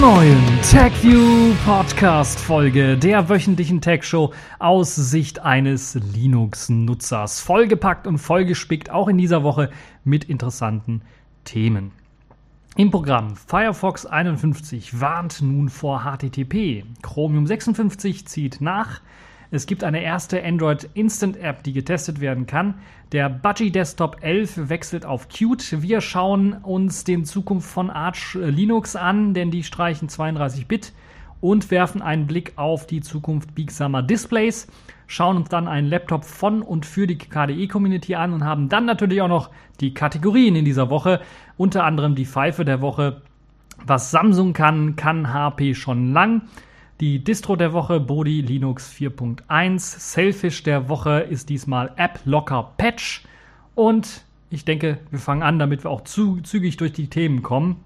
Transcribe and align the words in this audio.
neuen 0.00 0.42
TechView 0.62 1.54
Podcast 1.66 2.40
Folge 2.40 2.96
der 2.96 3.28
wöchentlichen 3.28 3.82
Tech 3.82 4.02
Show 4.02 4.32
aus 4.58 4.96
Sicht 4.96 5.40
eines 5.40 5.94
Linux-Nutzers. 5.94 7.40
Vollgepackt 7.40 8.06
und 8.06 8.16
vollgespickt 8.16 8.88
auch 8.88 9.08
in 9.08 9.18
dieser 9.18 9.42
Woche 9.42 9.68
mit 10.02 10.24
interessanten 10.24 11.02
Themen. 11.44 11.92
Im 12.76 12.90
Programm 12.90 13.36
Firefox 13.36 14.06
51 14.06 15.02
warnt 15.02 15.42
nun 15.42 15.68
vor 15.68 16.02
HTTP. 16.04 16.84
Chromium 17.02 17.46
56 17.46 18.26
zieht 18.26 18.62
nach. 18.62 19.02
Es 19.52 19.66
gibt 19.66 19.82
eine 19.82 20.02
erste 20.02 20.44
Android 20.44 20.88
Instant 20.94 21.36
App, 21.36 21.64
die 21.64 21.72
getestet 21.72 22.20
werden 22.20 22.46
kann. 22.46 22.74
Der 23.10 23.28
Budgie 23.28 23.72
Desktop 23.72 24.18
11 24.20 24.68
wechselt 24.68 25.04
auf 25.04 25.28
Qt. 25.28 25.82
Wir 25.82 26.00
schauen 26.00 26.52
uns 26.52 27.02
den 27.02 27.24
Zukunft 27.24 27.68
von 27.68 27.90
Arch 27.90 28.34
Linux 28.40 28.94
an, 28.94 29.34
denn 29.34 29.50
die 29.50 29.64
streichen 29.64 30.08
32 30.08 30.68
Bit 30.68 30.92
und 31.40 31.72
werfen 31.72 32.00
einen 32.00 32.28
Blick 32.28 32.52
auf 32.56 32.86
die 32.86 33.00
Zukunft 33.00 33.54
biegsamer 33.56 34.02
Displays, 34.04 34.68
schauen 35.08 35.38
uns 35.38 35.48
dann 35.48 35.66
einen 35.66 35.88
Laptop 35.88 36.24
von 36.24 36.62
und 36.62 36.86
für 36.86 37.08
die 37.08 37.18
KDE-Community 37.18 38.14
an 38.14 38.32
und 38.32 38.44
haben 38.44 38.68
dann 38.68 38.84
natürlich 38.84 39.20
auch 39.20 39.28
noch 39.28 39.50
die 39.80 39.94
Kategorien 39.94 40.54
in 40.54 40.64
dieser 40.64 40.90
Woche, 40.90 41.20
unter 41.56 41.84
anderem 41.84 42.14
die 42.14 42.26
Pfeife 42.26 42.64
der 42.64 42.82
Woche. 42.82 43.22
Was 43.84 44.12
Samsung 44.12 44.52
kann, 44.52 44.94
kann 44.94 45.32
HP 45.32 45.74
schon 45.74 46.12
lang. 46.12 46.42
Die 47.00 47.24
Distro 47.24 47.56
der 47.56 47.72
Woche 47.72 47.98
Bodi 47.98 48.42
Linux 48.42 48.92
4.1. 48.92 49.78
Selfish 49.78 50.64
der 50.64 50.90
Woche 50.90 51.20
ist 51.20 51.48
diesmal 51.48 51.92
App 51.96 52.20
Locker 52.26 52.74
Patch. 52.76 53.24
Und 53.74 54.22
ich 54.50 54.66
denke, 54.66 54.98
wir 55.10 55.18
fangen 55.18 55.42
an, 55.42 55.58
damit 55.58 55.82
wir 55.82 55.90
auch 55.90 56.02
zu, 56.02 56.42
zügig 56.42 56.76
durch 56.76 56.92
die 56.92 57.06
Themen 57.06 57.42
kommen. 57.42 57.76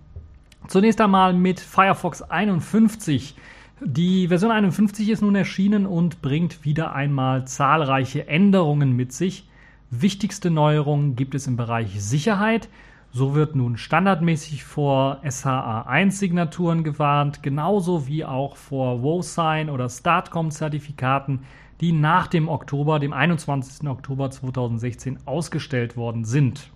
Zunächst 0.67 1.01
einmal 1.01 1.33
mit 1.33 1.61
Firefox 1.61 2.23
51. 2.23 3.37
Die 3.85 4.27
Version 4.27 4.51
51 4.51 5.09
ist 5.09 5.23
nun 5.23 5.37
erschienen 5.37 5.87
und 5.87 6.21
bringt 6.21 6.65
wieder 6.65 6.93
einmal 6.93 7.47
zahlreiche 7.47 8.27
Änderungen 8.27 8.97
mit 8.97 9.13
sich. 9.13 9.49
Wichtigste 9.91 10.51
Neuerungen 10.51 11.15
gibt 11.15 11.37
es 11.37 11.47
im 11.47 11.57
Bereich 11.57 12.03
Sicherheit. 12.03 12.69
So 13.17 13.37
wird 13.37 13.55
nun 13.55 13.77
standardmäßig 13.77 14.65
vor 14.65 15.21
SHA-1-Signaturen 15.23 16.83
gewarnt, 16.83 17.45
genauso 17.45 18.09
wie 18.09 18.25
auch 18.25 18.57
vor 18.57 19.05
WoSign 19.05 19.71
oder 19.71 19.89
Startcom-Zertifikaten, 19.89 21.45
die 21.81 21.93
nach 21.93 22.27
dem 22.27 22.49
Oktober, 22.49 22.99
dem 22.99 23.13
21. 23.13 23.89
Oktober 23.89 24.33
2016 24.33 25.21
ausgestellt 25.27 25.97
worden 25.97 26.25
sind. 26.25 26.73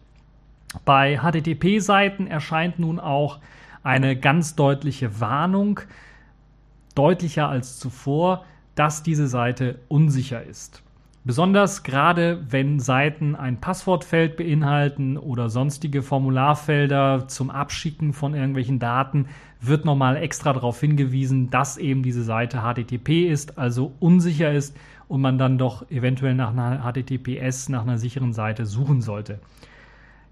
Bei 0.85 1.19
HTTP-Seiten 1.19 2.29
erscheint 2.29 2.79
nun 2.79 3.01
auch 3.01 3.41
eine 3.83 4.17
ganz 4.17 4.55
deutliche 4.55 5.19
Warnung, 5.19 5.81
deutlicher 6.95 7.49
als 7.49 7.81
zuvor, 7.81 8.45
dass 8.77 9.03
diese 9.03 9.27
Seite 9.27 9.81
unsicher 9.89 10.45
ist. 10.45 10.85
Besonders 11.25 11.83
gerade 11.83 12.43
wenn 12.49 12.81
Seiten 12.81 13.37
ein 13.37 13.61
Passwortfeld 13.61 14.37
beinhalten 14.37 15.19
oder 15.19 15.51
sonstige 15.51 16.03
Formularfelder 16.03 17.29
zum 17.29 17.51
Abschicken 17.51 18.13
von 18.13 18.35
irgendwelchen 18.35 18.79
Daten, 18.79 19.27
wird 19.61 19.85
nochmal 19.85 20.17
extra 20.17 20.53
darauf 20.53 20.81
hingewiesen, 20.81 21.51
dass 21.51 21.77
eben 21.77 22.03
diese 22.03 22.23
Seite 22.23 22.63
HTTP 22.63 23.29
ist, 23.29 23.59
also 23.59 23.93
unsicher 23.99 24.53
ist 24.53 24.77
und 25.09 25.21
man 25.21 25.39
dann 25.39 25.59
doch 25.59 25.91
eventuell 25.91 26.35
nach 26.35 26.51
einer 26.51 26.81
HTTPS, 26.83 27.69
nach 27.69 27.83
einer 27.83 27.99
sicheren 27.99 28.33
Seite 28.33 28.67
suchen 28.67 29.01
sollte. 29.01 29.41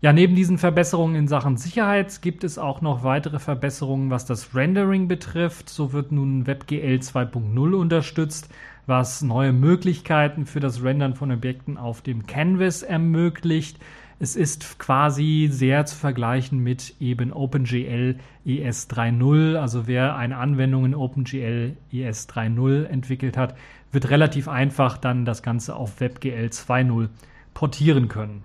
Ja, 0.03 0.13
neben 0.13 0.35
diesen 0.35 0.59
Verbesserungen 0.59 1.17
in 1.17 1.27
Sachen 1.27 1.57
Sicherheit 1.57 2.21
gibt 2.21 2.45
es 2.45 2.59
auch 2.59 2.83
noch 2.83 3.03
weitere 3.03 3.39
Verbesserungen, 3.39 4.11
was 4.11 4.27
das 4.27 4.55
Rendering 4.55 5.09
betrifft. 5.09 5.71
So 5.71 5.93
wird 5.93 6.13
nun 6.13 6.47
WebGL 6.47 7.01
2.0 7.01 7.75
unterstützt 7.75 8.51
was 8.87 9.23
neue 9.23 9.53
Möglichkeiten 9.53 10.47
für 10.47 10.61
das 10.61 10.83
Rendern 10.83 11.15
von 11.15 11.33
Objekten 11.33 11.77
auf 11.77 12.03
dem 12.03 12.27
Canvas 12.27 12.83
ermöglicht. 12.83 13.79
Es 14.19 14.37
ist 14.37 14.79
quasi 14.79 15.49
sehr 15.51 15.85
zu 15.85 15.97
vergleichen 15.97 16.61
mit 16.61 16.95
eben 17.01 17.33
OpenGL 17.33 18.17
ES 18.47 18.89
3.0. 18.89 19.57
Also 19.57 19.87
wer 19.87 20.17
eine 20.17 20.39
Anwendung 20.39 20.87
in 20.87 20.95
OpenGL 20.95 21.77
ES 21.93 22.29
3.0 22.29 22.85
entwickelt 22.85 23.37
hat, 23.37 23.57
wird 23.93 24.09
relativ 24.09 24.49
einfach 24.49 24.97
dann 24.97 25.25
das 25.25 25.43
Ganze 25.43 25.77
auf 25.77 26.01
WebGL 26.01 26.47
2.0 26.47 27.09
portieren 27.53 28.09
können. 28.09 28.45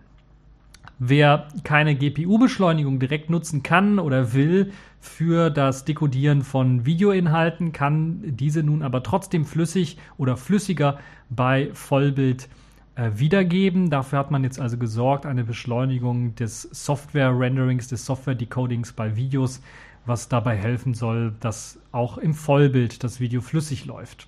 Wer 1.03 1.47
keine 1.63 1.95
GPU-Beschleunigung 1.95 2.99
direkt 2.99 3.31
nutzen 3.31 3.63
kann 3.63 3.97
oder 3.97 4.33
will, 4.33 4.71
für 4.99 5.49
das 5.49 5.83
Dekodieren 5.83 6.43
von 6.43 6.85
Videoinhalten, 6.85 7.71
kann 7.71 8.21
diese 8.23 8.61
nun 8.61 8.83
aber 8.83 9.01
trotzdem 9.01 9.43
flüssig 9.43 9.97
oder 10.19 10.37
flüssiger 10.37 10.99
bei 11.31 11.71
Vollbild 11.73 12.49
äh, 12.93 13.09
wiedergeben. 13.15 13.89
Dafür 13.89 14.19
hat 14.19 14.29
man 14.29 14.43
jetzt 14.43 14.59
also 14.59 14.77
gesorgt, 14.77 15.25
eine 15.25 15.43
Beschleunigung 15.43 16.35
des 16.35 16.69
Software-Renderings, 16.71 17.87
des 17.87 18.05
Software-Decodings 18.05 18.93
bei 18.93 19.15
Videos, 19.15 19.59
was 20.05 20.29
dabei 20.29 20.55
helfen 20.55 20.93
soll, 20.93 21.33
dass 21.39 21.79
auch 21.91 22.19
im 22.19 22.35
Vollbild 22.35 23.03
das 23.03 23.19
Video 23.19 23.41
flüssig 23.41 23.85
läuft. 23.85 24.27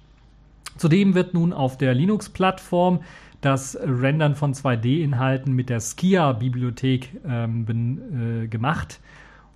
Zudem 0.78 1.13
wird 1.13 1.35
nun 1.35 1.53
auf 1.53 1.78
der 1.78 1.94
Linux-Plattform 1.94 3.01
das 3.45 3.77
Rendern 3.81 4.35
von 4.35 4.53
2D-Inhalten 4.53 5.53
mit 5.53 5.69
der 5.69 5.79
Skia-Bibliothek 5.79 7.21
ähm, 7.27 8.43
äh, 8.43 8.47
gemacht 8.47 8.99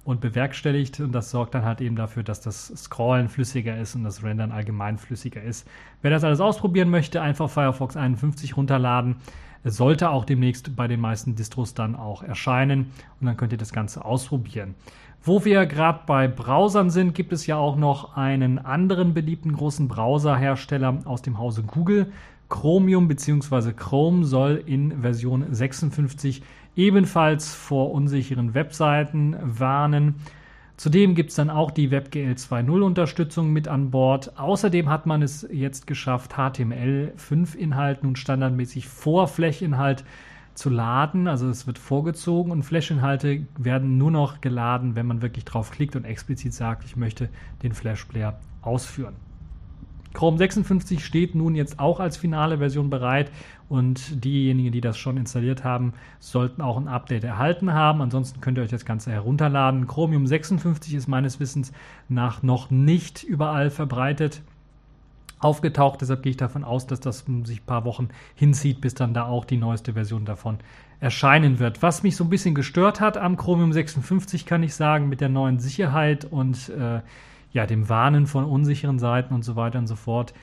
und 0.04 0.22
bewerkstelligt. 0.22 1.00
Und 1.00 1.12
das 1.12 1.32
sorgt 1.32 1.56
dann 1.56 1.66
halt 1.66 1.82
eben 1.82 1.96
dafür, 1.96 2.24
dass 2.24 2.42
das 2.42 2.68
Scrollen 2.76 3.30
flüssiger 3.30 3.78
ist 3.78 3.96
und 3.96 4.04
das 4.04 4.24
Rendern 4.24 4.52
allgemein 4.52 4.98
flüssiger 4.98 5.42
ist. 5.42 5.68
Wer 6.02 6.12
das 6.12 6.24
alles 6.24 6.40
ausprobieren 6.40 6.90
möchte, 6.90 7.22
einfach 7.22 7.50
Firefox 7.50 7.98
51 7.98 8.56
runterladen. 8.56 9.18
Es 9.64 9.76
sollte 9.76 10.10
auch 10.10 10.24
demnächst 10.24 10.76
bei 10.76 10.88
den 10.88 11.02
meisten 11.02 11.36
Distros 11.36 11.74
dann 11.74 11.96
auch 11.96 12.24
erscheinen 12.24 12.92
und 13.20 13.28
dann 13.28 13.36
könnt 13.36 13.52
ihr 13.52 13.58
das 13.58 13.74
Ganze 13.74 14.06
ausprobieren. 14.06 14.76
Wo 15.24 15.44
wir 15.44 15.66
gerade 15.66 16.00
bei 16.06 16.30
Browsern 16.30 16.90
sind, 16.90 17.14
gibt 17.14 17.34
es 17.34 17.48
ja 17.48 17.58
auch 17.58 17.76
noch 17.76 18.16
einen 18.16 18.60
anderen 18.60 19.14
beliebten 19.14 19.52
großen 19.52 19.90
Browserhersteller 19.90 21.00
aus 21.04 21.22
dem 21.22 21.38
Hause 21.38 21.64
Google. 21.64 22.14
Chromium 22.50 23.08
bzw. 23.08 23.74
Chrome 23.74 24.26
soll 24.26 24.64
in 24.66 25.02
Version 25.02 25.46
56 25.50 26.42
ebenfalls 26.76 27.54
vor 27.54 27.92
unsicheren 27.92 28.54
Webseiten 28.54 29.36
warnen. 29.42 30.16
Zudem 30.78 31.16
gibt 31.16 31.32
es 31.32 31.36
dann 31.36 31.50
auch 31.50 31.72
die 31.72 31.90
WebGL 31.90 32.34
2.0 32.34 32.82
Unterstützung 32.84 33.52
mit 33.52 33.68
an 33.68 33.90
Bord. 33.90 34.38
Außerdem 34.38 34.90
hat 34.90 35.08
man 35.08 35.24
es 35.24 35.48
jetzt 35.52 35.88
geschafft, 35.88 36.36
HTML5-Inhalt 36.36 38.04
nun 38.04 38.16
standardmäßig 38.16 38.88
vor 38.88 39.28
Flächinhalt 39.28 40.06
zu 40.54 40.70
laden. 40.70 41.28
Also 41.28 41.50
es 41.50 41.66
wird 41.66 41.80
vorgezogen 41.80 42.52
und 42.52 42.62
Flash-Inhalte 42.62 43.48
werden 43.58 43.98
nur 43.98 44.12
noch 44.12 44.40
geladen, 44.40 44.96
wenn 44.96 45.08
man 45.08 45.24
wirklich 45.24 45.46
drauf 45.46 45.72
klickt 45.72 45.96
und 45.96 46.06
explizit 46.06 46.54
sagt, 46.54 46.86
ich 46.86 46.96
möchte 46.96 47.30
den 47.64 47.74
Flash-Player 47.74 48.40
ausführen. 48.62 49.16
Chrome 50.18 50.40
56 50.40 51.06
steht 51.06 51.36
nun 51.36 51.54
jetzt 51.54 51.80
auch 51.80 52.00
als 52.00 52.18
finale 52.18 52.58
Version 52.58 52.90
bereit 52.90 53.30
und 53.70 54.24
diejenigen, 54.26 54.72
die 54.72 54.82
das 54.82 54.98
schon 54.98 55.16
installiert 55.16 55.64
haben, 55.64 55.94
sollten 56.20 56.64
auch 56.64 56.76
ein 56.78 56.88
Update 56.88 57.24
erhalten 57.24 57.72
haben. 57.72 58.02
Ansonsten 58.02 58.42
könnt 58.42 58.58
ihr 58.58 58.64
euch 58.64 58.72
das 58.72 58.84
Ganze 58.84 59.12
herunterladen. 59.12 59.86
Chromium 59.86 60.26
56 60.26 60.96
ist 60.96 61.08
meines 61.08 61.40
Wissens 61.40 61.72
nach 62.10 62.42
noch 62.42 62.72
nicht 62.72 63.22
überall 63.22 63.70
verbreitet 63.70 64.42
aufgetaucht. 65.38 66.02
Deshalb 66.02 66.24
gehe 66.24 66.32
ich 66.32 66.38
davon 66.38 66.64
aus, 66.64 66.88
dass 66.88 67.00
das 67.00 67.24
sich 67.44 67.62
ein 67.62 67.66
paar 67.68 67.86
Wochen 67.86 68.10
hinzieht, 68.34 68.82
bis 68.82 68.96
dann 68.96 69.14
da 69.14 69.28
auch 69.28 69.46
die 69.46 69.58
neueste 69.58 69.94
Version 69.94 70.26
davon 70.26 70.58
erscheinen 71.00 71.60
wird. 71.60 71.84
Was 71.84 72.02
mich 72.02 72.16
so 72.16 72.24
ein 72.24 72.32
bisschen 72.32 72.56
gestört 72.56 73.02
hat 73.02 73.18
am 73.18 73.38
Chromium 73.38 73.72
56, 73.72 74.48
kann 74.48 74.64
ich 74.64 74.74
sagen, 74.74 75.10
mit 75.10 75.22
der 75.22 75.30
neuen 75.30 75.60
Sicherheit 75.60 76.26
und 76.26 76.70
äh, 76.70 77.02
ja, 77.52 77.66
dem 77.66 77.90
Warnen 77.90 78.28
von 78.28 78.46
unsicheren 78.46 79.00
Seiten 79.00 79.34
und 79.34 79.44
so 79.44 79.56
weiter 79.56 79.80
und 79.80 79.88
so 79.88 79.96
fort. 79.96 80.34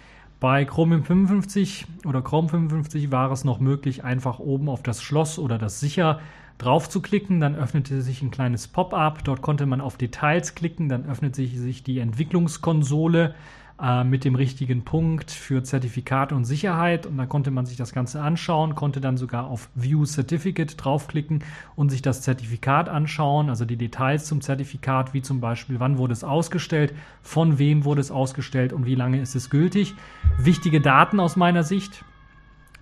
Bei 0.40 0.64
Chromium 0.64 1.04
55 1.04 1.86
oder 2.06 2.20
Chrome 2.20 2.48
55 2.48 3.10
war 3.10 3.30
es 3.30 3.44
noch 3.44 3.60
möglich, 3.60 4.04
einfach 4.04 4.38
oben 4.38 4.68
auf 4.68 4.82
das 4.82 5.02
Schloss 5.02 5.38
oder 5.38 5.58
das 5.58 5.80
Sicher 5.80 6.20
drauf 6.58 6.88
zu 6.88 7.00
klicken. 7.00 7.40
Dann 7.40 7.54
öffnete 7.54 8.02
sich 8.02 8.22
ein 8.22 8.30
kleines 8.30 8.68
Pop-up. 8.68 9.24
Dort 9.24 9.42
konnte 9.42 9.66
man 9.66 9.80
auf 9.80 9.96
Details 9.96 10.54
klicken. 10.54 10.88
Dann 10.88 11.06
öffnet 11.06 11.34
sich 11.34 11.82
die 11.82 11.98
Entwicklungskonsole 11.98 13.34
äh, 13.82 14.04
mit 14.04 14.24
dem 14.24 14.36
richtigen 14.36 14.84
Punkt 14.84 15.32
für 15.32 15.64
Zertifikate 15.64 16.34
und 16.34 16.44
Sicherheit. 16.44 17.06
Und 17.06 17.16
dann 17.16 17.28
konnte 17.28 17.50
man 17.50 17.66
sich 17.66 17.76
das 17.76 17.92
Ganze 17.92 18.20
anschauen, 18.20 18.76
konnte 18.76 19.00
dann 19.00 19.16
sogar 19.16 19.46
auf 19.46 19.68
View 19.74 20.04
Certificate 20.04 20.72
draufklicken 20.76 21.42
und 21.74 21.90
sich 21.90 22.00
das 22.00 22.22
Zertifikat 22.22 22.88
anschauen, 22.88 23.48
also 23.48 23.64
die 23.64 23.76
Details 23.76 24.26
zum 24.26 24.40
Zertifikat, 24.40 25.12
wie 25.12 25.22
zum 25.22 25.40
Beispiel, 25.40 25.80
wann 25.80 25.98
wurde 25.98 26.12
es 26.12 26.22
ausgestellt, 26.22 26.94
von 27.20 27.58
wem 27.58 27.84
wurde 27.84 28.00
es 28.00 28.12
ausgestellt 28.12 28.72
und 28.72 28.86
wie 28.86 28.94
lange 28.94 29.20
ist 29.20 29.34
es 29.34 29.50
gültig. 29.50 29.94
Wichtige 30.38 30.80
Daten 30.80 31.18
aus 31.18 31.34
meiner 31.34 31.64
Sicht. 31.64 32.04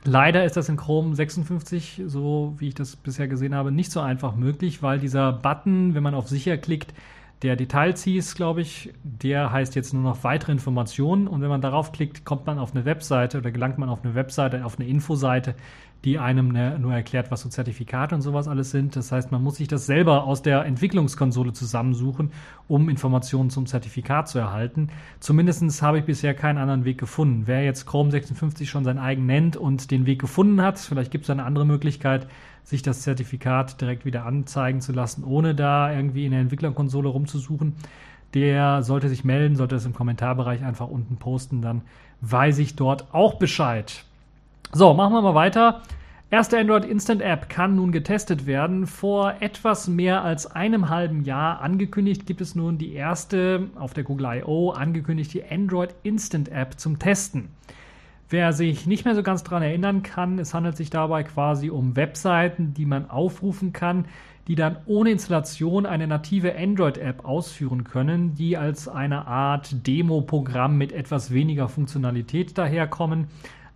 Leider 0.04 0.44
ist 0.44 0.56
das 0.56 0.68
in 0.68 0.76
Chrome 0.76 1.14
56, 1.14 2.02
so 2.06 2.54
wie 2.58 2.68
ich 2.68 2.74
das 2.74 2.96
bisher 2.96 3.28
gesehen 3.28 3.54
habe, 3.54 3.70
nicht 3.70 3.92
so 3.92 4.00
einfach 4.00 4.34
möglich, 4.34 4.82
weil 4.82 4.98
dieser 4.98 5.32
Button, 5.32 5.94
wenn 5.94 6.02
man 6.02 6.14
auf 6.14 6.28
Sicher 6.28 6.58
klickt, 6.58 6.92
Der 7.42 7.56
Details 7.56 8.04
hieß, 8.04 8.36
glaube 8.36 8.60
ich, 8.60 8.92
der 9.02 9.50
heißt 9.50 9.74
jetzt 9.74 9.92
nur 9.92 10.02
noch 10.04 10.22
weitere 10.22 10.52
Informationen. 10.52 11.26
Und 11.26 11.42
wenn 11.42 11.48
man 11.48 11.60
darauf 11.60 11.90
klickt, 11.90 12.24
kommt 12.24 12.46
man 12.46 12.60
auf 12.60 12.72
eine 12.72 12.84
Webseite 12.84 13.38
oder 13.38 13.50
gelangt 13.50 13.78
man 13.78 13.88
auf 13.88 14.04
eine 14.04 14.14
Webseite, 14.14 14.64
auf 14.64 14.78
eine 14.78 14.88
Infoseite, 14.88 15.56
die 16.04 16.20
einem 16.20 16.52
ne, 16.52 16.78
nur 16.78 16.92
erklärt, 16.92 17.32
was 17.32 17.40
so 17.40 17.48
Zertifikate 17.48 18.14
und 18.14 18.22
sowas 18.22 18.46
alles 18.46 18.70
sind. 18.70 18.94
Das 18.94 19.10
heißt, 19.10 19.32
man 19.32 19.42
muss 19.42 19.56
sich 19.56 19.66
das 19.66 19.86
selber 19.86 20.22
aus 20.24 20.42
der 20.42 20.64
Entwicklungskonsole 20.64 21.52
zusammensuchen, 21.52 22.30
um 22.68 22.88
Informationen 22.88 23.50
zum 23.50 23.66
Zertifikat 23.66 24.28
zu 24.28 24.38
erhalten. 24.38 24.90
Zumindest 25.18 25.82
habe 25.82 25.98
ich 25.98 26.04
bisher 26.04 26.34
keinen 26.34 26.58
anderen 26.58 26.84
Weg 26.84 26.98
gefunden. 26.98 27.42
Wer 27.46 27.64
jetzt 27.64 27.86
Chrome 27.86 28.12
56 28.12 28.70
schon 28.70 28.84
sein 28.84 28.98
eigen 28.98 29.26
nennt 29.26 29.56
und 29.56 29.90
den 29.90 30.06
Weg 30.06 30.20
gefunden 30.20 30.62
hat, 30.62 30.78
vielleicht 30.78 31.10
gibt 31.10 31.24
es 31.24 31.30
eine 31.30 31.44
andere 31.44 31.66
Möglichkeit, 31.66 32.28
sich 32.64 32.82
das 32.82 33.02
Zertifikat 33.02 33.80
direkt 33.80 34.04
wieder 34.04 34.24
anzeigen 34.24 34.80
zu 34.80 34.92
lassen, 34.92 35.24
ohne 35.24 35.54
da 35.54 35.92
irgendwie 35.92 36.24
in 36.24 36.32
der 36.32 36.40
Entwicklerkonsole 36.40 37.08
rumzusuchen. 37.08 37.74
Der 38.34 38.82
sollte 38.82 39.08
sich 39.08 39.24
melden, 39.24 39.56
sollte 39.56 39.76
es 39.76 39.84
im 39.84 39.92
Kommentarbereich 39.92 40.64
einfach 40.64 40.88
unten 40.88 41.16
posten, 41.16 41.60
dann 41.60 41.82
weiß 42.22 42.58
ich 42.58 42.76
dort 42.76 43.12
auch 43.12 43.34
Bescheid. 43.34 44.04
So, 44.72 44.94
machen 44.94 45.12
wir 45.12 45.22
mal 45.22 45.34
weiter. 45.34 45.82
Erste 46.32 46.58
Android 46.58 46.86
Instant 46.86 47.20
App 47.20 47.50
kann 47.50 47.76
nun 47.76 47.92
getestet 47.92 48.46
werden. 48.46 48.86
Vor 48.86 49.34
etwas 49.40 49.86
mehr 49.86 50.24
als 50.24 50.46
einem 50.46 50.88
halben 50.88 51.24
Jahr 51.24 51.60
angekündigt 51.60 52.24
gibt 52.24 52.40
es 52.40 52.54
nun 52.54 52.78
die 52.78 52.94
erste 52.94 53.68
auf 53.78 53.92
der 53.92 54.04
Google 54.04 54.38
I.O. 54.38 54.70
angekündigte 54.70 55.44
Android 55.50 55.94
Instant 56.04 56.48
App 56.48 56.80
zum 56.80 56.98
Testen. 56.98 57.50
Wer 58.32 58.54
sich 58.54 58.86
nicht 58.86 59.04
mehr 59.04 59.14
so 59.14 59.22
ganz 59.22 59.42
daran 59.42 59.62
erinnern 59.62 60.02
kann, 60.02 60.38
es 60.38 60.54
handelt 60.54 60.74
sich 60.74 60.88
dabei 60.88 61.22
quasi 61.22 61.68
um 61.68 61.96
Webseiten, 61.96 62.72
die 62.72 62.86
man 62.86 63.10
aufrufen 63.10 63.74
kann, 63.74 64.06
die 64.48 64.54
dann 64.54 64.78
ohne 64.86 65.10
Installation 65.10 65.84
eine 65.84 66.06
native 66.06 66.56
Android-App 66.56 67.26
ausführen 67.26 67.84
können, 67.84 68.34
die 68.34 68.56
als 68.56 68.88
eine 68.88 69.26
Art 69.26 69.86
Demo-Programm 69.86 70.78
mit 70.78 70.92
etwas 70.92 71.30
weniger 71.30 71.68
Funktionalität 71.68 72.56
daherkommen, 72.56 73.26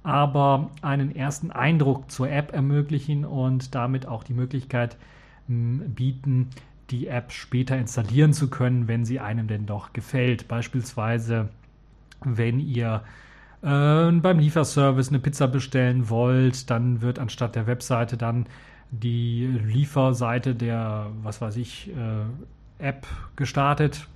aber 0.02 0.70
einen 0.80 1.14
ersten 1.14 1.50
Eindruck 1.50 2.10
zur 2.10 2.30
App 2.30 2.54
ermöglichen 2.54 3.26
und 3.26 3.74
damit 3.74 4.08
auch 4.08 4.24
die 4.24 4.32
Möglichkeit 4.32 4.96
bieten, 5.48 6.48
die 6.88 7.08
App 7.08 7.30
später 7.30 7.76
installieren 7.76 8.32
zu 8.32 8.48
können, 8.48 8.88
wenn 8.88 9.04
sie 9.04 9.20
einem 9.20 9.48
denn 9.48 9.66
doch 9.66 9.92
gefällt. 9.92 10.48
Beispielsweise, 10.48 11.50
wenn 12.24 12.58
ihr 12.58 13.02
äh, 13.66 14.12
beim 14.12 14.38
Lieferservice 14.38 15.08
eine 15.08 15.18
Pizza 15.18 15.48
bestellen 15.48 16.08
wollt, 16.08 16.70
dann 16.70 17.02
wird 17.02 17.18
anstatt 17.18 17.56
der 17.56 17.66
Webseite 17.66 18.16
dann 18.16 18.46
die 18.92 19.46
Lieferseite 19.46 20.54
der, 20.54 21.08
was 21.22 21.40
weiß 21.40 21.56
ich, 21.56 21.90
äh, 21.90 22.84
App 22.84 23.06
gestartet. 23.34 24.06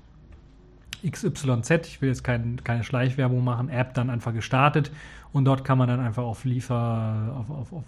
XYZ, 1.05 1.71
ich 1.87 2.01
will 2.01 2.11
jetzt 2.11 2.23
kein, 2.23 2.63
keine 2.63 2.85
Schleichwerbung 2.85 3.43
machen, 3.43 3.71
App 3.71 3.95
dann 3.95 4.11
einfach 4.11 4.33
gestartet 4.33 4.93
und 5.33 5.47
dort 5.47 5.65
kann 5.65 5.79
man 5.79 5.89
dann 5.89 5.99
einfach 5.99 6.23
auf 6.23 6.45
Liefer, 6.45 7.35
auf, 7.37 7.51
auf, 7.51 7.73
auf 7.73 7.85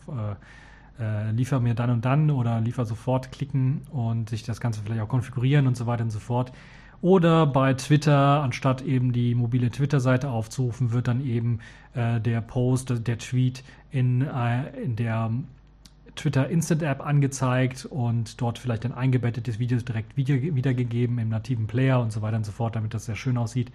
äh, 0.99 1.03
äh, 1.03 1.31
Liefer 1.31 1.61
mir 1.61 1.75
dann 1.75 1.91
und 1.91 2.05
dann 2.05 2.31
oder 2.31 2.61
Liefer 2.61 2.85
sofort 2.85 3.31
klicken 3.31 3.83
und 3.91 4.31
sich 4.31 4.43
das 4.43 4.61
Ganze 4.61 4.81
vielleicht 4.83 5.03
auch 5.03 5.09
konfigurieren 5.09 5.67
und 5.67 5.77
so 5.77 5.87
weiter 5.87 6.05
und 6.05 6.11
so 6.11 6.19
fort. 6.21 6.53
Oder 7.03 7.47
bei 7.47 7.75
Twitter, 7.75 8.43
anstatt 8.43 8.81
eben 8.81 9.13
die 9.13 9.35
mobile 9.35 9.71
Twitter-Seite 9.71 10.31
aufzurufen, 10.31 10.93
wird 10.93 11.09
dann 11.09 11.27
eben 11.27 11.59
äh, 11.95 12.21
der 12.21 12.41
Post, 12.41 13.07
der 13.07 13.19
Tweet 13.19 13.65
in, 13.91 14.23
äh, 14.23 14.71
in 14.81 14.95
der 14.95 15.33
Twitter 16.15 16.49
Instant 16.49 16.83
App 16.83 17.05
angezeigt 17.05 17.87
und 17.87 18.41
dort 18.41 18.59
vielleicht 18.59 18.85
ein 18.85 18.93
eingebettetes 18.93 19.59
Video 19.59 19.79
direkt 19.79 20.17
wiedergegeben 20.17 21.19
im 21.19 21.29
nativen 21.29 21.67
Player 21.67 22.01
und 22.01 22.13
so 22.13 22.23
weiter 22.23 22.37
und 22.37 22.47
so 22.47 22.53
fort, 22.53 22.77
damit 22.77 22.95
das 22.95 23.07
sehr 23.07 23.17
schön 23.17 23.37
aussieht. 23.37 23.73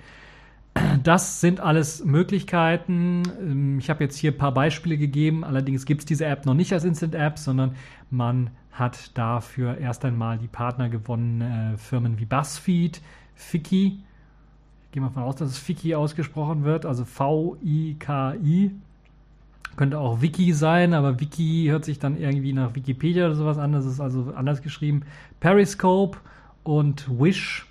Das 1.04 1.42
sind 1.42 1.60
alles 1.60 2.04
Möglichkeiten. 2.04 3.24
Ähm, 3.40 3.80
ich 3.80 3.90
habe 3.90 4.04
jetzt 4.04 4.18
hier 4.18 4.32
ein 4.32 4.38
paar 4.38 4.54
Beispiele 4.54 4.98
gegeben. 4.98 5.44
Allerdings 5.44 5.86
gibt 5.86 6.02
es 6.02 6.06
diese 6.06 6.26
App 6.26 6.46
noch 6.46 6.54
nicht 6.54 6.74
als 6.74 6.84
Instant 6.84 7.16
App, 7.16 7.38
sondern 7.38 7.76
man 8.10 8.50
hat 8.72 9.18
dafür 9.18 9.78
erst 9.78 10.06
einmal 10.06 10.38
die 10.38 10.48
Partner 10.48 10.90
gewonnen, 10.90 11.42
äh, 11.42 11.78
Firmen 11.78 12.20
wie 12.20 12.26
BuzzFeed, 12.26 13.02
Fiki. 13.36 14.00
Ich 14.86 14.92
gehe 14.92 15.02
mal 15.02 15.10
davon 15.10 15.24
aus, 15.24 15.36
dass 15.36 15.50
es 15.50 15.58
Fiki 15.58 15.96
ausgesprochen 15.96 16.64
wird, 16.64 16.86
also 16.86 17.06
V-I-K-I. 17.06 18.72
Könnte 19.76 20.00
auch 20.00 20.22
Wiki 20.22 20.54
sein, 20.54 20.96
aber 20.96 21.20
Wiki 21.20 21.68
hört 21.70 21.86
sich 21.86 22.00
dann 22.00 22.18
irgendwie 22.18 22.52
nach 22.52 22.74
Wikipedia 22.74 23.28
oder 23.28 23.36
sowas 23.36 23.60
an. 23.60 23.74
Das 23.74 23.86
ist 23.86 24.00
also 24.00 24.34
anders 24.36 24.64
geschrieben. 24.64 25.04
Periscope 25.40 26.18
und 26.64 27.08
Wish. 27.20 27.68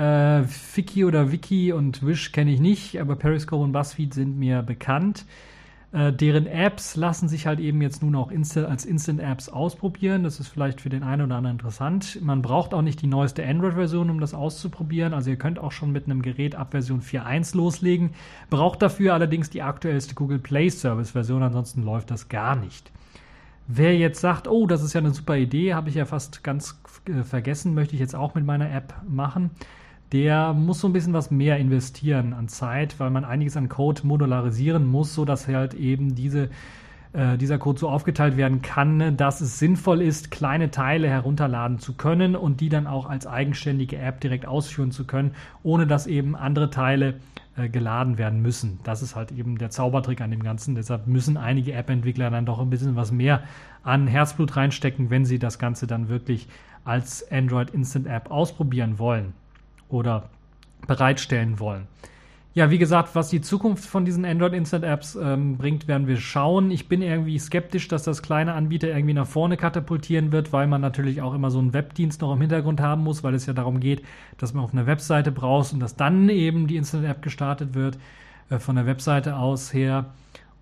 Äh, 0.00 0.44
Fiki 0.44 1.04
oder 1.04 1.30
Wiki 1.30 1.74
und 1.74 2.06
Wish 2.06 2.32
kenne 2.32 2.52
ich 2.52 2.60
nicht, 2.60 2.98
aber 2.98 3.16
Periscope 3.16 3.62
und 3.62 3.72
BuzzFeed 3.72 4.14
sind 4.14 4.38
mir 4.38 4.62
bekannt. 4.62 5.26
Äh, 5.92 6.10
deren 6.10 6.46
Apps 6.46 6.96
lassen 6.96 7.28
sich 7.28 7.46
halt 7.46 7.60
eben 7.60 7.82
jetzt 7.82 8.02
nun 8.02 8.14
auch 8.14 8.30
Insta 8.30 8.64
als 8.64 8.86
Instant-Apps 8.86 9.50
ausprobieren. 9.50 10.22
Das 10.22 10.40
ist 10.40 10.48
vielleicht 10.48 10.80
für 10.80 10.88
den 10.88 11.02
einen 11.02 11.26
oder 11.26 11.36
anderen 11.36 11.56
interessant. 11.56 12.18
Man 12.22 12.40
braucht 12.40 12.72
auch 12.72 12.80
nicht 12.80 13.02
die 13.02 13.08
neueste 13.08 13.46
Android-Version, 13.46 14.08
um 14.08 14.20
das 14.20 14.32
auszuprobieren. 14.32 15.12
Also 15.12 15.28
ihr 15.28 15.36
könnt 15.36 15.58
auch 15.58 15.72
schon 15.72 15.92
mit 15.92 16.06
einem 16.06 16.22
Gerät 16.22 16.54
ab 16.54 16.70
Version 16.70 17.02
4.1 17.02 17.54
loslegen. 17.54 18.12
Braucht 18.48 18.80
dafür 18.80 19.12
allerdings 19.12 19.50
die 19.50 19.60
aktuellste 19.60 20.14
Google 20.14 20.38
Play 20.38 20.70
Service-Version, 20.70 21.42
ansonsten 21.42 21.82
läuft 21.82 22.10
das 22.10 22.30
gar 22.30 22.56
nicht. 22.56 22.90
Wer 23.66 23.98
jetzt 23.98 24.22
sagt, 24.22 24.48
oh, 24.48 24.66
das 24.66 24.82
ist 24.82 24.94
ja 24.94 25.00
eine 25.00 25.12
super 25.12 25.36
Idee, 25.36 25.74
habe 25.74 25.90
ich 25.90 25.96
ja 25.96 26.06
fast 26.06 26.42
ganz 26.42 26.80
äh, 27.06 27.22
vergessen, 27.22 27.74
möchte 27.74 27.94
ich 27.94 28.00
jetzt 28.00 28.16
auch 28.16 28.34
mit 28.34 28.46
meiner 28.46 28.72
App 28.72 28.94
machen 29.06 29.50
der 30.12 30.52
muss 30.54 30.80
so 30.80 30.88
ein 30.88 30.92
bisschen 30.92 31.12
was 31.12 31.30
mehr 31.30 31.58
investieren 31.58 32.32
an 32.32 32.48
Zeit, 32.48 32.98
weil 32.98 33.10
man 33.10 33.24
einiges 33.24 33.56
an 33.56 33.68
Code 33.68 34.02
modularisieren 34.04 34.86
muss, 34.86 35.14
sodass 35.14 35.46
halt 35.46 35.74
eben 35.74 36.16
diese, 36.16 36.50
äh, 37.12 37.38
dieser 37.38 37.58
Code 37.58 37.78
so 37.78 37.88
aufgeteilt 37.88 38.36
werden 38.36 38.60
kann, 38.60 39.16
dass 39.16 39.40
es 39.40 39.60
sinnvoll 39.60 40.02
ist, 40.02 40.32
kleine 40.32 40.72
Teile 40.72 41.08
herunterladen 41.08 41.78
zu 41.78 41.94
können 41.94 42.34
und 42.34 42.60
die 42.60 42.68
dann 42.68 42.88
auch 42.88 43.08
als 43.08 43.26
eigenständige 43.26 43.98
App 43.98 44.20
direkt 44.20 44.46
ausführen 44.46 44.90
zu 44.90 45.06
können, 45.06 45.32
ohne 45.62 45.86
dass 45.86 46.08
eben 46.08 46.34
andere 46.34 46.70
Teile 46.70 47.20
äh, 47.56 47.68
geladen 47.68 48.18
werden 48.18 48.42
müssen. 48.42 48.80
Das 48.82 49.02
ist 49.02 49.14
halt 49.14 49.30
eben 49.30 49.58
der 49.58 49.70
Zaubertrick 49.70 50.20
an 50.22 50.32
dem 50.32 50.42
Ganzen. 50.42 50.74
Deshalb 50.74 51.06
müssen 51.06 51.36
einige 51.36 51.72
App-Entwickler 51.72 52.30
dann 52.30 52.46
doch 52.46 52.58
ein 52.58 52.70
bisschen 52.70 52.96
was 52.96 53.12
mehr 53.12 53.44
an 53.84 54.08
Herzblut 54.08 54.56
reinstecken, 54.56 55.08
wenn 55.08 55.24
sie 55.24 55.38
das 55.38 55.60
Ganze 55.60 55.86
dann 55.86 56.08
wirklich 56.08 56.48
als 56.84 57.30
Android 57.30 57.70
Instant 57.70 58.08
App 58.08 58.30
ausprobieren 58.30 58.98
wollen 58.98 59.34
oder 59.90 60.30
bereitstellen 60.86 61.58
wollen. 61.58 61.86
Ja, 62.52 62.72
wie 62.72 62.78
gesagt, 62.78 63.14
was 63.14 63.28
die 63.28 63.40
Zukunft 63.40 63.84
von 63.84 64.04
diesen 64.04 64.24
Android 64.24 64.54
Instant 64.54 64.84
Apps 64.84 65.14
ähm, 65.14 65.56
bringt, 65.56 65.86
werden 65.86 66.08
wir 66.08 66.16
schauen. 66.16 66.72
Ich 66.72 66.88
bin 66.88 67.00
irgendwie 67.00 67.38
skeptisch, 67.38 67.86
dass 67.86 68.02
das 68.02 68.22
kleine 68.22 68.54
Anbieter 68.54 68.88
irgendwie 68.88 69.14
nach 69.14 69.26
vorne 69.28 69.56
katapultieren 69.56 70.32
wird, 70.32 70.52
weil 70.52 70.66
man 70.66 70.80
natürlich 70.80 71.22
auch 71.22 71.32
immer 71.32 71.52
so 71.52 71.60
einen 71.60 71.72
Webdienst 71.72 72.20
noch 72.22 72.32
im 72.32 72.40
Hintergrund 72.40 72.80
haben 72.80 73.04
muss, 73.04 73.22
weil 73.22 73.34
es 73.34 73.46
ja 73.46 73.52
darum 73.52 73.78
geht, 73.78 74.02
dass 74.36 74.52
man 74.52 74.64
auf 74.64 74.72
einer 74.72 74.86
Webseite 74.86 75.30
braucht 75.30 75.72
und 75.72 75.78
dass 75.78 75.94
dann 75.94 76.28
eben 76.28 76.66
die 76.66 76.76
Instant 76.76 77.06
App 77.06 77.22
gestartet 77.22 77.74
wird 77.74 77.98
äh, 78.48 78.58
von 78.58 78.74
der 78.74 78.84
Webseite 78.84 79.36
aus 79.36 79.72
her. 79.72 80.06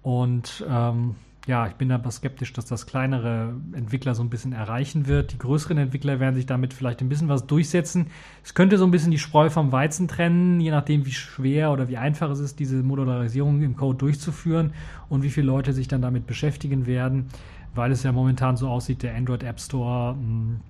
Und 0.03 0.67
ähm, 0.69 1.15
ja, 1.49 1.67
ich 1.67 1.73
bin 1.77 1.91
aber 1.91 2.11
skeptisch, 2.11 2.53
dass 2.53 2.67
das 2.67 2.87
kleinere 2.87 3.55
Entwickler 3.73 4.15
so 4.15 4.23
ein 4.23 4.29
bisschen 4.29 4.53
erreichen 4.53 5.07
wird. 5.07 5.33
Die 5.33 5.39
größeren 5.39 5.79
Entwickler 5.79 6.21
werden 6.21 6.35
sich 6.35 6.45
damit 6.45 6.75
vielleicht 6.75 7.01
ein 7.01 7.09
bisschen 7.09 7.31
was 7.31 7.47
durchsetzen. 7.47 8.09
Es 8.45 8.53
könnte 8.53 8.77
so 8.77 8.85
ein 8.85 8.91
bisschen 8.91 9.11
die 9.11 9.19
Spreu 9.19 9.49
vom 9.49 9.73
Weizen 9.73 10.09
trennen, 10.09 10.61
je 10.61 10.71
nachdem, 10.71 11.07
wie 11.07 11.13
schwer 11.13 11.73
oder 11.73 11.89
wie 11.89 11.97
einfach 11.97 12.29
es 12.29 12.39
ist, 12.39 12.61
diese 12.61 12.83
Modularisierung 12.83 13.63
im 13.63 13.77
Code 13.77 13.97
durchzuführen 13.97 14.75
und 15.09 15.23
wie 15.23 15.31
viele 15.31 15.47
Leute 15.47 15.73
sich 15.73 15.89
dann 15.89 16.03
damit 16.03 16.27
beschäftigen 16.27 16.85
werden, 16.85 17.29
weil 17.75 17.93
es 17.93 18.03
ja 18.03 18.13
momentan 18.13 18.59
so 18.59 18.69
aussieht, 18.69 19.03
der 19.03 19.15
Android 19.15 19.43
App 19.43 19.59
Store, 19.59 20.17
hm, 20.17 20.61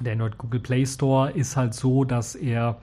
der 0.00 0.14
Android 0.14 0.38
Google 0.38 0.60
Play 0.60 0.86
Store 0.86 1.32
ist 1.32 1.54
halt 1.54 1.74
so, 1.74 2.04
dass 2.04 2.34
er 2.34 2.78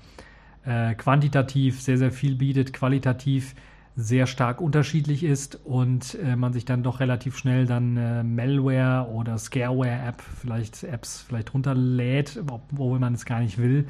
äh, 0.63 0.93
quantitativ 0.93 1.81
sehr, 1.81 1.97
sehr 1.97 2.11
viel 2.11 2.35
bietet, 2.35 2.71
qualitativ 2.71 3.55
sehr 3.95 4.25
stark 4.25 4.61
unterschiedlich 4.61 5.23
ist 5.23 5.59
und 5.65 6.17
äh, 6.23 6.35
man 6.35 6.53
sich 6.53 6.65
dann 6.65 6.83
doch 6.83 6.99
relativ 6.99 7.37
schnell 7.37 7.65
dann 7.65 7.97
äh, 7.97 8.23
Malware 8.23 9.09
oder 9.09 9.37
Scareware-App, 9.37 10.21
vielleicht 10.21 10.83
Apps 10.83 11.21
vielleicht 11.27 11.53
runterlädt, 11.53 12.41
obwohl 12.49 12.99
man 12.99 13.13
es 13.13 13.25
gar 13.25 13.41
nicht 13.41 13.57
will. 13.57 13.87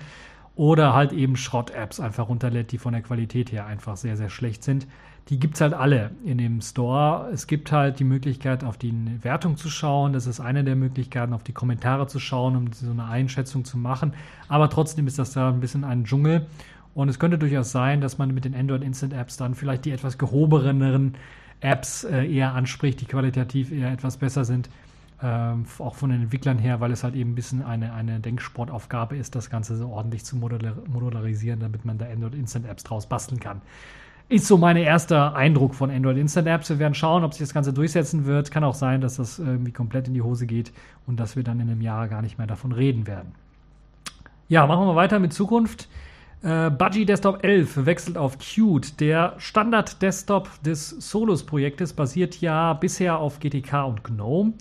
Oder 0.56 0.94
halt 0.94 1.14
eben 1.14 1.38
Schrott-Apps 1.38 2.00
einfach 2.00 2.30
runterlädt, 2.30 2.72
die 2.72 2.78
von 2.78 2.94
der 2.94 3.02
Qualität 3.02 3.52
her 3.52 3.66
einfach 3.66 3.96
sehr, 3.96 4.18
sehr 4.18 4.30
schlecht 4.30 4.64
sind. 4.64 4.86
Die 5.30 5.40
gibt 5.40 5.56
es 5.56 5.62
halt 5.62 5.74
alle 5.74 6.12
in 6.26 6.40
dem 6.40 6.62
Store. 6.62 7.30
Es 7.32 7.48
gibt 7.48 7.72
halt 7.72 8.00
die 8.00 8.04
Möglichkeit, 8.04 8.64
auf 8.64 8.78
die 8.78 8.94
Wertung 9.22 9.56
zu 9.56 9.70
schauen. 9.70 10.14
Das 10.14 10.28
ist 10.28 10.40
eine 10.40 10.64
der 10.64 10.76
Möglichkeiten, 10.76 11.34
auf 11.34 11.44
die 11.44 11.54
Kommentare 11.54 12.08
zu 12.08 12.20
schauen, 12.20 12.56
um 12.58 12.74
so 12.74 12.92
eine 12.92 13.06
Einschätzung 13.06 13.64
zu 13.64 13.78
machen. 13.78 14.14
Aber 14.50 14.70
trotzdem 14.70 15.08
ist 15.08 15.20
das 15.20 15.32
da 15.32 15.50
ein 15.50 15.62
bisschen 15.62 15.84
ein 15.84 16.04
Dschungel. 16.04 16.48
Und 16.94 17.10
es 17.10 17.20
könnte 17.20 17.38
durchaus 17.38 17.72
sein, 17.72 18.02
dass 18.02 18.18
man 18.18 18.34
mit 18.34 18.46
den 18.46 18.56
Android 18.56 18.84
Instant 18.84 19.14
Apps 19.14 19.38
dann 19.38 19.56
vielleicht 19.56 19.86
die 19.86 19.92
etwas 19.92 20.18
gehobeneren 20.18 21.16
Apps 21.62 22.04
äh, 22.04 22.26
eher 22.26 22.54
anspricht, 22.54 23.02
die 23.02 23.06
qualitativ 23.06 23.72
eher 23.72 23.92
etwas 23.92 24.18
besser 24.18 24.46
sind 24.46 24.70
ähm, 25.24 25.66
auch 25.80 25.96
von 25.96 26.10
den 26.10 26.24
Entwicklern 26.24 26.58
her, 26.58 26.80
weil 26.80 26.92
es 26.92 27.04
halt 27.04 27.16
eben 27.16 27.32
ein 27.32 27.36
bisschen 27.36 27.64
eine, 27.64 27.94
eine 27.94 28.20
Denksportaufgabe 28.20 29.16
ist, 29.16 29.36
das 29.36 29.50
Ganze 29.50 29.76
so 29.76 29.90
ordentlich 29.90 30.26
zu 30.26 30.36
modularisieren, 30.36 31.60
damit 31.60 31.86
man 31.86 31.98
da 31.98 32.06
Android 32.08 32.36
Instant 32.36 32.68
Apps 32.68 32.84
draus 32.84 33.08
basteln 33.08 33.40
kann. 33.40 33.62
Ist 34.30 34.48
so 34.48 34.58
mein 34.58 34.78
erster 34.78 35.36
Eindruck 35.36 35.76
von 35.76 35.92
Android 35.92 36.18
Instant 36.18 36.48
Apps. 36.48 36.70
Wir 36.70 36.80
werden 36.80 36.94
schauen, 36.94 37.24
ob 37.24 37.34
sich 37.34 37.42
das 37.42 37.54
Ganze 37.54 37.74
durchsetzen 37.74 38.26
wird. 38.26 38.50
Kann 38.50 38.64
auch 38.64 38.74
sein, 38.74 39.02
dass 39.02 39.18
das 39.18 39.40
irgendwie 39.40 39.74
komplett 39.74 40.08
in 40.08 40.14
die 40.14 40.22
Hose 40.22 40.48
geht 40.48 40.72
und 41.06 41.20
dass 41.20 41.36
wir 41.36 41.44
dann 41.44 41.60
in 41.60 41.70
einem 41.70 41.82
Jahr 41.82 42.08
gar 42.08 42.22
nicht 42.22 42.38
mehr 42.38 42.48
davon 42.48 42.72
reden 42.72 43.08
werden. 43.08 43.34
Ja, 44.48 44.66
machen 44.68 44.88
wir 44.88 44.96
weiter 44.96 45.20
mit 45.20 45.34
Zukunft. 45.34 45.90
Äh, 46.44 46.72
Budgie 46.72 47.06
Desktop 47.06 47.44
11 47.44 47.86
wechselt 47.86 48.18
auf 48.18 48.40
Qt. 48.40 49.00
Der 49.00 49.36
Standard-Desktop 49.38 50.50
des 50.64 50.90
Solus-Projektes 50.90 51.94
basiert 51.94 52.42
ja 52.42 52.74
bisher 52.74 53.20
auf 53.20 53.40
GTK 53.40 53.86
und 53.86 54.04
GNOME. 54.04 54.54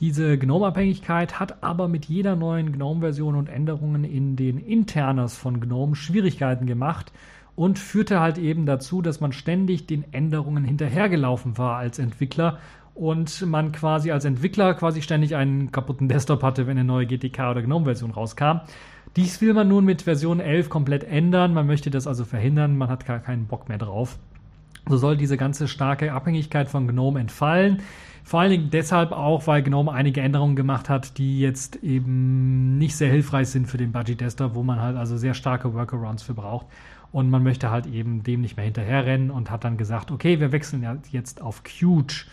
Diese 0.00 0.36
GNOME-Abhängigkeit 0.36 1.40
hat 1.40 1.62
aber 1.62 1.88
mit 1.88 2.04
jeder 2.06 2.36
neuen 2.36 2.72
GNOME-Version 2.72 3.36
und 3.36 3.48
Änderungen 3.48 4.04
in 4.04 4.36
den 4.36 4.58
Internas 4.58 5.36
von 5.36 5.60
GNOME 5.60 5.94
Schwierigkeiten 5.94 6.66
gemacht 6.66 7.10
und 7.56 7.78
führte 7.78 8.20
halt 8.20 8.36
eben 8.36 8.66
dazu, 8.66 9.00
dass 9.00 9.20
man 9.20 9.32
ständig 9.32 9.86
den 9.86 10.04
Änderungen 10.12 10.64
hinterhergelaufen 10.64 11.56
war 11.56 11.76
als 11.76 11.98
Entwickler 11.98 12.58
und 12.94 13.46
man 13.46 13.72
quasi 13.72 14.10
als 14.10 14.24
Entwickler 14.26 14.74
quasi 14.74 15.00
ständig 15.00 15.36
einen 15.36 15.72
kaputten 15.72 16.08
Desktop 16.08 16.42
hatte, 16.42 16.66
wenn 16.66 16.76
eine 16.76 16.84
neue 16.84 17.06
GTK 17.06 17.50
oder 17.50 17.62
GNOME-Version 17.62 18.10
rauskam. 18.10 18.60
Dies 19.16 19.40
will 19.40 19.54
man 19.54 19.68
nun 19.68 19.84
mit 19.84 20.02
Version 20.02 20.40
11 20.40 20.68
komplett 20.68 21.04
ändern. 21.04 21.54
Man 21.54 21.66
möchte 21.66 21.90
das 21.90 22.06
also 22.06 22.24
verhindern. 22.24 22.76
Man 22.76 22.88
hat 22.88 23.06
gar 23.06 23.20
keinen 23.20 23.46
Bock 23.46 23.68
mehr 23.68 23.78
drauf. 23.78 24.18
So 24.88 24.96
soll 24.96 25.16
diese 25.16 25.36
ganze 25.36 25.68
starke 25.68 26.12
Abhängigkeit 26.12 26.68
von 26.68 26.88
GNOME 26.88 27.20
entfallen. 27.20 27.82
Vor 28.24 28.40
allen 28.40 28.50
Dingen 28.50 28.70
deshalb 28.70 29.12
auch, 29.12 29.46
weil 29.46 29.62
GNOME 29.62 29.92
einige 29.92 30.20
Änderungen 30.20 30.56
gemacht 30.56 30.88
hat, 30.88 31.18
die 31.18 31.40
jetzt 31.40 31.76
eben 31.76 32.76
nicht 32.78 32.96
sehr 32.96 33.10
hilfreich 33.10 33.48
sind 33.48 33.66
für 33.66 33.76
den 33.76 33.92
Budget 33.92 34.20
Desktop, 34.20 34.54
wo 34.54 34.62
man 34.62 34.80
halt 34.80 34.96
also 34.96 35.16
sehr 35.16 35.34
starke 35.34 35.74
Workarounds 35.74 36.22
für 36.22 36.34
braucht. 36.34 36.66
Und 37.12 37.30
man 37.30 37.42
möchte 37.42 37.70
halt 37.70 37.86
eben 37.86 38.24
dem 38.24 38.40
nicht 38.40 38.56
mehr 38.56 38.64
hinterherrennen 38.64 39.30
und 39.30 39.50
hat 39.50 39.62
dann 39.62 39.76
gesagt, 39.76 40.10
okay, 40.10 40.40
wir 40.40 40.52
wechseln 40.52 40.84
jetzt 41.12 41.40
auf 41.40 41.62
Qt. 41.62 42.26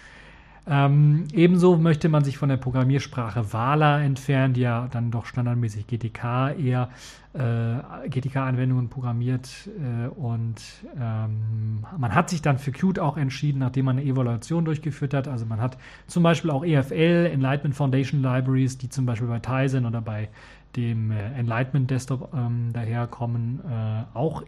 Ähm, 0.68 1.26
ebenso 1.34 1.78
möchte 1.78 2.08
man 2.08 2.24
sich 2.24 2.38
von 2.38 2.50
der 2.50 2.58
Programmiersprache 2.58 3.52
Vala 3.52 4.02
entfernen, 4.02 4.54
die 4.54 4.62
ja 4.62 4.88
dann 4.92 5.10
doch 5.10 5.26
standardmäßig 5.26 5.88
GTK 5.88 6.56
eher 6.58 6.90
äh, 7.34 8.08
GTK-Anwendungen 8.10 8.90
programmiert. 8.90 9.50
Äh, 9.68 10.08
und 10.08 10.62
ähm, 11.00 11.86
man 11.98 12.14
hat 12.14 12.30
sich 12.30 12.44
dann 12.44 12.60
für 12.60 12.72
Qt 12.72 13.00
auch 13.00 13.18
entschieden, 13.18 13.60
nachdem 13.60 13.86
man 13.86 13.98
eine 13.98 14.08
Evaluation 14.08 14.64
durchgeführt 14.64 15.16
hat. 15.16 15.28
Also 15.28 15.46
man 15.48 15.60
hat 15.60 15.78
zum 16.06 16.22
Beispiel 16.22 16.52
auch 16.52 16.64
EFL, 16.64 17.30
Enlightenment 17.34 17.76
Foundation 17.76 18.22
Libraries, 18.22 18.78
die 18.78 18.90
zum 18.90 19.08
Beispiel 19.08 19.28
bei 19.28 19.40
Tizen 19.40 19.86
oder 19.88 20.02
bei 20.02 20.30
dem 20.76 21.12
äh, 21.12 21.40
Enlightenment 21.40 21.90
Desktop 21.90 22.34
ähm, 22.36 22.72
daherkommen, 22.72 23.62
äh, 23.66 24.04
auch 24.18 24.44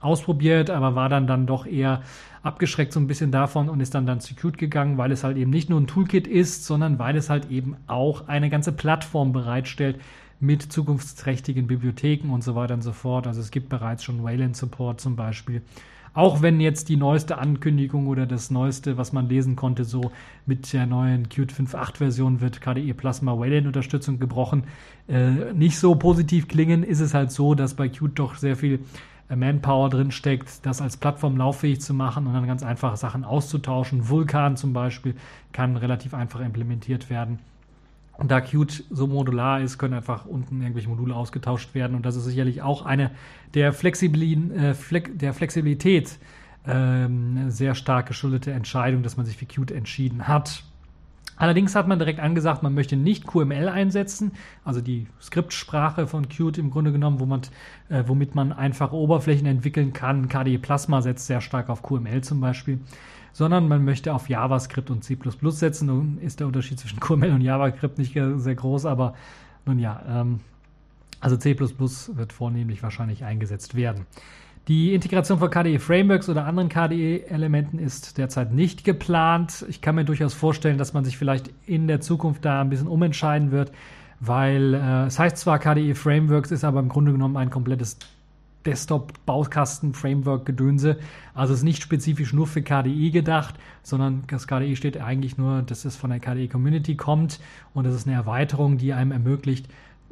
ausprobiert, 0.00 0.70
aber 0.70 0.94
war 0.94 1.08
dann 1.08 1.26
dann 1.26 1.46
doch 1.46 1.66
eher 1.66 2.02
abgeschreckt 2.42 2.92
so 2.92 3.00
ein 3.00 3.06
bisschen 3.06 3.30
davon 3.30 3.68
und 3.68 3.80
ist 3.80 3.94
dann 3.94 4.06
dann 4.06 4.20
zu 4.20 4.34
Qt 4.34 4.56
gegangen, 4.56 4.98
weil 4.98 5.12
es 5.12 5.24
halt 5.24 5.36
eben 5.36 5.50
nicht 5.50 5.68
nur 5.68 5.80
ein 5.80 5.86
Toolkit 5.86 6.26
ist, 6.26 6.64
sondern 6.64 6.98
weil 6.98 7.16
es 7.16 7.28
halt 7.28 7.50
eben 7.50 7.76
auch 7.86 8.28
eine 8.28 8.48
ganze 8.48 8.72
Plattform 8.72 9.32
bereitstellt 9.32 10.00
mit 10.40 10.62
zukunftsträchtigen 10.62 11.66
Bibliotheken 11.66 12.30
und 12.30 12.42
so 12.42 12.54
weiter 12.54 12.74
und 12.74 12.82
so 12.82 12.92
fort. 12.92 13.26
Also 13.26 13.40
es 13.40 13.50
gibt 13.50 13.68
bereits 13.68 14.04
schon 14.04 14.24
Wayland 14.24 14.56
Support 14.56 15.00
zum 15.00 15.16
Beispiel. 15.16 15.60
Auch 16.12 16.42
wenn 16.42 16.60
jetzt 16.60 16.88
die 16.88 16.96
neueste 16.96 17.38
Ankündigung 17.38 18.08
oder 18.08 18.26
das 18.26 18.50
neueste, 18.50 18.96
was 18.96 19.12
man 19.12 19.28
lesen 19.28 19.54
konnte, 19.54 19.84
so 19.84 20.10
mit 20.44 20.72
der 20.72 20.86
neuen 20.86 21.28
Qt 21.28 21.52
5.8 21.52 21.98
Version 21.98 22.40
wird 22.40 22.60
KDE 22.60 22.94
Plasma 22.94 23.38
Wayland 23.38 23.68
Unterstützung 23.68 24.18
gebrochen, 24.18 24.64
äh, 25.08 25.52
nicht 25.52 25.78
so 25.78 25.94
positiv 25.94 26.48
klingen, 26.48 26.82
ist 26.82 27.00
es 27.00 27.14
halt 27.14 27.30
so, 27.30 27.54
dass 27.54 27.74
bei 27.74 27.88
Qt 27.88 28.18
doch 28.18 28.34
sehr 28.34 28.56
viel 28.56 28.80
Manpower 29.36 29.88
drin 29.90 30.10
steckt, 30.10 30.64
das 30.66 30.80
als 30.80 30.96
Plattform 30.96 31.36
lauffähig 31.36 31.80
zu 31.80 31.94
machen 31.94 32.26
und 32.26 32.34
dann 32.34 32.46
ganz 32.46 32.62
einfach 32.62 32.96
Sachen 32.96 33.24
auszutauschen. 33.24 34.08
Vulkan 34.08 34.56
zum 34.56 34.72
Beispiel 34.72 35.14
kann 35.52 35.76
relativ 35.76 36.14
einfach 36.14 36.40
implementiert 36.40 37.10
werden. 37.10 37.38
Und 38.18 38.30
da 38.30 38.42
Qt 38.42 38.84
so 38.90 39.06
modular 39.06 39.62
ist, 39.62 39.78
können 39.78 39.94
einfach 39.94 40.26
unten 40.26 40.60
irgendwelche 40.60 40.90
Module 40.90 41.14
ausgetauscht 41.14 41.74
werden. 41.74 41.96
Und 41.96 42.04
das 42.04 42.16
ist 42.16 42.24
sicherlich 42.24 42.60
auch 42.60 42.84
eine 42.84 43.12
der, 43.54 43.72
Flexibil 43.72 44.52
äh, 44.52 44.74
Flex 44.74 45.10
der 45.14 45.32
Flexibilität 45.32 46.18
ähm, 46.66 47.50
sehr 47.50 47.74
stark 47.74 48.06
geschuldete 48.06 48.52
Entscheidung, 48.52 49.02
dass 49.02 49.16
man 49.16 49.24
sich 49.24 49.36
für 49.36 49.46
Qt 49.46 49.70
entschieden 49.70 50.28
hat. 50.28 50.64
Allerdings 51.40 51.74
hat 51.74 51.88
man 51.88 51.98
direkt 51.98 52.20
angesagt, 52.20 52.62
man 52.62 52.74
möchte 52.74 52.96
nicht 52.96 53.26
QML 53.26 53.70
einsetzen, 53.70 54.32
also 54.62 54.82
die 54.82 55.06
Skriptsprache 55.22 56.06
von 56.06 56.28
Qt 56.28 56.58
im 56.58 56.70
Grunde 56.70 56.92
genommen, 56.92 57.18
wo 57.18 57.24
man, 57.24 57.40
äh, 57.88 58.04
womit 58.06 58.34
man 58.34 58.52
einfach 58.52 58.92
Oberflächen 58.92 59.46
entwickeln 59.46 59.94
kann. 59.94 60.28
KDE 60.28 60.58
Plasma 60.58 61.00
setzt 61.00 61.26
sehr 61.26 61.40
stark 61.40 61.70
auf 61.70 61.82
QML 61.82 62.20
zum 62.20 62.42
Beispiel, 62.42 62.78
sondern 63.32 63.68
man 63.68 63.86
möchte 63.86 64.12
auf 64.12 64.28
JavaScript 64.28 64.90
und 64.90 65.02
C++ 65.02 65.16
setzen. 65.48 65.86
Nun 65.86 66.18
ist 66.18 66.40
der 66.40 66.46
Unterschied 66.46 66.78
zwischen 66.78 67.00
QML 67.00 67.32
und 67.32 67.40
JavaScript 67.40 67.96
nicht 67.96 68.12
sehr 68.12 68.54
groß, 68.54 68.84
aber 68.84 69.14
nun 69.64 69.78
ja, 69.78 70.02
ähm, 70.06 70.40
also 71.20 71.38
C++ 71.38 71.58
wird 71.58 72.34
vornehmlich 72.34 72.82
wahrscheinlich 72.82 73.24
eingesetzt 73.24 73.74
werden. 73.74 74.04
Die 74.70 74.94
Integration 74.94 75.38
von 75.40 75.50
KDE 75.50 75.80
Frameworks 75.80 76.28
oder 76.28 76.46
anderen 76.46 76.68
KDE-Elementen 76.68 77.80
ist 77.80 78.18
derzeit 78.18 78.52
nicht 78.52 78.84
geplant. 78.84 79.66
Ich 79.68 79.80
kann 79.80 79.96
mir 79.96 80.04
durchaus 80.04 80.32
vorstellen, 80.32 80.78
dass 80.78 80.92
man 80.92 81.04
sich 81.04 81.18
vielleicht 81.18 81.50
in 81.66 81.88
der 81.88 82.00
Zukunft 82.00 82.44
da 82.44 82.60
ein 82.60 82.70
bisschen 82.70 82.86
umentscheiden 82.86 83.50
wird, 83.50 83.72
weil 84.20 84.74
äh, 84.74 85.06
es 85.06 85.18
heißt 85.18 85.38
zwar 85.38 85.58
KDE 85.58 85.96
Frameworks, 85.96 86.52
ist 86.52 86.62
aber 86.62 86.78
im 86.78 86.88
Grunde 86.88 87.10
genommen 87.10 87.36
ein 87.36 87.50
komplettes 87.50 87.98
Desktop-Baukasten-Framework-Gedönse. 88.64 90.98
Also 91.34 91.52
es 91.52 91.58
ist 91.58 91.64
nicht 91.64 91.82
spezifisch 91.82 92.32
nur 92.32 92.46
für 92.46 92.62
KDE 92.62 93.10
gedacht, 93.10 93.56
sondern 93.82 94.22
das 94.28 94.46
KDE 94.46 94.76
steht 94.76 95.00
eigentlich 95.00 95.36
nur, 95.36 95.62
dass 95.62 95.84
es 95.84 95.96
von 95.96 96.10
der 96.10 96.20
KDE-Community 96.20 96.94
kommt 96.94 97.40
und 97.74 97.86
es 97.86 97.94
ist 97.96 98.06
eine 98.06 98.14
Erweiterung, 98.14 98.78
die 98.78 98.92
einem 98.92 99.10
ermöglicht, 99.10 99.66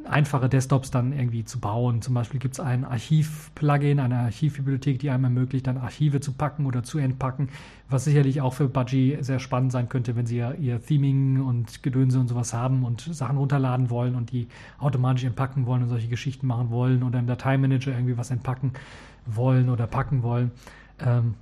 einfache 0.05 0.49
Desktops 0.49 0.91
dann 0.91 1.11
irgendwie 1.11 1.43
zu 1.43 1.59
bauen. 1.59 2.01
Zum 2.01 2.13
Beispiel 2.13 2.39
gibt 2.39 2.55
es 2.55 2.59
ein 2.59 2.85
Archiv-Plugin, 2.85 3.99
eine 3.99 4.19
Archivbibliothek, 4.19 4.99
die 4.99 5.09
einem 5.09 5.25
ermöglicht, 5.25 5.67
dann 5.67 5.77
Archive 5.77 6.19
zu 6.21 6.31
packen 6.33 6.65
oder 6.65 6.83
zu 6.83 6.97
entpacken, 6.99 7.49
was 7.89 8.05
sicherlich 8.05 8.41
auch 8.41 8.53
für 8.53 8.69
Budgie 8.69 9.17
sehr 9.21 9.39
spannend 9.39 9.71
sein 9.71 9.89
könnte, 9.89 10.15
wenn 10.15 10.25
sie 10.25 10.37
ja 10.37 10.53
ihr 10.53 10.81
Theming 10.81 11.41
und 11.41 11.83
Gedönse 11.83 12.19
und 12.19 12.27
sowas 12.27 12.53
haben 12.53 12.83
und 12.83 13.01
Sachen 13.01 13.37
runterladen 13.37 13.89
wollen 13.89 14.15
und 14.15 14.31
die 14.31 14.47
automatisch 14.79 15.25
entpacken 15.25 15.65
wollen 15.65 15.83
und 15.83 15.89
solche 15.89 16.07
Geschichten 16.07 16.47
machen 16.47 16.69
wollen 16.69 17.03
oder 17.03 17.19
im 17.19 17.27
Dateimanager 17.27 17.91
irgendwie 17.91 18.17
was 18.17 18.31
entpacken 18.31 18.73
wollen 19.25 19.69
oder 19.69 19.87
packen 19.87 20.23
wollen. 20.23 20.51
Ähm, 20.99 21.35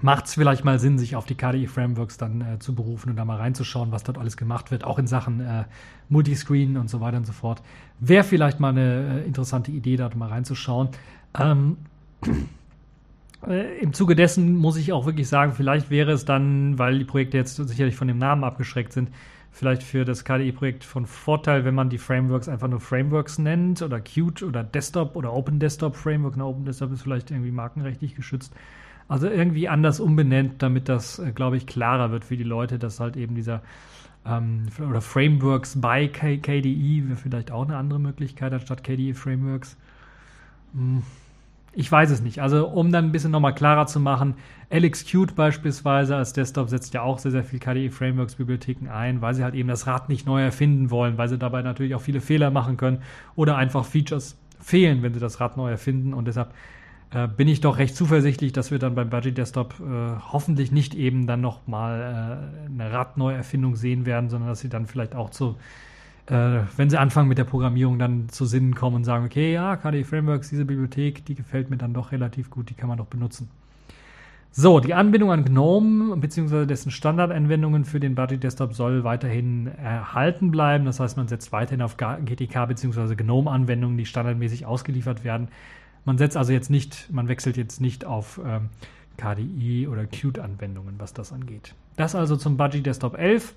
macht 0.00 0.26
es 0.26 0.34
vielleicht 0.34 0.64
mal 0.64 0.78
Sinn, 0.78 0.98
sich 0.98 1.16
auf 1.16 1.26
die 1.26 1.34
KDE-Frameworks 1.34 2.18
dann 2.18 2.40
äh, 2.40 2.58
zu 2.58 2.74
berufen 2.74 3.10
und 3.10 3.16
da 3.16 3.24
mal 3.24 3.36
reinzuschauen, 3.36 3.90
was 3.90 4.04
dort 4.04 4.18
alles 4.18 4.36
gemacht 4.36 4.70
wird, 4.70 4.84
auch 4.84 4.98
in 4.98 5.06
Sachen 5.06 5.40
äh, 5.40 5.64
Multiscreen 6.08 6.76
und 6.76 6.88
so 6.88 7.00
weiter 7.00 7.16
und 7.16 7.26
so 7.26 7.32
fort. 7.32 7.62
Wäre 7.98 8.24
vielleicht 8.24 8.60
mal 8.60 8.70
eine 8.70 9.22
äh, 9.22 9.26
interessante 9.26 9.72
Idee, 9.72 9.96
da 9.96 10.08
mal 10.14 10.28
reinzuschauen. 10.28 10.90
Ähm, 11.38 11.78
äh, 13.46 13.78
Im 13.80 13.92
Zuge 13.92 14.14
dessen 14.14 14.56
muss 14.56 14.76
ich 14.76 14.92
auch 14.92 15.04
wirklich 15.04 15.28
sagen, 15.28 15.52
vielleicht 15.52 15.90
wäre 15.90 16.12
es 16.12 16.24
dann, 16.24 16.78
weil 16.78 16.98
die 16.98 17.04
Projekte 17.04 17.36
jetzt 17.36 17.56
sicherlich 17.56 17.96
von 17.96 18.08
dem 18.08 18.18
Namen 18.18 18.44
abgeschreckt 18.44 18.92
sind, 18.92 19.10
vielleicht 19.50 19.82
für 19.82 20.04
das 20.04 20.24
KDE-Projekt 20.24 20.84
von 20.84 21.06
Vorteil, 21.06 21.64
wenn 21.64 21.74
man 21.74 21.90
die 21.90 21.98
Frameworks 21.98 22.48
einfach 22.48 22.68
nur 22.68 22.80
Frameworks 22.80 23.38
nennt 23.38 23.82
oder 23.82 24.00
Qt 24.00 24.44
oder 24.44 24.62
Desktop 24.62 25.16
oder 25.16 25.32
Open 25.32 25.58
Desktop 25.58 25.96
Framework. 25.96 26.36
Na, 26.36 26.44
Open 26.44 26.64
Desktop 26.64 26.92
ist 26.92 27.02
vielleicht 27.02 27.32
irgendwie 27.32 27.50
markenrechtlich 27.50 28.14
geschützt. 28.14 28.54
Also 29.08 29.28
irgendwie 29.28 29.68
anders 29.68 30.00
umbenennt, 30.00 30.62
damit 30.62 30.88
das, 30.88 31.18
äh, 31.18 31.32
glaube 31.32 31.56
ich, 31.56 31.66
klarer 31.66 32.10
wird 32.10 32.24
für 32.26 32.36
die 32.36 32.44
Leute, 32.44 32.78
dass 32.78 33.00
halt 33.00 33.16
eben 33.16 33.34
dieser 33.34 33.62
ähm, 34.26 34.66
oder 34.78 35.00
Frameworks 35.00 35.80
bei 35.80 36.08
K 36.08 36.36
KDE 36.36 37.08
wäre 37.08 37.16
vielleicht 37.16 37.50
auch 37.50 37.64
eine 37.64 37.76
andere 37.76 37.98
Möglichkeit 37.98 38.52
anstatt 38.52 38.84
KDE 38.84 39.14
Frameworks. 39.14 39.76
Hm. 40.74 41.02
Ich 41.72 41.92
weiß 41.92 42.10
es 42.10 42.22
nicht. 42.22 42.40
Also, 42.40 42.66
um 42.66 42.90
dann 42.90 43.04
ein 43.04 43.12
bisschen 43.12 43.30
nochmal 43.30 43.54
klarer 43.54 43.86
zu 43.86 44.00
machen, 44.00 44.34
LXQt 44.70 45.36
beispielsweise 45.36 46.16
als 46.16 46.32
Desktop 46.32 46.68
setzt 46.68 46.92
ja 46.92 47.02
auch 47.02 47.18
sehr, 47.18 47.30
sehr 47.30 47.44
viel 47.44 47.60
KDE 47.60 47.90
Frameworks 47.90 48.34
Bibliotheken 48.34 48.88
ein, 48.90 49.22
weil 49.22 49.34
sie 49.34 49.44
halt 49.44 49.54
eben 49.54 49.68
das 49.68 49.86
Rad 49.86 50.08
nicht 50.08 50.26
neu 50.26 50.42
erfinden 50.42 50.90
wollen, 50.90 51.18
weil 51.18 51.28
sie 51.28 51.38
dabei 51.38 51.62
natürlich 51.62 51.94
auch 51.94 52.00
viele 52.00 52.20
Fehler 52.20 52.50
machen 52.50 52.76
können 52.78 53.02
oder 53.36 53.56
einfach 53.56 53.84
Features 53.84 54.36
fehlen, 54.60 55.02
wenn 55.02 55.14
sie 55.14 55.20
das 55.20 55.40
Rad 55.40 55.56
neu 55.56 55.70
erfinden 55.70 56.14
und 56.14 56.26
deshalb 56.26 56.52
äh, 57.10 57.26
bin 57.26 57.48
ich 57.48 57.60
doch 57.60 57.78
recht 57.78 57.96
zuversichtlich, 57.96 58.52
dass 58.52 58.70
wir 58.70 58.78
dann 58.78 58.94
beim 58.94 59.08
Budget 59.08 59.38
Desktop 59.38 59.74
äh, 59.80 60.20
hoffentlich 60.32 60.72
nicht 60.72 60.94
eben 60.94 61.26
dann 61.26 61.40
nochmal 61.40 62.40
äh, 62.68 62.70
eine 62.70 62.92
Radneuerfindung 62.92 63.76
sehen 63.76 64.04
werden, 64.04 64.28
sondern 64.28 64.50
dass 64.50 64.60
sie 64.60 64.68
dann 64.68 64.86
vielleicht 64.86 65.14
auch 65.14 65.30
zu, 65.30 65.56
äh, 66.26 66.60
wenn 66.76 66.90
sie 66.90 66.98
anfangen 66.98 67.28
mit 67.28 67.38
der 67.38 67.44
Programmierung, 67.44 67.98
dann 67.98 68.28
zu 68.28 68.44
Sinnen 68.44 68.74
kommen 68.74 68.96
und 68.96 69.04
sagen, 69.04 69.24
okay, 69.24 69.54
ja, 69.54 69.76
KDE 69.76 70.04
Frameworks, 70.04 70.50
diese 70.50 70.66
Bibliothek, 70.66 71.24
die 71.24 71.34
gefällt 71.34 71.70
mir 71.70 71.78
dann 71.78 71.94
doch 71.94 72.12
relativ 72.12 72.50
gut, 72.50 72.68
die 72.68 72.74
kann 72.74 72.88
man 72.88 72.98
doch 72.98 73.06
benutzen. 73.06 73.48
So, 74.50 74.80
die 74.80 74.92
Anbindung 74.92 75.30
an 75.30 75.44
GNOME 75.44 76.16
bzw. 76.16 76.66
dessen 76.66 76.90
Standardanwendungen 76.90 77.84
für 77.84 78.00
den 78.00 78.14
Budget 78.14 78.42
Desktop 78.42 78.74
soll 78.74 79.04
weiterhin 79.04 79.68
erhalten 79.82 80.50
bleiben. 80.50 80.84
Das 80.84 81.00
heißt, 81.00 81.16
man 81.16 81.28
setzt 81.28 81.52
weiterhin 81.52 81.82
auf 81.82 81.96
GTK 81.96 82.66
bzw. 82.66 83.14
GNOME-Anwendungen, 83.14 83.96
die 83.96 84.06
standardmäßig 84.06 84.66
ausgeliefert 84.66 85.22
werden. 85.22 85.48
Man 86.08 86.16
setzt 86.16 86.38
also 86.38 86.54
jetzt 86.54 86.70
nicht, 86.70 87.12
man 87.12 87.28
wechselt 87.28 87.58
jetzt 87.58 87.82
nicht 87.82 88.06
auf 88.06 88.40
ähm, 88.42 88.70
KDE 89.18 89.88
oder 89.88 90.06
Qt-Anwendungen, 90.06 90.94
was 90.96 91.12
das 91.12 91.34
angeht. 91.34 91.74
Das 91.96 92.14
also 92.14 92.34
zum 92.36 92.56
Budget 92.56 92.86
Desktop 92.86 93.18
11. 93.18 93.52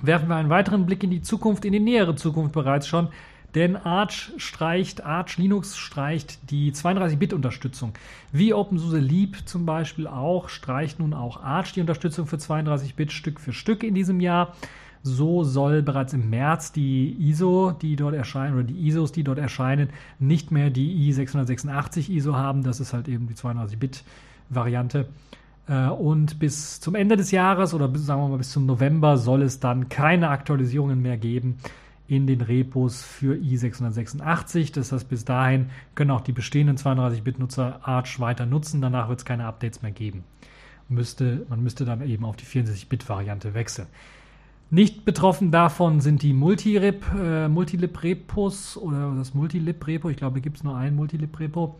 Werfen 0.00 0.26
wir 0.30 0.36
einen 0.36 0.48
weiteren 0.48 0.86
Blick 0.86 1.04
in 1.04 1.10
die 1.10 1.20
Zukunft, 1.20 1.66
in 1.66 1.72
die 1.72 1.80
nähere 1.80 2.14
Zukunft 2.14 2.54
bereits 2.54 2.88
schon. 2.88 3.08
Denn 3.54 3.76
Arch 3.76 4.32
streicht, 4.38 5.04
Arch 5.04 5.36
Linux 5.36 5.76
streicht 5.76 6.50
die 6.50 6.72
32-Bit-Unterstützung. 6.72 7.92
Wie 8.32 8.54
OpenSUSE 8.54 8.98
Leap 8.98 9.46
zum 9.46 9.66
Beispiel 9.66 10.06
auch, 10.06 10.48
streicht 10.48 10.98
nun 10.98 11.12
auch 11.12 11.42
Arch 11.42 11.74
die 11.74 11.82
Unterstützung 11.82 12.26
für 12.26 12.36
32-Bit 12.36 13.12
Stück 13.12 13.38
für 13.38 13.52
Stück 13.52 13.82
in 13.82 13.94
diesem 13.94 14.20
Jahr. 14.20 14.56
So 15.06 15.44
soll 15.44 15.82
bereits 15.82 16.12
im 16.12 16.30
März 16.30 16.72
die 16.72 17.16
ISO, 17.28 17.70
die 17.70 17.94
dort 17.94 18.14
erscheinen, 18.14 18.54
oder 18.54 18.64
die 18.64 18.88
ISOs, 18.88 19.12
die 19.12 19.22
dort 19.22 19.38
erscheinen, 19.38 19.90
nicht 20.18 20.50
mehr 20.50 20.70
die 20.70 21.12
i686 21.12 22.10
ISO 22.10 22.34
haben. 22.34 22.64
Das 22.64 22.80
ist 22.80 22.92
halt 22.92 23.06
eben 23.06 23.28
die 23.28 23.34
32-Bit-Variante. 23.34 25.06
Äh, 25.68 25.86
und 25.88 26.40
bis 26.40 26.80
zum 26.80 26.96
Ende 26.96 27.16
des 27.16 27.30
Jahres 27.30 27.72
oder 27.72 27.86
bis, 27.86 28.04
sagen 28.04 28.20
wir 28.20 28.28
mal 28.28 28.38
bis 28.38 28.50
zum 28.50 28.66
November 28.66 29.16
soll 29.16 29.42
es 29.42 29.60
dann 29.60 29.88
keine 29.88 30.28
Aktualisierungen 30.30 31.00
mehr 31.00 31.16
geben 31.16 31.58
in 32.08 32.26
den 32.26 32.40
Repos 32.40 33.04
für 33.04 33.34
i686. 33.34 34.74
Das 34.74 34.90
heißt, 34.90 35.08
bis 35.08 35.24
dahin 35.24 35.70
können 35.94 36.10
auch 36.10 36.20
die 36.20 36.32
bestehenden 36.32 36.76
32-Bit-Nutzer 36.76 37.80
Arch 37.86 38.18
weiter 38.18 38.44
nutzen. 38.44 38.80
Danach 38.80 39.08
wird 39.08 39.20
es 39.20 39.24
keine 39.24 39.46
Updates 39.46 39.82
mehr 39.82 39.92
geben. 39.92 40.24
Müsste, 40.88 41.46
man 41.48 41.62
müsste 41.62 41.84
dann 41.84 42.02
eben 42.02 42.24
auf 42.24 42.36
die 42.36 42.44
64-Bit-Variante 42.44 43.54
wechseln. 43.54 43.86
Nicht 44.70 45.04
betroffen 45.04 45.50
davon 45.52 46.00
sind 46.00 46.22
die 46.22 46.32
Multilib, 46.32 47.04
äh, 47.16 47.48
Multilib-Repos 47.48 48.76
oder 48.76 49.14
das 49.16 49.32
Multilib-Repo. 49.32 50.10
Ich 50.10 50.16
glaube, 50.16 50.40
gibt 50.40 50.56
es 50.56 50.64
nur 50.64 50.76
ein 50.76 50.96
Multilib-Repo. 50.96 51.76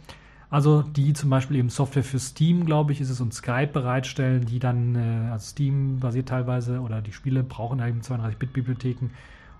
Also 0.48 0.82
die 0.82 1.12
zum 1.12 1.28
Beispiel 1.28 1.56
eben 1.56 1.70
Software 1.70 2.04
für 2.04 2.20
Steam, 2.20 2.64
glaube 2.64 2.92
ich, 2.92 3.00
ist 3.00 3.10
es 3.10 3.20
und 3.20 3.34
Skype 3.34 3.72
bereitstellen, 3.72 4.46
die 4.46 4.60
dann, 4.60 4.94
äh, 4.94 5.30
also 5.32 5.44
Steam 5.50 5.98
basiert 5.98 6.28
teilweise 6.28 6.80
oder 6.80 7.02
die 7.02 7.12
Spiele 7.12 7.42
brauchen 7.42 7.80
eben 7.80 8.00
32-Bit-Bibliotheken 8.00 9.10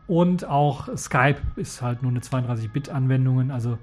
und 0.07 0.45
auch 0.45 0.97
Skype 0.97 1.41
ist 1.57 1.83
halt 1.83 2.03
nur 2.03 2.13
eine 2.13 2.21
32-Bit-Anwendung, 2.21 3.51
also 3.51 3.79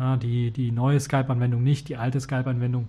äh, 0.00 0.16
die, 0.18 0.50
die 0.50 0.70
neue 0.70 0.98
Skype-Anwendung 0.98 1.62
nicht, 1.62 1.88
die 1.88 1.96
alte 1.96 2.20
Skype-Anwendung 2.20 2.88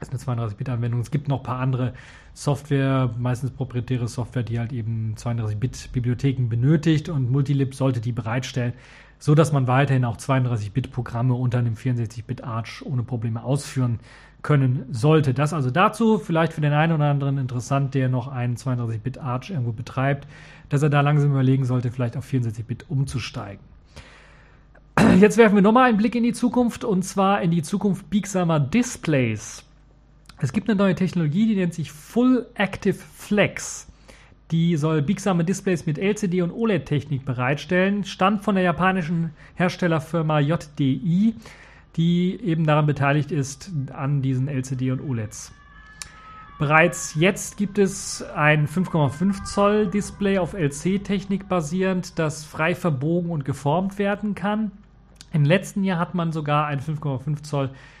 ist 0.00 0.10
eine 0.10 0.40
32-Bit-Anwendung. 0.40 1.00
Es 1.00 1.10
gibt 1.10 1.28
noch 1.28 1.38
ein 1.38 1.42
paar 1.42 1.60
andere 1.60 1.94
Software, 2.34 3.10
meistens 3.18 3.50
proprietäre 3.50 4.08
Software, 4.08 4.42
die 4.42 4.58
halt 4.58 4.72
eben 4.72 5.14
32-Bit-Bibliotheken 5.16 6.48
benötigt 6.48 7.08
und 7.08 7.30
Multilib 7.30 7.74
sollte 7.74 8.00
die 8.00 8.12
bereitstellen, 8.12 8.74
so 9.18 9.34
dass 9.34 9.52
man 9.52 9.66
weiterhin 9.66 10.04
auch 10.04 10.16
32-Bit-Programme 10.16 11.34
unter 11.34 11.58
einem 11.58 11.74
64-Bit-Arch 11.74 12.84
ohne 12.84 13.02
Probleme 13.02 13.42
ausführen 13.42 14.00
können 14.42 14.84
sollte. 14.90 15.34
Das 15.34 15.52
also 15.52 15.70
dazu, 15.70 16.18
vielleicht 16.18 16.52
für 16.52 16.60
den 16.60 16.72
einen 16.72 16.92
oder 16.92 17.06
anderen 17.06 17.38
interessant, 17.38 17.94
der 17.94 18.08
noch 18.08 18.28
einen 18.28 18.56
32-Bit-Arch 18.56 19.50
irgendwo 19.50 19.72
betreibt 19.72 20.26
dass 20.68 20.82
er 20.82 20.90
da 20.90 21.00
langsam 21.00 21.30
überlegen 21.30 21.64
sollte, 21.64 21.90
vielleicht 21.90 22.16
auf 22.16 22.26
64-Bit 22.26 22.86
umzusteigen. 22.88 23.62
Jetzt 25.20 25.36
werfen 25.36 25.54
wir 25.54 25.62
nochmal 25.62 25.88
einen 25.88 25.98
Blick 25.98 26.14
in 26.14 26.22
die 26.22 26.32
Zukunft 26.32 26.84
und 26.84 27.02
zwar 27.02 27.42
in 27.42 27.50
die 27.50 27.62
Zukunft 27.62 28.08
biegsamer 28.10 28.58
Displays. 28.58 29.64
Es 30.38 30.52
gibt 30.52 30.68
eine 30.68 30.76
neue 30.76 30.94
Technologie, 30.94 31.46
die 31.46 31.56
nennt 31.56 31.72
sich 31.72 31.90
Full 31.90 32.46
Active 32.54 32.94
Flex. 32.94 33.86
Die 34.50 34.76
soll 34.76 35.00
biegsame 35.00 35.44
Displays 35.44 35.86
mit 35.86 35.98
LCD 35.98 36.42
und 36.42 36.52
OLED-Technik 36.52 37.24
bereitstellen. 37.24 38.04
Stammt 38.04 38.44
von 38.44 38.54
der 38.54 38.62
japanischen 38.62 39.30
Herstellerfirma 39.54 40.40
JDI, 40.40 41.34
die 41.96 42.38
eben 42.42 42.66
daran 42.66 42.84
beteiligt 42.84 43.32
ist 43.32 43.72
an 43.92 44.20
diesen 44.20 44.48
LCD 44.48 44.90
und 44.90 45.00
OLEDs. 45.00 45.52
Bereits 46.58 47.14
jetzt 47.14 47.56
gibt 47.56 47.78
es 47.78 48.22
ein 48.22 48.68
5,5 48.68 49.44
Zoll 49.44 49.86
Display 49.88 50.38
auf 50.38 50.52
LC-Technik 50.52 51.48
basierend, 51.48 52.18
das 52.18 52.44
frei 52.44 52.74
verbogen 52.74 53.30
und 53.30 53.44
geformt 53.44 53.98
werden 53.98 54.34
kann. 54.34 54.70
Im 55.32 55.44
letzten 55.44 55.82
Jahr 55.82 55.98
hat 55.98 56.14
man 56.14 56.32
sogar 56.32 56.66
ein 56.66 56.80
5,5 56.80 57.42
Zoll 57.42 57.66
äh, 57.66 57.95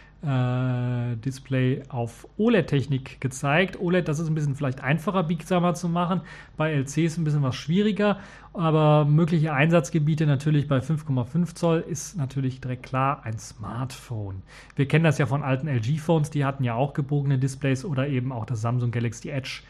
Display 1.24 1.82
auf 1.88 2.26
OLED-Technik 2.36 3.20
gezeigt. 3.20 3.78
OLED, 3.80 4.08
das 4.08 4.18
ist 4.18 4.28
ein 4.28 4.34
bisschen 4.34 4.56
vielleicht 4.56 4.82
einfacher, 4.82 5.22
biegsamer 5.22 5.74
zu 5.74 5.88
machen. 5.88 6.20
Bei 6.56 6.72
LC 6.72 6.98
ist 7.04 7.16
ein 7.16 7.22
bisschen 7.22 7.44
was 7.44 7.54
schwieriger, 7.54 8.18
aber 8.52 9.04
mögliche 9.04 9.52
Einsatzgebiete 9.52 10.26
natürlich 10.26 10.66
bei 10.66 10.78
5,5 10.78 11.54
Zoll 11.54 11.84
ist 11.88 12.16
natürlich 12.16 12.60
direkt 12.60 12.82
klar 12.82 13.20
ein 13.24 13.38
Smartphone. 13.38 14.42
Wir 14.74 14.88
kennen 14.88 15.04
das 15.04 15.18
ja 15.18 15.26
von 15.26 15.44
alten 15.44 15.68
LG-Phones, 15.68 16.30
die 16.30 16.44
hatten 16.44 16.64
ja 16.64 16.74
auch 16.74 16.92
gebogene 16.92 17.38
Displays 17.38 17.84
oder 17.84 18.08
eben 18.08 18.32
auch 18.32 18.46
das 18.46 18.60
Samsung 18.60 18.90
Galaxy 18.90 19.28
Edge. 19.28 19.62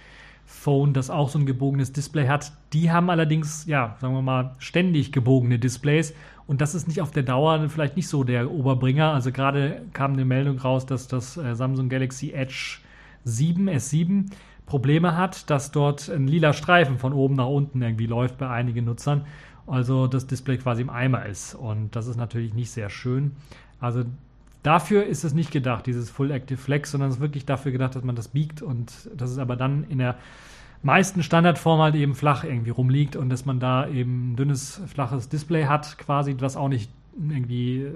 Phone, 0.48 0.92
das 0.92 1.10
auch 1.10 1.28
so 1.28 1.40
ein 1.40 1.44
gebogenes 1.44 1.92
Display 1.92 2.28
hat. 2.28 2.52
Die 2.72 2.92
haben 2.92 3.10
allerdings, 3.10 3.66
ja, 3.66 3.96
sagen 4.00 4.14
wir 4.14 4.22
mal, 4.22 4.54
ständig 4.58 5.10
gebogene 5.10 5.58
Displays 5.58 6.14
und 6.46 6.60
das 6.60 6.74
ist 6.74 6.86
nicht 6.86 7.00
auf 7.00 7.10
der 7.10 7.24
Dauer 7.24 7.68
vielleicht 7.68 7.96
nicht 7.96 8.08
so 8.08 8.22
der 8.22 8.50
Oberbringer. 8.50 9.12
Also 9.12 9.32
gerade 9.32 9.82
kam 9.92 10.12
eine 10.12 10.24
Meldung 10.24 10.58
raus, 10.58 10.86
dass 10.86 11.08
das 11.08 11.36
äh, 11.36 11.54
Samsung 11.54 11.88
Galaxy 11.88 12.32
Edge 12.32 12.78
7, 13.24 13.68
S7 13.68 14.26
Probleme 14.64 15.16
hat, 15.16 15.50
dass 15.50 15.72
dort 15.72 16.08
ein 16.08 16.28
lila 16.28 16.52
Streifen 16.52 16.98
von 16.98 17.12
oben 17.12 17.36
nach 17.36 17.48
unten 17.48 17.82
irgendwie 17.82 18.06
läuft 18.06 18.38
bei 18.38 18.48
einigen 18.48 18.84
Nutzern. 18.84 19.26
Also 19.66 20.06
das 20.06 20.28
Display 20.28 20.58
quasi 20.58 20.82
im 20.82 20.90
Eimer 20.90 21.26
ist. 21.26 21.54
Und 21.54 21.96
das 21.96 22.06
ist 22.06 22.16
natürlich 22.16 22.54
nicht 22.54 22.70
sehr 22.70 22.90
schön. 22.90 23.32
Also 23.80 24.04
dafür 24.62 25.04
ist 25.04 25.24
es 25.24 25.34
nicht 25.34 25.50
gedacht, 25.50 25.86
dieses 25.86 26.10
Full 26.10 26.30
Active 26.30 26.58
Flex, 26.58 26.92
sondern 26.92 27.10
es 27.10 27.16
ist 27.16 27.20
wirklich 27.20 27.44
dafür 27.44 27.72
gedacht, 27.72 27.96
dass 27.96 28.04
man 28.04 28.14
das 28.14 28.28
biegt 28.28 28.62
und 28.62 29.10
das 29.16 29.30
ist 29.30 29.38
aber 29.38 29.56
dann 29.56 29.84
in 29.88 29.98
der 29.98 30.16
meisten 30.86 31.22
Standardform 31.22 31.80
halt 31.80 31.94
eben 31.96 32.14
flach 32.14 32.44
irgendwie 32.44 32.70
rumliegt 32.70 33.16
und 33.16 33.28
dass 33.28 33.44
man 33.44 33.60
da 33.60 33.86
eben 33.88 34.32
ein 34.32 34.36
dünnes, 34.36 34.80
flaches 34.86 35.28
Display 35.28 35.66
hat, 35.66 35.98
quasi, 35.98 36.34
was 36.38 36.56
auch 36.56 36.68
nicht 36.68 36.90
irgendwie 37.18 37.82
äh, 37.82 37.92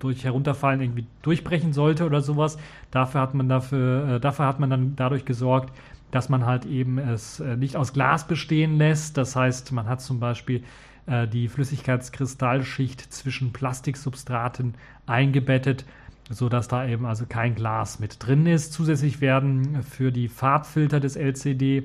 durch 0.00 0.24
herunterfallen 0.24 0.80
irgendwie 0.80 1.06
durchbrechen 1.22 1.72
sollte 1.72 2.04
oder 2.04 2.20
sowas. 2.20 2.58
Dafür 2.90 3.20
hat 3.20 3.34
man 3.34 3.48
dafür, 3.48 4.16
äh, 4.16 4.20
dafür 4.20 4.46
hat 4.46 4.60
man 4.60 4.70
dann 4.70 4.96
dadurch 4.96 5.24
gesorgt, 5.24 5.72
dass 6.10 6.28
man 6.28 6.46
halt 6.46 6.66
eben 6.66 6.98
es 6.98 7.40
äh, 7.40 7.56
nicht 7.56 7.76
aus 7.76 7.92
Glas 7.92 8.26
bestehen 8.26 8.78
lässt. 8.78 9.16
Das 9.16 9.36
heißt, 9.36 9.72
man 9.72 9.86
hat 9.86 10.00
zum 10.00 10.18
Beispiel 10.20 10.62
äh, 11.06 11.28
die 11.28 11.48
Flüssigkeitskristallschicht 11.48 13.12
zwischen 13.12 13.52
Plastiksubstraten 13.52 14.74
eingebettet, 15.06 15.84
sodass 16.30 16.68
da 16.68 16.86
eben 16.86 17.04
also 17.04 17.26
kein 17.28 17.54
Glas 17.54 17.98
mit 17.98 18.24
drin 18.24 18.46
ist. 18.46 18.72
Zusätzlich 18.72 19.20
werden 19.20 19.82
für 19.82 20.12
die 20.12 20.28
Farbfilter 20.28 21.00
des 21.00 21.16
LCD 21.16 21.84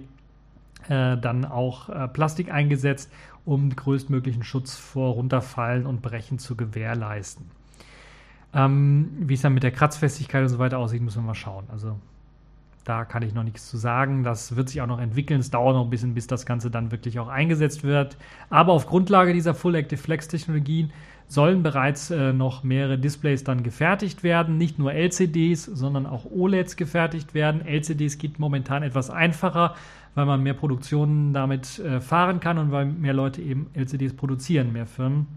äh, 0.90 1.18
dann 1.18 1.46
auch 1.46 1.90
äh, 1.90 2.08
Plastik 2.08 2.52
eingesetzt, 2.52 3.12
um 3.46 3.76
größtmöglichen 3.76 4.44
Schutz 4.44 4.76
vor 4.76 5.14
Runterfallen 5.14 5.86
und 5.86 6.02
Brechen 6.02 6.40
zu 6.40 6.56
gewährleisten. 6.56 7.46
Ähm, 8.54 9.10
wie 9.20 9.34
es 9.34 9.42
dann 9.42 9.54
mit 9.54 9.64
der 9.64 9.72
Kratzfestigkeit 9.72 10.44
und 10.44 10.50
so 10.50 10.60
weiter 10.60 10.80
aussieht, 10.80 11.02
müssen 11.02 11.24
wir 11.24 11.28
mal 11.28 11.36
schauen. 11.36 11.66
Also 11.70 11.98
da 12.88 13.04
kann 13.04 13.22
ich 13.22 13.34
noch 13.34 13.44
nichts 13.44 13.70
zu 13.70 13.76
sagen. 13.76 14.24
Das 14.24 14.56
wird 14.56 14.70
sich 14.70 14.82
auch 14.82 14.88
noch 14.88 15.00
entwickeln. 15.00 15.42
Es 15.42 15.52
dauert 15.52 15.76
noch 15.76 15.84
ein 15.84 15.90
bisschen, 15.90 16.14
bis 16.14 16.28
das 16.28 16.46
Ganze 16.46 16.72
dann 16.72 16.92
wirklich 16.92 17.20
auch 17.20 17.28
eingesetzt 17.28 17.84
wird. 17.84 18.18
Aber 18.50 18.72
auf 18.72 18.88
Grundlage 18.88 19.34
dieser 19.34 19.54
Full 19.54 19.76
Active 19.76 20.02
Flex 20.02 20.30
Technologien 20.30 20.92
sollen 21.28 21.64
bereits 21.64 22.10
äh, 22.12 22.32
noch 22.32 22.64
mehrere 22.64 22.98
Displays 22.98 23.44
dann 23.44 23.62
gefertigt 23.62 24.24
werden. 24.24 24.58
Nicht 24.58 24.80
nur 24.80 24.94
LCDs, 24.94 25.66
sondern 25.66 26.06
auch 26.06 26.24
OLEDs 26.32 26.78
gefertigt 26.78 27.34
werden. 27.34 27.66
LCDs 27.66 28.18
geht 28.18 28.40
momentan 28.40 28.84
etwas 28.84 29.10
einfacher, 29.10 29.76
weil 30.18 30.26
man 30.26 30.42
mehr 30.42 30.56
Produktionen 30.56 31.32
damit 31.32 31.78
äh, 31.78 32.02
fahren 32.02 32.40
kann 32.40 32.58
und 32.58 32.72
weil 32.72 32.86
mehr 32.88 33.14
Leute 33.14 33.40
eben 33.40 33.68
LCDs 33.76 34.16
produzieren, 34.16 34.74
mehr 34.74 34.88
Firmen. 34.88 35.28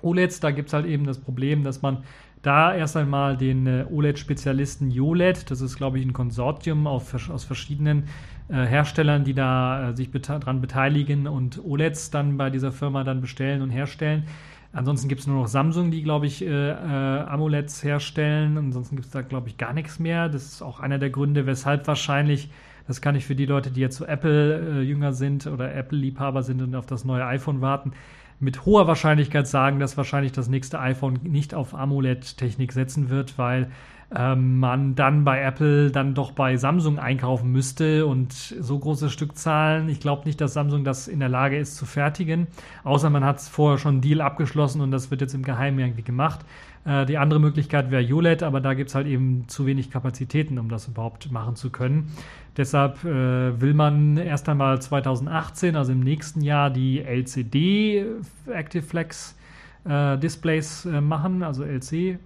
OLEDs, 0.00 0.40
da 0.40 0.50
gibt 0.50 0.68
es 0.68 0.72
halt 0.72 0.86
eben 0.86 1.04
das 1.04 1.18
Problem, 1.18 1.62
dass 1.62 1.82
man 1.82 1.98
da 2.40 2.74
erst 2.74 2.96
einmal 2.96 3.36
den 3.36 3.66
äh, 3.66 3.84
OLED-Spezialisten 3.90 4.90
YOLED, 4.90 5.50
das 5.50 5.60
ist 5.60 5.76
glaube 5.76 5.98
ich 5.98 6.06
ein 6.06 6.14
Konsortium 6.14 6.86
auf, 6.86 7.14
aus 7.28 7.44
verschiedenen 7.44 8.04
äh, 8.48 8.64
Herstellern, 8.64 9.24
die 9.24 9.34
da 9.34 9.90
äh, 9.90 9.94
sich 9.94 10.10
bete 10.10 10.38
daran 10.38 10.62
beteiligen 10.62 11.26
und 11.26 11.62
OLEDs 11.62 12.10
dann 12.10 12.38
bei 12.38 12.48
dieser 12.48 12.72
Firma 12.72 13.04
dann 13.04 13.20
bestellen 13.20 13.60
und 13.60 13.68
herstellen. 13.68 14.24
Ansonsten 14.72 15.08
gibt 15.08 15.20
es 15.20 15.26
nur 15.26 15.38
noch 15.38 15.48
Samsung, 15.48 15.90
die, 15.90 16.02
glaube 16.02 16.26
ich, 16.26 16.40
äh, 16.40 16.48
äh, 16.48 16.72
AMOLEDs 16.72 17.84
herstellen. 17.84 18.56
Ansonsten 18.56 18.96
gibt 18.96 19.04
es 19.06 19.12
da, 19.12 19.20
glaube 19.20 19.48
ich, 19.48 19.58
gar 19.58 19.74
nichts 19.74 19.98
mehr. 19.98 20.30
Das 20.30 20.46
ist 20.46 20.62
auch 20.62 20.80
einer 20.80 20.98
der 20.98 21.10
Gründe, 21.10 21.44
weshalb 21.44 21.86
wahrscheinlich 21.86 22.48
das 22.86 23.00
kann 23.00 23.16
ich 23.16 23.24
für 23.24 23.34
die 23.34 23.46
Leute, 23.46 23.70
die 23.70 23.80
jetzt 23.80 23.96
so 23.96 24.04
Apple-Jünger 24.04 25.08
äh, 25.08 25.12
sind 25.12 25.46
oder 25.46 25.74
Apple-Liebhaber 25.74 26.42
sind 26.42 26.62
und 26.62 26.74
auf 26.74 26.86
das 26.86 27.04
neue 27.04 27.26
iPhone 27.26 27.60
warten, 27.60 27.92
mit 28.40 28.66
hoher 28.66 28.86
Wahrscheinlichkeit 28.86 29.46
sagen, 29.46 29.78
dass 29.78 29.96
wahrscheinlich 29.96 30.32
das 30.32 30.48
nächste 30.48 30.80
iPhone 30.80 31.20
nicht 31.22 31.54
auf 31.54 31.74
AMOLED-Technik 31.74 32.72
setzen 32.72 33.08
wird, 33.08 33.38
weil 33.38 33.70
ähm, 34.14 34.58
man 34.58 34.94
dann 34.94 35.24
bei 35.24 35.40
Apple 35.40 35.90
dann 35.90 36.14
doch 36.14 36.32
bei 36.32 36.56
Samsung 36.56 36.98
einkaufen 36.98 37.50
müsste 37.50 38.06
und 38.06 38.32
so 38.32 38.78
große 38.78 39.10
Stückzahlen. 39.10 39.88
Ich 39.88 40.00
glaube 40.00 40.24
nicht, 40.24 40.40
dass 40.40 40.54
Samsung 40.54 40.84
das 40.84 41.08
in 41.08 41.20
der 41.20 41.28
Lage 41.28 41.58
ist 41.58 41.76
zu 41.76 41.86
fertigen, 41.86 42.46
außer 42.82 43.10
man 43.10 43.24
hat 43.24 43.40
vorher 43.40 43.78
schon 43.78 43.94
einen 43.94 44.00
Deal 44.00 44.20
abgeschlossen 44.20 44.80
und 44.80 44.90
das 44.90 45.10
wird 45.10 45.20
jetzt 45.20 45.34
im 45.34 45.42
Geheimen 45.42 45.78
irgendwie 45.78 46.02
gemacht. 46.02 46.40
Äh, 46.84 47.06
die 47.06 47.18
andere 47.18 47.40
Möglichkeit 47.40 47.90
wäre 47.90 48.04
ULED, 48.04 48.42
aber 48.42 48.60
da 48.60 48.74
gibt 48.74 48.90
es 48.90 48.94
halt 48.94 49.06
eben 49.06 49.48
zu 49.48 49.66
wenig 49.66 49.90
Kapazitäten, 49.90 50.58
um 50.58 50.68
das 50.68 50.88
überhaupt 50.88 51.30
machen 51.30 51.56
zu 51.56 51.70
können. 51.70 52.12
Deshalb 52.56 53.04
äh, 53.04 53.60
will 53.60 53.74
man 53.74 54.16
erst 54.16 54.48
einmal 54.48 54.80
2018, 54.80 55.76
also 55.76 55.92
im 55.92 56.00
nächsten 56.00 56.40
Jahr, 56.40 56.70
die 56.70 57.00
LCD 57.00 58.04
Active 58.46 58.82
Flex 58.82 59.36
äh, 59.84 60.16
Displays 60.18 60.84
äh, 60.84 61.00
machen, 61.00 61.42
also 61.42 61.64
LC 61.64 62.18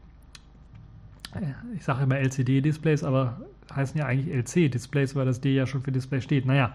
ich 1.76 1.84
sage 1.84 2.04
immer 2.04 2.18
LCD-Displays, 2.18 3.04
aber 3.04 3.40
heißen 3.74 3.98
ja 3.98 4.06
eigentlich 4.06 4.34
LC-Displays, 4.34 5.14
weil 5.16 5.26
das 5.26 5.40
D 5.40 5.54
ja 5.54 5.66
schon 5.66 5.82
für 5.82 5.92
Display 5.92 6.20
steht. 6.20 6.46
Naja, 6.46 6.74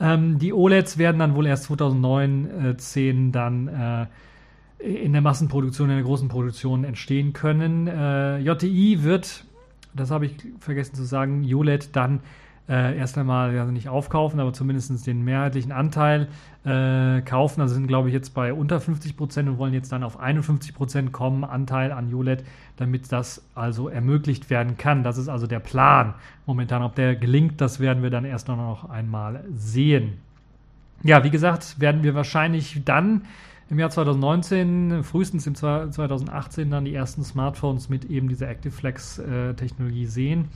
ähm, 0.00 0.38
die 0.38 0.52
OLEDs 0.52 0.98
werden 0.98 1.18
dann 1.18 1.34
wohl 1.34 1.46
erst 1.46 1.64
2009, 1.64 2.76
äh, 2.78 3.30
dann 3.32 3.68
äh, 3.68 4.06
in 4.78 5.12
der 5.12 5.22
Massenproduktion, 5.22 5.88
in 5.88 5.96
der 5.96 6.04
großen 6.04 6.28
Produktion 6.28 6.84
entstehen 6.84 7.32
können. 7.32 7.86
Äh, 7.86 8.38
JTI 8.40 9.02
wird, 9.02 9.44
das 9.94 10.10
habe 10.10 10.26
ich 10.26 10.34
vergessen 10.60 10.94
zu 10.94 11.04
sagen, 11.04 11.42
ULED 11.42 11.96
dann 11.96 12.20
äh, 12.68 12.98
erst 12.98 13.16
einmal 13.16 13.56
also 13.58 13.72
nicht 13.72 13.88
aufkaufen, 13.88 14.40
aber 14.40 14.52
zumindest 14.52 15.06
den 15.06 15.24
mehrheitlichen 15.24 15.72
Anteil 15.72 16.28
äh, 16.64 17.22
kaufen. 17.22 17.60
Also 17.60 17.74
sind, 17.74 17.86
glaube 17.86 18.08
ich, 18.08 18.14
jetzt 18.14 18.34
bei 18.34 18.52
unter 18.52 18.80
50 18.80 19.16
Prozent 19.16 19.48
und 19.48 19.58
wollen 19.58 19.72
jetzt 19.72 19.92
dann 19.92 20.02
auf 20.02 20.18
51 20.18 20.74
Prozent 20.74 21.12
kommen, 21.12 21.44
Anteil 21.44 21.92
an 21.92 22.12
ULED, 22.12 22.44
damit 22.76 23.10
das 23.10 23.42
also 23.54 23.88
ermöglicht 23.88 24.50
werden 24.50 24.76
kann. 24.76 25.02
Das 25.02 25.18
ist 25.18 25.28
also 25.28 25.46
der 25.46 25.60
Plan 25.60 26.14
momentan. 26.44 26.82
Ob 26.82 26.94
der 26.94 27.16
gelingt, 27.16 27.60
das 27.60 27.80
werden 27.80 28.02
wir 28.02 28.10
dann 28.10 28.24
erst 28.24 28.48
noch 28.48 28.88
einmal 28.90 29.44
sehen. 29.54 30.14
Ja, 31.02 31.24
wie 31.24 31.30
gesagt, 31.30 31.80
werden 31.80 32.02
wir 32.02 32.14
wahrscheinlich 32.14 32.82
dann 32.84 33.22
im 33.68 33.78
Jahr 33.78 33.90
2019, 33.90 35.02
frühestens 35.02 35.46
im 35.46 35.54
2018 35.54 36.70
dann 36.70 36.84
die 36.84 36.94
ersten 36.94 37.24
Smartphones 37.24 37.88
mit 37.88 38.04
eben 38.04 38.28
dieser 38.28 38.48
ActiveFlex-Technologie 38.48 40.04
äh, 40.04 40.08
sehen. 40.08 40.48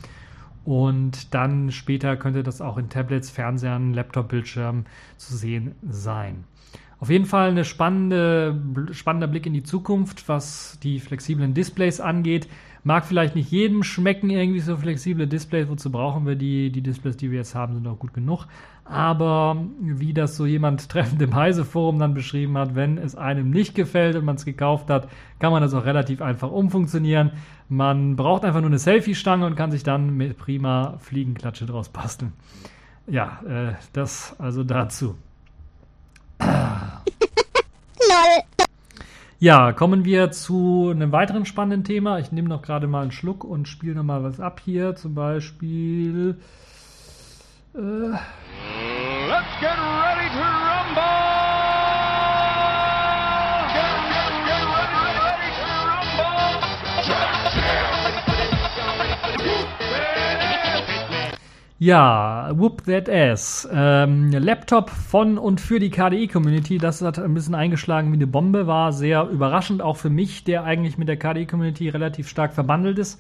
Und 0.65 1.35
dann 1.35 1.73
später 1.73 2.17
könnte 2.17 2.43
das 2.43 2.61
auch 2.61 2.79
in 2.79 2.89
Tablets, 2.89 3.31
Fernsehern, 3.31 3.95
Laptop-Bildschirmen 3.95 4.87
zu 5.17 5.35
sehen 5.35 5.75
sein. 5.89 6.45
Auf 7.01 7.09
jeden 7.09 7.25
Fall 7.25 7.57
ein 7.57 7.65
spannende, 7.65 8.61
spannender 8.93 9.27
Blick 9.27 9.47
in 9.47 9.55
die 9.55 9.63
Zukunft, 9.63 10.29
was 10.29 10.79
die 10.83 11.01
flexiblen 11.01 11.55
Displays 11.55 11.99
angeht. 11.99 12.47
Mag 12.85 13.07
vielleicht 13.07 13.35
nicht 13.37 13.51
jedem 13.51 13.83
schmecken, 13.83 14.29
irgendwie 14.29 14.61
so 14.61 14.77
flexible 14.77 15.27
Displays. 15.27 15.69
Wozu 15.69 15.91
brauchen 15.91 16.27
wir 16.27 16.37
die? 16.37 16.71
Die 16.71 16.83
Displays, 16.83 17.17
die 17.17 17.31
wir 17.31 17.39
jetzt 17.39 17.55
haben, 17.55 17.75
sind 17.75 17.87
auch 17.87 17.99
gut 17.99 18.13
genug. 18.13 18.47
Aber 18.85 19.65
wie 19.81 20.13
das 20.13 20.37
so 20.37 20.45
jemand 20.45 20.89
treffend 20.91 21.23
im 21.23 21.35
Heise-Forum 21.35 21.99
dann 21.99 22.13
beschrieben 22.13 22.59
hat, 22.59 22.75
wenn 22.75 22.99
es 22.99 23.17
einem 23.17 23.49
nicht 23.49 23.75
gefällt 23.75 24.17
und 24.17 24.27
man 24.27 24.37
es 24.37 24.45
gekauft 24.45 24.91
hat, 24.91 25.09
kann 25.39 25.53
man 25.53 25.63
das 25.63 25.73
auch 25.73 25.87
relativ 25.87 26.21
einfach 26.21 26.51
umfunktionieren. 26.51 27.33
Man 27.71 28.17
braucht 28.17 28.45
einfach 28.45 28.61
nur 28.61 28.71
eine 28.71 28.79
Selfie-Stange 28.79 29.47
und 29.47 29.57
kann 29.57 29.71
sich 29.71 29.85
dann 29.85 30.19
mit 30.19 30.37
prima 30.37 30.99
Fliegenklatsche 30.99 31.65
draus 31.65 31.89
basteln. 31.89 32.35
Ja, 33.07 33.41
äh, 33.49 33.73
das 33.95 34.37
also 34.39 34.65
dazu. 34.65 35.17
Lol. 38.11 38.67
Ja, 39.39 39.73
kommen 39.73 40.05
wir 40.05 40.33
zu 40.33 40.91
einem 40.93 41.13
weiteren 41.13 41.47
spannenden 41.47 41.85
Thema. 41.85 42.19
Ich 42.19 42.33
nehme 42.33 42.49
noch 42.49 42.61
gerade 42.61 42.87
mal 42.89 43.03
einen 43.03 43.13
Schluck 43.13 43.45
und 43.45 43.69
spiele 43.69 43.95
noch 43.95 44.03
mal 44.03 44.23
was 44.23 44.41
ab 44.41 44.61
hier. 44.65 44.97
Zum 44.97 45.15
Beispiel. 45.15 46.37
Äh, 47.75 47.79
Let's 47.79 49.61
get 49.61 49.79
ready 49.79 50.29
to 50.29 50.70
Ja, 61.83 62.53
Whoop 62.57 62.85
That 62.85 63.09
Ass. 63.09 63.67
Ähm, 63.73 64.31
Laptop 64.33 64.91
von 64.91 65.39
und 65.39 65.63
für 65.63 65.79
die 65.79 65.89
KDE-Community. 65.89 66.77
Das 66.77 67.01
hat 67.01 67.19
ein 67.19 67.33
bisschen 67.33 67.55
eingeschlagen 67.55 68.13
wie 68.13 68.17
eine 68.17 68.27
Bombe. 68.27 68.67
War 68.67 68.93
sehr 68.93 69.27
überraschend, 69.31 69.81
auch 69.81 69.97
für 69.97 70.11
mich, 70.11 70.45
der 70.45 70.65
eigentlich 70.65 70.99
mit 70.99 71.09
der 71.09 71.17
KDE-Community 71.17 71.89
relativ 71.89 72.29
stark 72.29 72.53
verbandelt 72.53 72.99
ist. 72.99 73.19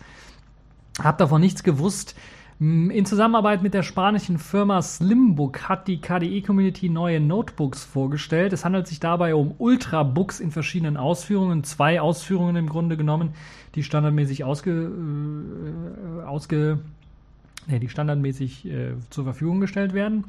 Hab 1.02 1.16
davon 1.16 1.40
nichts 1.40 1.62
gewusst. 1.62 2.14
In 2.58 3.06
Zusammenarbeit 3.06 3.62
mit 3.62 3.72
der 3.72 3.82
spanischen 3.82 4.36
Firma 4.36 4.82
Slimbook 4.82 5.66
hat 5.70 5.88
die 5.88 6.02
KDE-Community 6.02 6.90
neue 6.90 7.18
Notebooks 7.18 7.84
vorgestellt. 7.84 8.52
Es 8.52 8.66
handelt 8.66 8.86
sich 8.86 9.00
dabei 9.00 9.34
um 9.34 9.54
Ultrabooks 9.56 10.38
in 10.38 10.50
verschiedenen 10.50 10.98
Ausführungen, 10.98 11.64
zwei 11.64 11.98
Ausführungen 11.98 12.56
im 12.56 12.68
Grunde 12.68 12.98
genommen, 12.98 13.30
die 13.74 13.82
standardmäßig 13.82 14.44
ausge, 14.44 14.92
äh, 16.20 16.24
ausge 16.26 16.80
die 17.78 17.88
standardmäßig 17.88 18.66
äh, 18.66 18.94
zur 19.10 19.24
Verfügung 19.24 19.60
gestellt 19.60 19.94
werden. 19.94 20.24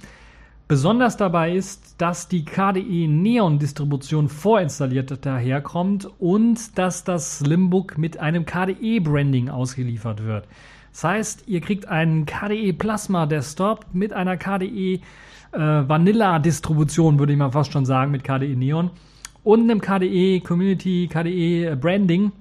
Besonders 0.68 1.18
dabei 1.18 1.54
ist, 1.54 1.96
dass 1.98 2.30
die 2.30 2.46
KDE 2.46 3.08
Neon 3.08 3.60
Distribution 3.60 4.30
vorinstalliert 4.30 5.26
daherkommt 5.26 6.08
und 6.18 6.78
dass 6.78 7.04
das 7.04 7.40
Slimbook 7.40 7.98
mit 7.98 8.18
einem 8.20 8.46
KDE 8.46 9.00
Branding 9.02 9.50
ausgeliefert 9.50 10.24
wird. 10.24 10.48
Das 10.94 11.04
heißt, 11.04 11.44
ihr 11.48 11.60
kriegt 11.60 11.88
einen 11.90 12.26
KDE 12.26 12.72
Plasma 12.72 13.26
Desktop 13.26 13.86
mit 13.92 14.14
einer 14.14 14.38
KDE 14.38 15.02
äh, 15.52 15.58
Vanilla 15.60 16.40
Distribution, 16.40 17.20
würde 17.20 17.34
ich 17.34 17.40
mal 17.40 17.52
fast 17.52 17.74
schon 17.74 17.86
sagen, 17.86 18.12
mit 18.12 18.24
KDE 18.24 18.56
Neon 18.56 18.92
und 19.44 19.62
einem 19.62 19.82
KDE 19.82 20.40
Community 20.42 21.10
KDE 21.12 21.76
Branding 21.76 22.32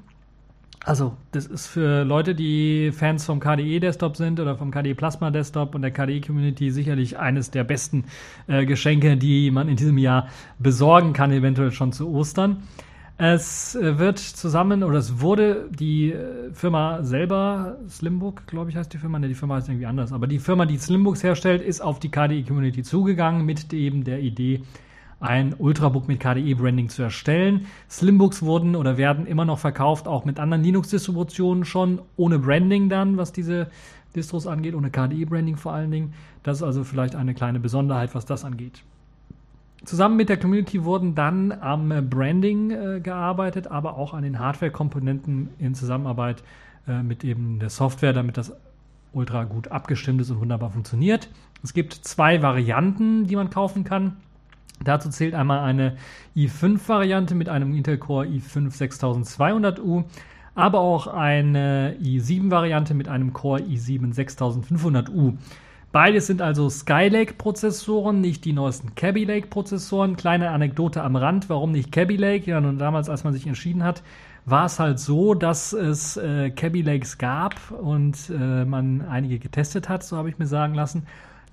also, 0.84 1.14
das 1.32 1.46
ist 1.46 1.66
für 1.66 2.04
Leute, 2.04 2.34
die 2.34 2.90
Fans 2.92 3.26
vom 3.26 3.38
KDE 3.38 3.80
Desktop 3.80 4.16
sind 4.16 4.40
oder 4.40 4.56
vom 4.56 4.70
KDE 4.70 4.94
Plasma 4.94 5.30
Desktop 5.30 5.74
und 5.74 5.82
der 5.82 5.90
KDE 5.90 6.22
Community 6.22 6.70
sicherlich 6.70 7.18
eines 7.18 7.50
der 7.50 7.64
besten 7.64 8.04
äh, 8.46 8.64
Geschenke, 8.64 9.18
die 9.18 9.50
man 9.50 9.68
in 9.68 9.76
diesem 9.76 9.98
Jahr 9.98 10.28
besorgen 10.58 11.12
kann, 11.12 11.32
eventuell 11.32 11.70
schon 11.70 11.92
zu 11.92 12.10
Ostern. 12.10 12.62
Es 13.18 13.76
wird 13.78 14.18
zusammen, 14.18 14.82
oder 14.82 14.96
es 14.96 15.20
wurde 15.20 15.68
die 15.68 16.12
äh, 16.12 16.50
Firma 16.54 17.02
selber, 17.02 17.76
Slimbook, 17.86 18.46
glaube 18.46 18.70
ich, 18.70 18.76
heißt 18.76 18.90
die 18.90 18.96
Firma, 18.96 19.18
ne, 19.18 19.28
die 19.28 19.34
Firma 19.34 19.56
heißt 19.56 19.68
irgendwie 19.68 19.84
anders, 19.84 20.10
aber 20.10 20.26
die 20.26 20.38
Firma, 20.38 20.64
die 20.64 20.78
Slimbooks 20.78 21.22
herstellt, 21.22 21.60
ist 21.60 21.82
auf 21.82 21.98
die 21.98 22.10
KDE 22.10 22.42
Community 22.44 22.82
zugegangen 22.82 23.44
mit 23.44 23.70
eben 23.74 24.04
der 24.04 24.20
Idee, 24.20 24.62
ein 25.20 25.54
Ultrabook 25.56 26.08
mit 26.08 26.18
KDE-Branding 26.18 26.88
zu 26.88 27.02
erstellen. 27.02 27.66
Slimbooks 27.90 28.42
wurden 28.42 28.74
oder 28.74 28.96
werden 28.96 29.26
immer 29.26 29.44
noch 29.44 29.58
verkauft, 29.58 30.08
auch 30.08 30.24
mit 30.24 30.40
anderen 30.40 30.62
Linux-Distributionen 30.62 31.64
schon, 31.64 32.00
ohne 32.16 32.38
Branding 32.38 32.88
dann, 32.88 33.18
was 33.18 33.32
diese 33.32 33.68
Distros 34.16 34.46
angeht, 34.46 34.74
ohne 34.74 34.90
KDE-Branding 34.90 35.56
vor 35.56 35.72
allen 35.72 35.90
Dingen. 35.90 36.14
Das 36.42 36.58
ist 36.58 36.62
also 36.62 36.84
vielleicht 36.84 37.14
eine 37.14 37.34
kleine 37.34 37.60
Besonderheit, 37.60 38.14
was 38.14 38.24
das 38.24 38.44
angeht. 38.44 38.82
Zusammen 39.84 40.16
mit 40.16 40.28
der 40.28 40.38
Community 40.38 40.84
wurden 40.84 41.14
dann 41.14 41.52
am 41.52 41.88
Branding 42.10 42.70
äh, 42.70 43.00
gearbeitet, 43.00 43.68
aber 43.68 43.96
auch 43.96 44.12
an 44.12 44.22
den 44.22 44.38
Hardware-Komponenten 44.38 45.50
in 45.58 45.74
Zusammenarbeit 45.74 46.42
äh, 46.86 47.02
mit 47.02 47.24
eben 47.24 47.58
der 47.58 47.70
Software, 47.70 48.12
damit 48.12 48.36
das 48.36 48.52
ultra 49.12 49.44
gut 49.44 49.68
abgestimmt 49.68 50.20
ist 50.20 50.30
und 50.30 50.40
wunderbar 50.40 50.70
funktioniert. 50.70 51.28
Es 51.62 51.74
gibt 51.74 51.94
zwei 51.94 52.42
Varianten, 52.42 53.26
die 53.26 53.36
man 53.36 53.50
kaufen 53.50 53.84
kann. 53.84 54.16
Dazu 54.82 55.10
zählt 55.10 55.34
einmal 55.34 55.60
eine 55.60 55.96
i5-Variante 56.34 57.34
mit 57.34 57.50
einem 57.50 57.74
Intel 57.74 57.98
Core 57.98 58.26
i5 58.26 58.74
6200U, 58.74 60.04
aber 60.54 60.80
auch 60.80 61.06
eine 61.06 61.96
i7-Variante 62.02 62.94
mit 62.94 63.06
einem 63.06 63.34
Core 63.34 63.60
i7 63.60 64.14
6500U. 64.14 65.36
Beides 65.92 66.28
sind 66.28 66.40
also 66.40 66.70
Skylake-Prozessoren, 66.70 68.20
nicht 68.20 68.44
die 68.44 68.52
neuesten 68.52 68.94
Kaby 68.94 69.24
Lake-Prozessoren. 69.24 70.16
Kleine 70.16 70.50
Anekdote 70.50 71.02
am 71.02 71.16
Rand, 71.16 71.50
warum 71.50 71.72
nicht 71.72 71.92
Kaby 71.92 72.16
Lake? 72.16 72.48
Ja, 72.48 72.60
nun 72.60 72.78
damals, 72.78 73.10
als 73.10 73.24
man 73.24 73.34
sich 73.34 73.46
entschieden 73.46 73.82
hat, 73.82 74.02
war 74.46 74.64
es 74.64 74.78
halt 74.78 74.98
so, 74.98 75.34
dass 75.34 75.72
es 75.74 76.16
äh, 76.16 76.50
Kaby 76.50 76.82
Lakes 76.82 77.18
gab 77.18 77.70
und 77.72 78.16
äh, 78.30 78.64
man 78.64 79.02
einige 79.02 79.38
getestet 79.38 79.88
hat, 79.88 80.04
so 80.04 80.16
habe 80.16 80.30
ich 80.30 80.38
mir 80.38 80.46
sagen 80.46 80.74
lassen. 80.74 81.06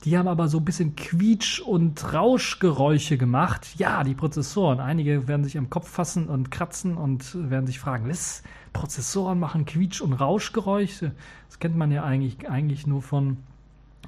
Die 0.07 0.17
haben 0.17 0.29
aber 0.29 0.47
so 0.47 0.59
ein 0.59 0.63
bisschen 0.63 0.95
Quietsch- 0.95 1.59
und 1.59 2.13
Rauschgeräusche 2.13 3.17
gemacht. 3.17 3.67
Ja, 3.75 4.05
die 4.05 4.13
Prozessoren. 4.13 4.79
Einige 4.79 5.27
werden 5.27 5.43
sich 5.43 5.57
am 5.57 5.69
Kopf 5.69 5.89
fassen 5.89 6.29
und 6.29 6.49
kratzen 6.49 6.95
und 6.95 7.35
werden 7.49 7.67
sich 7.67 7.77
fragen, 7.77 8.07
was? 8.07 8.41
Prozessoren 8.71 9.37
machen 9.37 9.65
Quietsch- 9.65 9.99
und 9.99 10.13
Rauschgeräusche? 10.13 11.11
Das 11.49 11.59
kennt 11.59 11.75
man 11.75 11.91
ja 11.91 12.05
eigentlich, 12.05 12.49
eigentlich 12.49 12.87
nur 12.87 13.01
von, 13.01 13.35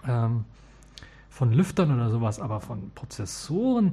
ähm, 0.07 0.45
von 1.29 1.51
Lüftern 1.51 1.93
oder 1.93 2.09
sowas, 2.09 2.39
aber 2.39 2.62
von 2.62 2.91
Prozessoren. 2.95 3.91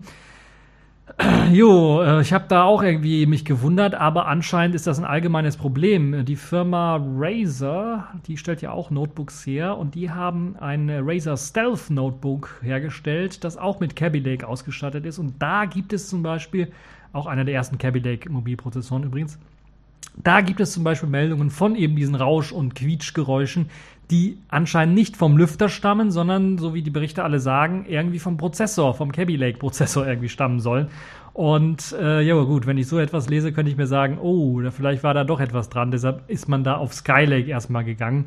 Jo, 1.52 2.02
äh, 2.02 2.20
ich 2.20 2.32
habe 2.32 2.46
da 2.48 2.64
auch 2.64 2.82
irgendwie 2.82 3.26
mich 3.26 3.44
gewundert, 3.44 3.94
aber 3.94 4.26
anscheinend 4.26 4.74
ist 4.74 4.86
das 4.86 4.98
ein 4.98 5.04
allgemeines 5.04 5.56
Problem. 5.56 6.24
Die 6.24 6.36
Firma 6.36 7.00
Razer, 7.00 8.08
die 8.26 8.36
stellt 8.36 8.60
ja 8.60 8.72
auch 8.72 8.90
Notebooks 8.90 9.46
her 9.46 9.78
und 9.78 9.94
die 9.94 10.10
haben 10.10 10.56
ein 10.58 10.90
Razer 10.90 11.36
Stealth 11.36 11.90
Notebook 11.90 12.60
hergestellt, 12.62 13.44
das 13.44 13.56
auch 13.56 13.78
mit 13.78 13.94
Kaby 13.94 14.18
Lake 14.18 14.46
ausgestattet 14.46 15.06
ist. 15.06 15.18
Und 15.18 15.34
da 15.40 15.64
gibt 15.64 15.92
es 15.92 16.08
zum 16.08 16.22
Beispiel, 16.22 16.72
auch 17.12 17.26
einer 17.26 17.44
der 17.44 17.54
ersten 17.54 17.78
Kaby 17.78 18.00
Lake 18.00 18.30
Mobilprozessoren 18.30 19.04
übrigens, 19.04 19.38
da 20.22 20.40
gibt 20.40 20.60
es 20.60 20.72
zum 20.72 20.82
Beispiel 20.82 21.08
Meldungen 21.08 21.50
von 21.50 21.76
eben 21.76 21.94
diesen 21.94 22.14
Rausch- 22.14 22.52
und 22.52 22.74
Quietschgeräuschen, 22.74 23.68
die 24.10 24.38
anscheinend 24.48 24.94
nicht 24.94 25.16
vom 25.16 25.36
Lüfter 25.36 25.68
stammen, 25.68 26.10
sondern, 26.10 26.58
so 26.58 26.74
wie 26.74 26.82
die 26.82 26.90
Berichte 26.90 27.24
alle 27.24 27.40
sagen, 27.40 27.86
irgendwie 27.88 28.18
vom 28.18 28.36
Prozessor, 28.36 28.94
vom 28.94 29.10
Kaby 29.10 29.36
Lake 29.36 29.58
Prozessor 29.58 30.06
irgendwie 30.06 30.28
stammen 30.28 30.60
sollen. 30.60 30.88
Und 31.32 31.92
äh, 32.00 32.22
ja, 32.22 32.34
gut, 32.42 32.66
wenn 32.66 32.78
ich 32.78 32.86
so 32.86 32.98
etwas 32.98 33.28
lese, 33.28 33.52
könnte 33.52 33.70
ich 33.70 33.76
mir 33.76 33.86
sagen, 33.86 34.18
oh, 34.18 34.60
da, 34.60 34.70
vielleicht 34.70 35.02
war 35.02 35.12
da 35.12 35.24
doch 35.24 35.40
etwas 35.40 35.68
dran. 35.68 35.90
Deshalb 35.90 36.22
ist 36.28 36.48
man 36.48 36.64
da 36.64 36.76
auf 36.76 36.94
Skylake 36.94 37.50
erstmal 37.50 37.84
gegangen. 37.84 38.26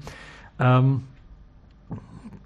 Ähm, 0.60 1.02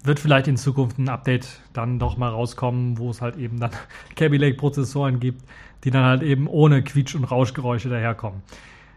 wird 0.04 0.20
vielleicht 0.20 0.48
in 0.48 0.56
Zukunft 0.56 0.98
ein 0.98 1.08
Update 1.08 1.60
dann 1.72 1.98
doch 1.98 2.16
mal 2.16 2.28
rauskommen, 2.28 2.98
wo 2.98 3.10
es 3.10 3.20
halt 3.20 3.36
eben 3.36 3.58
dann 3.58 3.72
Kaby 4.16 4.36
Lake 4.36 4.56
Prozessoren 4.56 5.18
gibt, 5.18 5.42
die 5.82 5.90
dann 5.90 6.04
halt 6.04 6.22
eben 6.22 6.46
ohne 6.46 6.82
Quietsch- 6.82 7.16
und 7.16 7.24
Rauschgeräusche 7.24 7.88
daherkommen. 7.88 8.42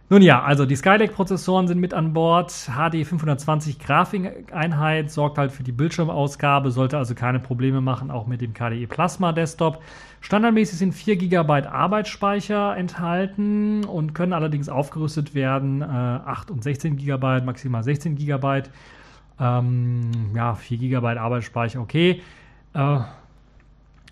Nun 0.09 0.21
ja, 0.21 0.41
also 0.41 0.65
die 0.65 0.77
Skylake-Prozessoren 0.77 1.67
sind 1.67 1.79
mit 1.79 1.93
an 1.93 2.13
Bord. 2.13 2.51
HD 2.51 3.05
520 3.05 3.77
Grafikeinheit 3.77 5.11
sorgt 5.11 5.37
halt 5.37 5.51
für 5.51 5.63
die 5.63 5.73
Bildschirmausgabe, 5.73 6.71
sollte 6.71 6.97
also 6.97 7.13
keine 7.13 7.39
Probleme 7.39 7.81
machen, 7.81 8.09
auch 8.09 8.25
mit 8.25 8.39
dem 8.39 8.53
KDE 8.53 8.87
Plasma 8.87 9.33
Desktop. 9.33 9.83
Standardmäßig 10.21 10.79
sind 10.79 10.93
4 10.93 11.17
GB 11.17 11.67
Arbeitsspeicher 11.67 12.77
enthalten 12.77 13.83
und 13.83 14.15
können 14.15 14.31
allerdings 14.31 14.69
aufgerüstet 14.69 15.35
werden. 15.35 15.81
Äh, 15.81 15.85
8 15.85 16.51
und 16.51 16.63
16 16.63 16.95
GB, 16.95 17.41
maximal 17.41 17.83
16 17.83 18.15
GB. 18.15 18.63
Ähm, 19.41 20.11
ja, 20.33 20.55
4 20.55 20.77
GB 20.77 21.17
Arbeitsspeicher, 21.17 21.81
okay. 21.81 22.21
Äh, 22.73 22.99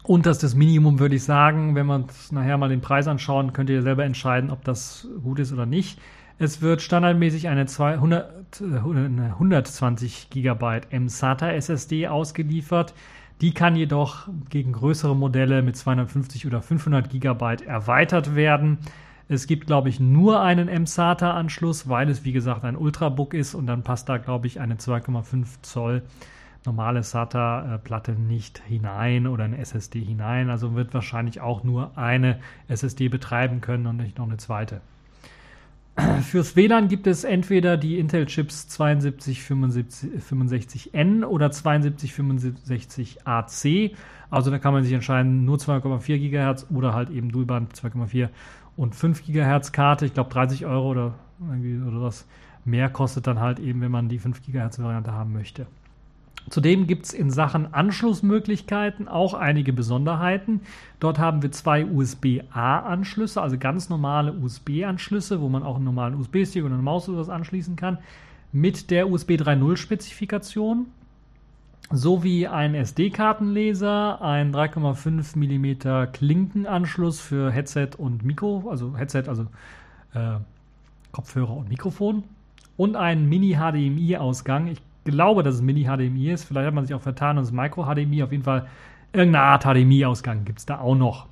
unterstes 0.07 0.55
Minimum, 0.55 0.99
würde 0.99 1.15
ich 1.15 1.23
sagen. 1.23 1.75
Wenn 1.75 1.87
wir 1.87 1.95
uns 1.95 2.31
nachher 2.31 2.57
mal 2.57 2.69
den 2.69 2.81
Preis 2.81 3.07
anschauen, 3.07 3.53
könnt 3.53 3.69
ihr 3.69 3.81
selber 3.81 4.05
entscheiden, 4.05 4.49
ob 4.51 4.63
das 4.63 5.07
gut 5.23 5.39
ist 5.39 5.51
oder 5.51 5.65
nicht. 5.65 5.99
Es 6.37 6.61
wird 6.61 6.81
standardmäßig 6.81 7.47
eine 7.47 7.65
200, 7.65 8.61
120 8.61 10.29
GB 10.29 10.81
mSATA 10.91 11.51
SSD 11.51 12.07
ausgeliefert. 12.07 12.93
Die 13.41 13.53
kann 13.53 13.75
jedoch 13.75 14.27
gegen 14.49 14.73
größere 14.73 15.15
Modelle 15.15 15.61
mit 15.61 15.75
250 15.75 16.45
oder 16.45 16.61
500 16.61 17.09
GB 17.09 17.65
erweitert 17.65 18.35
werden. 18.35 18.79
Es 19.27 19.47
gibt, 19.47 19.65
glaube 19.65 19.89
ich, 19.89 19.99
nur 19.99 20.41
einen 20.41 20.67
mSATA-Anschluss, 20.67 21.89
weil 21.89 22.09
es, 22.09 22.23
wie 22.23 22.31
gesagt, 22.31 22.63
ein 22.63 22.75
Ultrabook 22.75 23.33
ist 23.33 23.55
und 23.55 23.65
dann 23.65 23.83
passt 23.83 24.07
da, 24.07 24.17
glaube 24.17 24.47
ich, 24.47 24.59
eine 24.59 24.75
2,5 24.75 25.45
Zoll 25.63 26.03
normale 26.65 27.03
SATA-Platte 27.03 28.13
nicht 28.13 28.63
hinein 28.67 29.27
oder 29.27 29.43
eine 29.43 29.57
SSD 29.57 30.01
hinein. 30.01 30.49
Also 30.49 30.75
wird 30.75 30.93
wahrscheinlich 30.93 31.41
auch 31.41 31.63
nur 31.63 31.97
eine 31.97 32.39
SSD 32.67 33.09
betreiben 33.09 33.61
können 33.61 33.87
und 33.87 33.97
nicht 33.97 34.17
noch 34.17 34.27
eine 34.27 34.37
zweite. 34.37 34.81
Fürs 36.21 36.55
WLAN 36.55 36.87
gibt 36.87 37.07
es 37.07 37.23
entweder 37.23 37.77
die 37.77 37.97
Intel-Chips 37.99 38.67
7265N 38.79 41.23
oder 41.23 41.47
7265AC. 41.47 43.95
Also 44.29 44.51
da 44.51 44.59
kann 44.59 44.73
man 44.73 44.83
sich 44.83 44.93
entscheiden, 44.93 45.45
nur 45.45 45.57
2,4 45.57 46.17
GHz 46.17 46.67
oder 46.73 46.93
halt 46.93 47.09
eben 47.09 47.31
Dualband 47.31 47.73
2,4 47.73 48.29
und 48.75 48.93
5 48.93 49.25
GHz 49.25 49.71
Karte. 49.71 50.05
Ich 50.05 50.13
glaube 50.13 50.29
30 50.31 50.65
Euro 50.65 50.91
oder 50.91 51.13
irgendwie 51.39 51.79
oder 51.79 52.01
was 52.01 52.27
mehr 52.65 52.89
kostet 52.89 53.25
dann 53.27 53.39
halt 53.39 53.59
eben, 53.59 53.79
wenn 53.81 53.91
man 53.91 54.09
die 54.09 54.19
5 54.19 54.41
GHz 54.41 54.79
Variante 54.79 55.13
haben 55.13 55.31
möchte. 55.31 55.67
Zudem 56.49 56.85
gibt 56.85 57.07
es 57.07 57.13
in 57.13 57.31
Sachen 57.31 57.73
Anschlussmöglichkeiten 57.73 59.07
auch 59.07 59.33
einige 59.33 59.73
Besonderheiten. 59.73 60.61
Dort 60.99 61.17
haben 61.17 61.41
wir 61.41 61.51
zwei 61.51 61.85
USB-A-Anschlüsse, 61.85 63.41
also 63.41 63.57
ganz 63.57 63.89
normale 63.89 64.31
USB-Anschlüsse, 64.33 65.41
wo 65.41 65.49
man 65.49 65.63
auch 65.63 65.77
einen 65.77 65.85
normalen 65.85 66.15
USB-Stick 66.15 66.63
und 66.63 66.73
eine 66.73 66.81
Maus 66.83 67.09
oder 67.09 67.17
was 67.17 67.29
anschließen 67.29 67.75
kann, 67.75 67.97
mit 68.51 68.91
der 68.91 69.09
USB 69.09 69.31
3.0-Spezifikation 69.31 70.85
sowie 71.91 72.47
ein 72.47 72.75
SD-Kartenleser, 72.75 74.21
ein 74.21 74.53
3,5 74.53 75.37
mm 75.37 76.11
Klinkenanschluss 76.11 77.19
für 77.19 77.51
Headset 77.51 77.89
und 77.97 78.23
Mikro, 78.23 78.69
also 78.69 78.97
Headset, 78.97 79.23
also 79.27 79.47
äh, 80.13 80.37
Kopfhörer 81.11 81.55
und 81.55 81.69
Mikrofon 81.69 82.23
und 82.77 82.95
einen 82.95 83.29
Mini-HDMI-Ausgang. 83.29 84.67
Ich 84.67 84.81
glaube, 85.05 85.43
dass 85.43 85.55
es 85.55 85.61
Mini-HDMI 85.61 86.31
ist. 86.31 86.43
Vielleicht 86.43 86.67
hat 86.67 86.73
man 86.73 86.85
sich 86.85 86.93
auch 86.93 87.01
vertan 87.01 87.37
und 87.37 87.43
es 87.43 87.49
ist 87.49 87.55
Micro-HDMI. 87.55 88.23
Auf 88.23 88.31
jeden 88.31 88.43
Fall 88.43 88.67
irgendeine 89.13 89.45
Art 89.45 89.63
HDMI-Ausgang 89.63 90.43
gibt 90.43 90.59
es 90.59 90.65
da 90.65 90.79
auch 90.79 90.95
noch. 90.95 91.27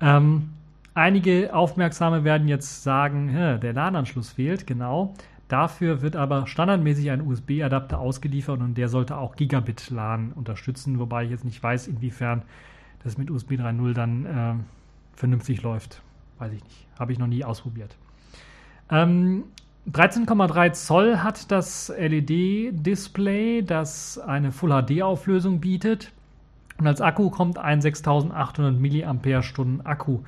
Ähm, 0.00 0.50
einige 0.94 1.54
Aufmerksame 1.54 2.24
werden 2.24 2.48
jetzt 2.48 2.82
sagen, 2.82 3.32
der 3.34 3.72
LAN-Anschluss 3.72 4.30
fehlt. 4.30 4.66
Genau. 4.66 5.14
Dafür 5.48 6.00
wird 6.00 6.14
aber 6.14 6.46
standardmäßig 6.46 7.10
ein 7.10 7.26
USB-Adapter 7.26 7.98
ausgeliefert 7.98 8.60
und 8.60 8.78
der 8.78 8.88
sollte 8.88 9.18
auch 9.18 9.34
Gigabit 9.34 9.90
LAN 9.90 10.32
unterstützen, 10.32 11.00
wobei 11.00 11.24
ich 11.24 11.30
jetzt 11.30 11.44
nicht 11.44 11.60
weiß, 11.60 11.88
inwiefern 11.88 12.42
das 13.02 13.18
mit 13.18 13.32
USB 13.32 13.54
3.0 13.54 13.92
dann 13.92 14.26
äh, 14.26 14.54
vernünftig 15.16 15.62
läuft. 15.62 16.02
Weiß 16.38 16.52
ich 16.52 16.62
nicht. 16.62 16.86
Habe 17.00 17.12
ich 17.12 17.18
noch 17.18 17.26
nie 17.26 17.44
ausprobiert. 17.44 17.96
Ähm, 18.90 19.44
13,3 19.88 20.72
Zoll 20.72 21.18
hat 21.18 21.50
das 21.50 21.92
LED-Display, 21.96 23.62
das 23.62 24.18
eine 24.18 24.52
Full 24.52 24.70
HD-Auflösung 24.70 25.60
bietet. 25.60 26.12
Und 26.78 26.86
als 26.86 27.00
Akku 27.00 27.30
kommt 27.30 27.58
ein 27.58 27.80
6800 27.80 28.78
mAh 28.78 29.80
Akku. 29.84 30.20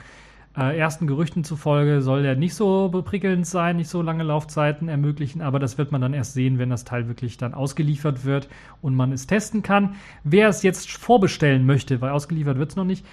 Äh, 0.57 0.79
ersten 0.79 1.07
Gerüchten 1.07 1.45
zufolge 1.45 2.03
soll 2.03 2.23
der 2.23 2.37
nicht 2.37 2.55
so 2.55 2.91
prickelnd 2.91 3.47
sein, 3.47 3.77
nicht 3.77 3.89
so 3.89 4.03
lange 4.03 4.23
Laufzeiten 4.23 4.89
ermöglichen, 4.89 5.41
aber 5.41 5.59
das 5.59 5.79
wird 5.79 5.93
man 5.93 6.03
dann 6.03 6.13
erst 6.13 6.35
sehen, 6.35 6.59
wenn 6.59 6.69
das 6.69 6.85
Teil 6.85 7.09
wirklich 7.09 7.39
dann 7.39 7.55
ausgeliefert 7.55 8.27
wird 8.27 8.49
und 8.83 8.95
man 8.95 9.13
es 9.13 9.27
testen 9.27 9.63
kann. 9.63 9.95
Wer 10.25 10.49
es 10.49 10.63
jetzt 10.63 10.91
vorbestellen 10.91 11.65
möchte, 11.65 12.03
weil 12.03 12.11
ausgeliefert 12.11 12.59
wird 12.59 12.71
es 12.71 12.77
noch 12.77 12.85
nicht, 12.85 13.07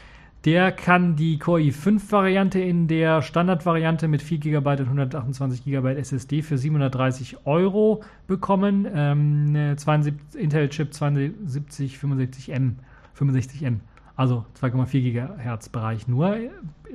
der 0.45 0.71
kann 0.71 1.15
die 1.15 1.38
Core 1.38 1.62
i5-Variante 1.62 2.60
in 2.60 2.88
der 2.88 3.21
Standardvariante 3.21 4.08
mit 4.08 4.21
4 4.21 4.38
GB 4.38 4.69
und 4.69 4.80
128 4.82 5.65
GB 5.65 5.95
SSD 5.95 6.41
für 6.41 6.58
730 6.58 7.45
Euro 7.45 8.04
bekommen. 8.25 8.88
Ähm, 8.93 9.73
72, 9.75 10.41
Intel-Chip 10.41 10.91
7265M, 10.91 12.75
65M, 13.17 13.80
also 14.15 14.45
2,4 14.62 15.12
GHz 15.12 15.69
Bereich 15.69 16.08
nur. 16.08 16.38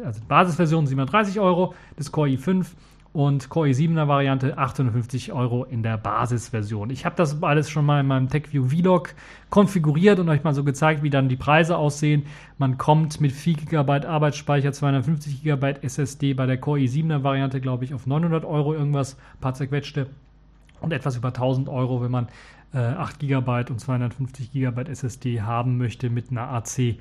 Also 0.03 0.21
Basisversion 0.27 0.87
730 0.87 1.39
Euro, 1.39 1.75
das 1.97 2.11
Core 2.11 2.31
i5 2.31 2.67
und 3.15 3.49
Core 3.49 3.69
i7er 3.69 4.09
Variante 4.09 4.59
850 4.59 5.33
Euro 5.33 5.63
in 5.63 5.85
der 5.85 5.97
Basisversion. 5.97 6.91
Ich 6.91 7.07
habe 7.07 7.15
das 7.15 7.41
alles 7.45 7.71
schon 7.71 7.87
mal 7.87 8.01
in 8.01 8.09
meinem 8.09 8.29
TechView 8.29 8.71
Vlog 8.71 9.15
konfiguriert 9.51 10.19
und 10.19 10.29
euch 10.29 10.43
mal 10.43 10.53
so 10.53 10.65
gezeigt, 10.65 11.05
wie 11.05 11.11
dann 11.11 11.29
die 11.29 11.37
Preise 11.37 11.77
aussehen. 11.77 12.27
Man 12.59 12.77
kommt 12.77 13.21
mit 13.21 13.31
4 13.31 13.55
GB 13.55 14.05
Arbeitsspeicher, 14.05 14.73
250 14.73 15.45
GB 15.45 15.77
SSD 15.83 16.35
bei 16.35 16.47
der 16.47 16.59
Core 16.59 16.81
i7er 16.81 17.23
Variante, 17.23 17.61
glaube 17.61 17.85
ich, 17.85 17.95
auf 17.95 18.05
900 18.05 18.45
Euro 18.45 18.75
irgendwas, 18.75 19.17
paar 19.41 19.55
zerquetschte 19.55 20.09
und 20.81 20.93
etwas 20.93 21.17
über 21.17 21.29
1000 21.29 21.69
Euro, 21.69 22.03
wenn 22.03 22.11
man 22.11 22.27
äh, 22.73 22.79
8 22.79 23.21
GB 23.21 23.71
und 23.71 23.79
250 23.79 24.51
GB 24.51 24.91
SSD 24.91 25.41
haben 25.41 25.79
möchte 25.79 26.11
mit 26.11 26.33
einer 26.33 26.51
AC 26.51 26.79
äh, 26.79 26.97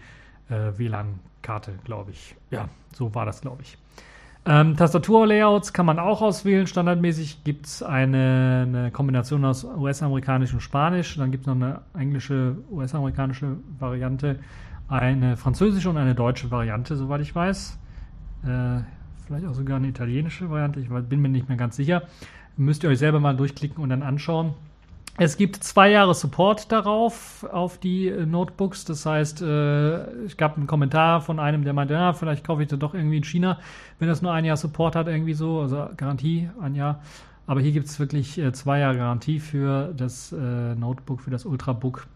WLAN-Karte, 0.78 1.74
glaube 1.84 2.12
ich. 2.12 2.36
Ja, 2.52 2.70
so 2.94 3.16
war 3.16 3.26
das, 3.26 3.42
glaube 3.42 3.64
ich. 3.64 3.80
Ähm, 4.46 4.76
Tastaturlayouts 4.76 5.72
kann 5.72 5.86
man 5.86 6.00
auch 6.00 6.22
auswählen. 6.22 6.68
Standardmäßig 6.68 7.46
gibt 7.46 7.66
es 7.66 7.82
eine, 7.82 8.66
eine, 8.68 8.92
Kombination 8.92 9.46
aus 9.46 9.64
US-amerikanisch 9.64 10.54
und 10.54 10.60
Spanisch. 10.60 11.16
Dann 11.18 11.32
gibt 11.32 11.44
es 11.44 11.48
noch 11.48 11.56
eine 11.56 11.82
englische, 11.98 12.58
US-amerikanische 12.70 13.58
Variante, 13.80 14.40
eine 14.90 15.38
französische 15.38 15.90
und 15.90 15.98
eine 15.98 16.14
deutsche 16.14 16.52
Variante, 16.52 16.98
soweit 16.98 17.22
ich 17.22 17.34
weiß. 17.34 17.80
Äh, 18.44 18.82
vielleicht 19.26 19.46
auch 19.46 19.54
sogar 19.54 19.78
eine 19.78 19.88
italienische 19.88 20.50
Variante. 20.50 20.82
Ich 20.82 20.90
bin 20.90 21.22
mir 21.22 21.30
nicht 21.30 21.48
mehr 21.48 21.58
ganz 21.58 21.78
sicher. 21.78 22.04
Müsst 22.58 22.84
ihr 22.84 22.90
euch 22.90 23.00
selber 23.00 23.22
mal 23.22 23.38
durchklicken 23.38 23.82
und 23.82 23.90
dann 23.90 24.04
anschauen. 24.04 24.56
Es 25.18 25.38
gibt 25.38 25.64
zwei 25.64 25.92
Jahre 25.92 26.16
Support 26.16 26.72
darauf, 26.72 27.44
auf 27.52 27.78
die 27.78 28.08
äh, 28.08 28.26
Notebooks. 28.26 28.84
Das 28.86 29.06
heißt, 29.06 29.44
äh, 29.44 30.26
es 30.26 30.38
gab 30.38 30.58
einen 30.58 30.66
Kommentar 30.66 31.22
von 31.22 31.40
einem, 31.40 31.64
der 31.64 31.74
meinte, 31.74 31.94
ja, 31.94 32.14
vielleicht 32.14 32.44
kaufe 32.44 32.64
ich 32.64 32.68
das 32.68 32.80
doch 32.80 32.96
irgendwie 32.96 33.18
in 33.18 33.24
China, 33.24 33.60
wenn 34.00 34.08
das 34.08 34.24
nur 34.24 34.34
ein 34.34 34.44
Jahr 34.44 34.58
Support 34.58 34.96
hat, 34.96 35.08
irgendwie 35.08 35.36
so, 35.36 35.62
also 35.62 35.88
Garantie, 35.98 36.50
ein 36.60 36.74
Jahr. 36.74 37.00
Aber 37.46 37.62
hier 37.62 37.74
gibt 37.74 37.88
es 37.88 38.00
wirklich 38.00 38.40
äh, 38.40 38.54
zwei 38.54 38.80
Jahre 38.80 38.98
Garantie 38.98 39.40
für 39.40 39.94
das 39.96 40.32
äh, 40.32 40.36
Notebook, 40.76 41.22
für 41.22 41.30
das 41.30 41.46
Ultrabook. 41.46 42.08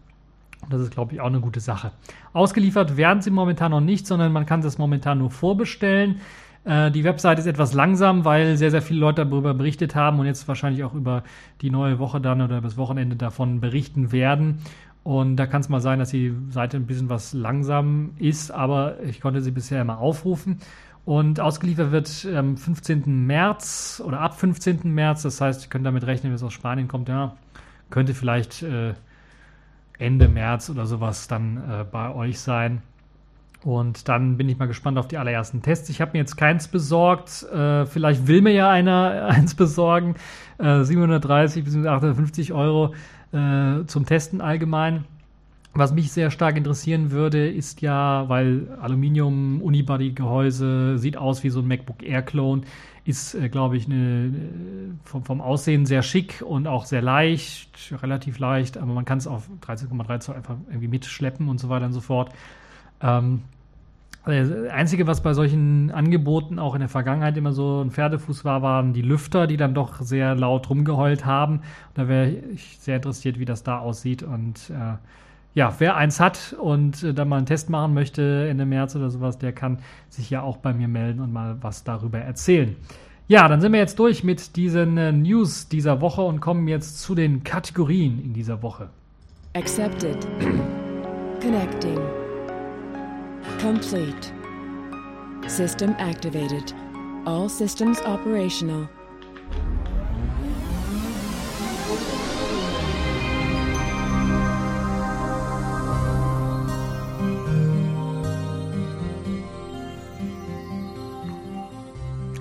Das 0.68 0.80
ist, 0.80 0.90
glaube 0.90 1.14
ich, 1.14 1.20
auch 1.20 1.26
eine 1.26 1.40
gute 1.40 1.60
Sache. 1.60 1.92
Ausgeliefert 2.32 2.96
werden 2.96 3.22
sie 3.22 3.30
momentan 3.30 3.70
noch 3.70 3.80
nicht, 3.80 4.08
sondern 4.08 4.32
man 4.32 4.44
kann 4.44 4.60
das 4.60 4.76
momentan 4.76 5.18
nur 5.18 5.30
vorbestellen. 5.30 6.20
Äh, 6.68 6.90
die 6.90 7.02
Website 7.02 7.38
ist 7.38 7.46
etwas 7.46 7.72
langsam, 7.72 8.26
weil 8.26 8.58
sehr, 8.58 8.70
sehr 8.70 8.82
viele 8.82 9.00
Leute 9.00 9.24
darüber 9.24 9.54
berichtet 9.54 9.94
haben 9.94 10.20
und 10.20 10.26
jetzt 10.26 10.46
wahrscheinlich 10.48 10.84
auch 10.84 10.94
über 10.94 11.22
die 11.62 11.70
neue 11.70 11.98
Woche 11.98 12.20
dann 12.20 12.42
oder 12.42 12.60
das 12.60 12.76
Wochenende 12.76 13.16
davon 13.16 13.60
berichten 13.60 14.12
werden. 14.12 14.58
Und 15.02 15.36
da 15.36 15.46
kann 15.46 15.62
es 15.62 15.70
mal 15.70 15.80
sein, 15.80 15.98
dass 15.98 16.10
die 16.10 16.34
Seite 16.50 16.76
ein 16.76 16.86
bisschen 16.86 17.08
was 17.08 17.32
langsam 17.32 18.10
ist, 18.18 18.50
aber 18.50 19.02
ich 19.02 19.22
konnte 19.22 19.40
sie 19.40 19.50
bisher 19.50 19.80
immer 19.80 19.98
aufrufen. 19.98 20.58
Und 21.06 21.40
ausgeliefert 21.40 21.90
wird 21.90 22.28
am 22.36 22.58
15. 22.58 23.26
März 23.26 24.02
oder 24.04 24.20
ab 24.20 24.38
15. 24.38 24.92
März. 24.92 25.22
Das 25.22 25.40
heißt, 25.40 25.64
ihr 25.64 25.70
könnt 25.70 25.86
damit 25.86 26.04
rechnen, 26.04 26.32
wenn 26.32 26.36
es 26.36 26.42
aus 26.42 26.52
Spanien 26.52 26.86
kommt, 26.86 27.08
ja, 27.08 27.34
könnte 27.88 28.12
vielleicht 28.12 28.62
äh, 28.62 28.92
Ende 29.96 30.28
März 30.28 30.68
oder 30.68 30.84
sowas 30.84 31.28
dann 31.28 31.56
äh, 31.56 31.84
bei 31.90 32.14
euch 32.14 32.40
sein. 32.40 32.82
Und 33.64 34.08
dann 34.08 34.36
bin 34.36 34.48
ich 34.48 34.58
mal 34.58 34.66
gespannt 34.66 34.98
auf 34.98 35.08
die 35.08 35.18
allerersten 35.18 35.62
Tests. 35.62 35.88
Ich 35.88 36.00
habe 36.00 36.12
mir 36.12 36.18
jetzt 36.18 36.36
keins 36.36 36.68
besorgt. 36.68 37.42
Äh, 37.52 37.86
vielleicht 37.86 38.26
will 38.26 38.40
mir 38.40 38.52
ja 38.52 38.70
einer 38.70 39.26
eins 39.30 39.54
besorgen. 39.54 40.14
Äh, 40.58 40.84
730 40.84 41.64
bis 41.64 41.74
850 41.76 42.52
Euro 42.52 42.94
äh, 43.32 43.84
zum 43.86 44.06
Testen 44.06 44.40
allgemein. 44.40 45.04
Was 45.74 45.92
mich 45.92 46.10
sehr 46.10 46.30
stark 46.30 46.56
interessieren 46.56 47.10
würde, 47.10 47.48
ist 47.48 47.82
ja, 47.82 48.28
weil 48.28 48.66
Aluminium 48.80 49.60
Unibody-Gehäuse 49.62 50.98
sieht 50.98 51.16
aus 51.16 51.44
wie 51.44 51.50
so 51.50 51.60
ein 51.60 51.68
MacBook 51.68 52.02
Air 52.02 52.22
Clone, 52.22 52.62
ist, 53.04 53.34
äh, 53.34 53.48
glaube 53.48 53.76
ich, 53.76 53.86
eine, 53.86 54.32
vom, 55.04 55.24
vom, 55.24 55.40
Aussehen 55.40 55.86
sehr 55.86 56.02
schick 56.02 56.42
und 56.46 56.66
auch 56.66 56.84
sehr 56.84 57.02
leicht, 57.02 57.92
relativ 58.02 58.38
leicht, 58.38 58.76
aber 58.76 58.92
man 58.92 59.04
kann 59.04 59.18
es 59.18 59.26
auf 59.26 59.48
13,3 59.66 60.20
Zoll 60.20 60.36
einfach 60.36 60.56
irgendwie 60.68 60.88
mitschleppen 60.88 61.48
und 61.48 61.58
so 61.58 61.68
weiter 61.68 61.86
und 61.86 61.92
so 61.92 62.00
fort. 62.00 62.32
Ähm, 63.02 63.42
das 64.24 64.50
Einzige, 64.70 65.06
was 65.06 65.22
bei 65.22 65.32
solchen 65.32 65.90
Angeboten 65.90 66.58
auch 66.58 66.74
in 66.74 66.80
der 66.80 66.88
Vergangenheit 66.88 67.36
immer 67.36 67.52
so 67.52 67.80
ein 67.82 67.90
Pferdefuß 67.90 68.44
war, 68.44 68.60
waren 68.60 68.92
die 68.92 69.00
Lüfter, 69.00 69.46
die 69.46 69.56
dann 69.56 69.74
doch 69.74 70.00
sehr 70.02 70.34
laut 70.34 70.68
rumgeheult 70.68 71.24
haben. 71.24 71.60
Da 71.94 72.08
wäre 72.08 72.28
ich 72.28 72.78
sehr 72.78 72.96
interessiert, 72.96 73.38
wie 73.38 73.46
das 73.46 73.62
da 73.62 73.78
aussieht. 73.78 74.22
Und 74.22 74.70
äh, 74.70 74.96
ja, 75.54 75.74
wer 75.78 75.96
eins 75.96 76.20
hat 76.20 76.54
und 76.60 77.02
äh, 77.02 77.14
da 77.14 77.24
mal 77.24 77.38
einen 77.38 77.46
Test 77.46 77.70
machen 77.70 77.94
möchte 77.94 78.48
Ende 78.48 78.66
März 78.66 78.96
oder 78.96 79.08
sowas, 79.08 79.38
der 79.38 79.52
kann 79.52 79.78
sich 80.10 80.28
ja 80.28 80.42
auch 80.42 80.58
bei 80.58 80.74
mir 80.74 80.88
melden 80.88 81.20
und 81.20 81.32
mal 81.32 81.56
was 81.62 81.84
darüber 81.84 82.18
erzählen. 82.18 82.76
Ja, 83.28 83.48
dann 83.48 83.60
sind 83.60 83.72
wir 83.72 83.80
jetzt 83.80 83.98
durch 83.98 84.24
mit 84.24 84.56
diesen 84.56 84.96
äh, 84.98 85.12
News 85.12 85.68
dieser 85.68 86.00
Woche 86.00 86.22
und 86.22 86.40
kommen 86.40 86.68
jetzt 86.68 87.00
zu 87.00 87.14
den 87.14 87.44
Kategorien 87.44 88.22
in 88.22 88.34
dieser 88.34 88.62
Woche. 88.62 88.88
Accepted. 89.54 90.26
Connecting. 91.40 91.98
Complete. 93.60 94.32
System 95.46 95.94
activated. 95.98 96.74
All 97.24 97.48
systems 97.48 98.00
operational. 98.02 98.88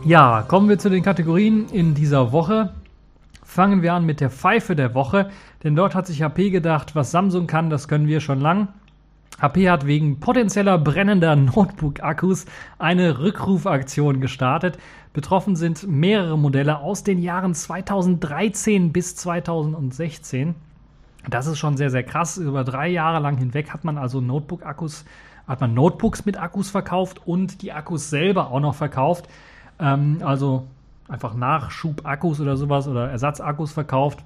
Ja, 0.07 0.45
kommen 0.47 0.69
wir 0.69 0.79
zu 0.79 0.89
den 0.89 1.03
Kategorien 1.03 1.67
in 1.69 1.93
dieser 1.93 2.31
Woche. 2.31 2.71
Fangen 3.43 3.81
wir 3.81 3.93
an 3.93 4.05
mit 4.05 4.21
der 4.21 4.29
Pfeife 4.29 4.73
der 4.73 4.93
Woche, 4.93 5.29
denn 5.65 5.75
dort 5.75 5.95
hat 5.95 6.07
sich 6.07 6.21
HP 6.21 6.49
gedacht, 6.49 6.95
was 6.95 7.11
Samsung 7.11 7.45
kann, 7.45 7.69
das 7.69 7.89
können 7.89 8.07
wir 8.07 8.21
schon 8.21 8.39
lang. 8.39 8.69
HP 9.39 9.69
hat 9.69 9.85
wegen 9.85 10.19
potenzieller 10.19 10.77
brennender 10.77 11.35
Notebook-Akkus 11.35 12.45
eine 12.79 13.19
Rückrufaktion 13.19 14.19
gestartet. 14.19 14.77
Betroffen 15.13 15.55
sind 15.55 15.87
mehrere 15.87 16.37
Modelle 16.37 16.79
aus 16.79 17.03
den 17.03 17.19
Jahren 17.19 17.53
2013 17.53 18.91
bis 18.91 19.15
2016. 19.15 20.55
Das 21.29 21.45
ist 21.45 21.59
schon 21.59 21.77
sehr, 21.77 21.89
sehr 21.89 22.03
krass. 22.03 22.37
Über 22.37 22.63
drei 22.63 22.87
Jahre 22.87 23.19
lang 23.19 23.37
hinweg 23.37 23.71
hat 23.71 23.83
man 23.83 23.97
also 23.97 24.21
Notebook-Akkus, 24.21 25.05
hat 25.47 25.61
man 25.61 25.73
Notebooks 25.73 26.25
mit 26.25 26.39
Akkus 26.39 26.69
verkauft 26.69 27.21
und 27.25 27.61
die 27.61 27.73
Akkus 27.73 28.09
selber 28.09 28.51
auch 28.51 28.59
noch 28.59 28.75
verkauft. 28.75 29.27
Ähm, 29.79 30.19
also 30.23 30.67
einfach 31.07 31.35
Nachschub-Akkus 31.35 32.41
oder 32.41 32.57
sowas 32.57 32.87
oder 32.87 33.09
Ersatzakkus 33.09 33.71
verkauft, 33.71 34.23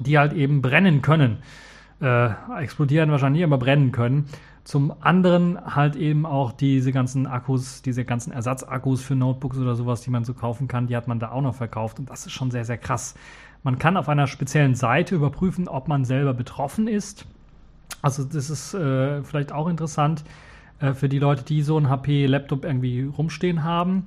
die 0.00 0.18
halt 0.18 0.32
eben 0.32 0.62
brennen 0.62 1.02
können 1.02 1.38
äh, 2.00 2.30
explodieren 2.60 3.10
wahrscheinlich, 3.10 3.44
aber 3.44 3.58
brennen 3.58 3.92
können. 3.92 4.26
Zum 4.64 4.92
anderen 5.00 5.58
halt 5.74 5.96
eben 5.96 6.26
auch 6.26 6.52
diese 6.52 6.92
ganzen 6.92 7.26
Akkus, 7.26 7.80
diese 7.82 8.04
ganzen 8.04 8.32
Ersatzakkus 8.32 9.02
für 9.02 9.14
Notebooks 9.14 9.56
oder 9.58 9.74
sowas, 9.74 10.02
die 10.02 10.10
man 10.10 10.24
so 10.24 10.34
kaufen 10.34 10.68
kann, 10.68 10.86
die 10.86 10.96
hat 10.96 11.08
man 11.08 11.18
da 11.18 11.30
auch 11.30 11.40
noch 11.40 11.54
verkauft. 11.54 11.98
Und 11.98 12.10
das 12.10 12.26
ist 12.26 12.32
schon 12.32 12.50
sehr, 12.50 12.64
sehr 12.64 12.76
krass. 12.76 13.14
Man 13.62 13.78
kann 13.78 13.96
auf 13.96 14.08
einer 14.08 14.26
speziellen 14.26 14.74
Seite 14.74 15.14
überprüfen, 15.14 15.68
ob 15.68 15.88
man 15.88 16.04
selber 16.04 16.34
betroffen 16.34 16.86
ist. 16.86 17.24
Also 18.02 18.24
das 18.24 18.50
ist 18.50 18.74
äh, 18.74 19.22
vielleicht 19.22 19.52
auch 19.52 19.68
interessant 19.68 20.22
äh, 20.80 20.92
für 20.92 21.08
die 21.08 21.18
Leute, 21.18 21.42
die 21.44 21.62
so 21.62 21.76
einen 21.76 21.88
HP-Laptop 21.88 22.64
irgendwie 22.64 23.04
rumstehen 23.04 23.64
haben 23.64 24.06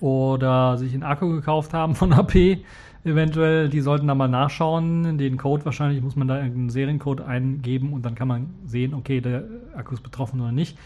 oder 0.00 0.78
sich 0.78 0.92
einen 0.92 1.02
Akku 1.02 1.28
gekauft 1.28 1.72
haben 1.72 1.94
von 1.94 2.16
HP 2.16 2.64
eventuell, 3.04 3.68
die 3.68 3.80
sollten 3.80 4.06
da 4.06 4.14
mal 4.14 4.28
nachschauen. 4.28 5.18
Den 5.18 5.36
Code 5.36 5.64
wahrscheinlich 5.64 6.02
muss 6.02 6.16
man 6.16 6.28
da 6.28 6.36
irgendeinen 6.36 6.70
Seriencode 6.70 7.20
eingeben 7.22 7.92
und 7.92 8.02
dann 8.04 8.14
kann 8.14 8.28
man 8.28 8.50
sehen, 8.66 8.94
okay, 8.94 9.20
der 9.20 9.44
Akku 9.74 9.94
ist 9.94 10.02
betroffen 10.02 10.40
oder 10.40 10.52
nicht. 10.52 10.78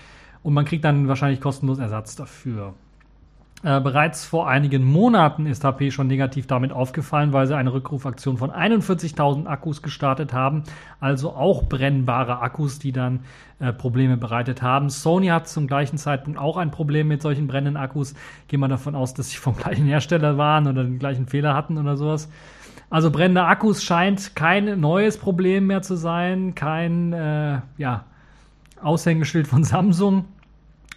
Und 0.43 0.55
man 0.55 0.65
kriegt 0.65 0.85
dann 0.85 1.09
wahrscheinlich 1.09 1.41
kostenlos 1.41 1.79
Ersatz 1.79 2.17
dafür. 2.17 2.75
Äh, 3.65 3.81
bereits 3.81 4.27
vor 4.27 4.47
einigen 4.47 4.85
Monaten 4.85 5.47
ist 5.47 5.65
HP 5.65 5.91
schon 5.91 6.07
negativ 6.07 6.47
damit 6.47 6.71
aufgefallen, 6.71 7.33
weil 7.33 7.47
sie 7.47 7.57
eine 7.57 7.73
Rückrufaktion 7.73 8.37
von 8.37 8.51
41.000 8.51 9.47
Akkus 9.47 9.81
gestartet 9.81 10.35
haben, 10.35 10.65
also 11.01 11.31
auch 11.31 11.63
brennbare 11.63 12.41
Akkus, 12.41 12.79
die 12.79 12.93
dann 12.93 13.21
äh, 13.61 13.73
Probleme 13.73 14.19
bereitet 14.19 14.61
haben. 14.61 14.91
Sony 14.91 15.29
hat 15.29 15.49
zum 15.49 15.67
gleichen 15.67 15.97
Zeitpunkt 15.97 16.39
auch 16.39 16.59
ein 16.59 16.73
Problem 16.73 17.09
mit 17.09 17.23
solchen 17.23 17.47
brennenden 17.47 17.79
Akkus. 17.79 18.15
Gehen 18.49 18.61
wir 18.61 18.69
davon 18.69 18.95
aus, 18.95 19.15
dass 19.15 19.31
sie 19.31 19.39
vom 19.39 19.57
gleichen 19.59 19.87
Hersteller 19.87 20.37
waren 20.37 20.67
oder 20.67 20.85
den 20.85 20.99
gleichen 20.99 21.27
Fehler 21.27 21.55
hatten 21.55 21.79
oder 21.79 21.97
sowas. 21.97 22.31
Also 22.91 23.11
brennende 23.11 23.45
Akkus 23.45 23.83
scheint 23.83 24.37
kein 24.37 24.79
neues 24.79 25.17
Problem 25.17 25.69
mehr 25.69 25.81
zu 25.81 25.97
sein, 25.97 26.55
kein 26.55 27.15
äh, 27.15 27.61
ja, 27.79 28.05
Aushängeschild 28.83 29.47
von 29.47 29.65
Samsung 29.65 30.27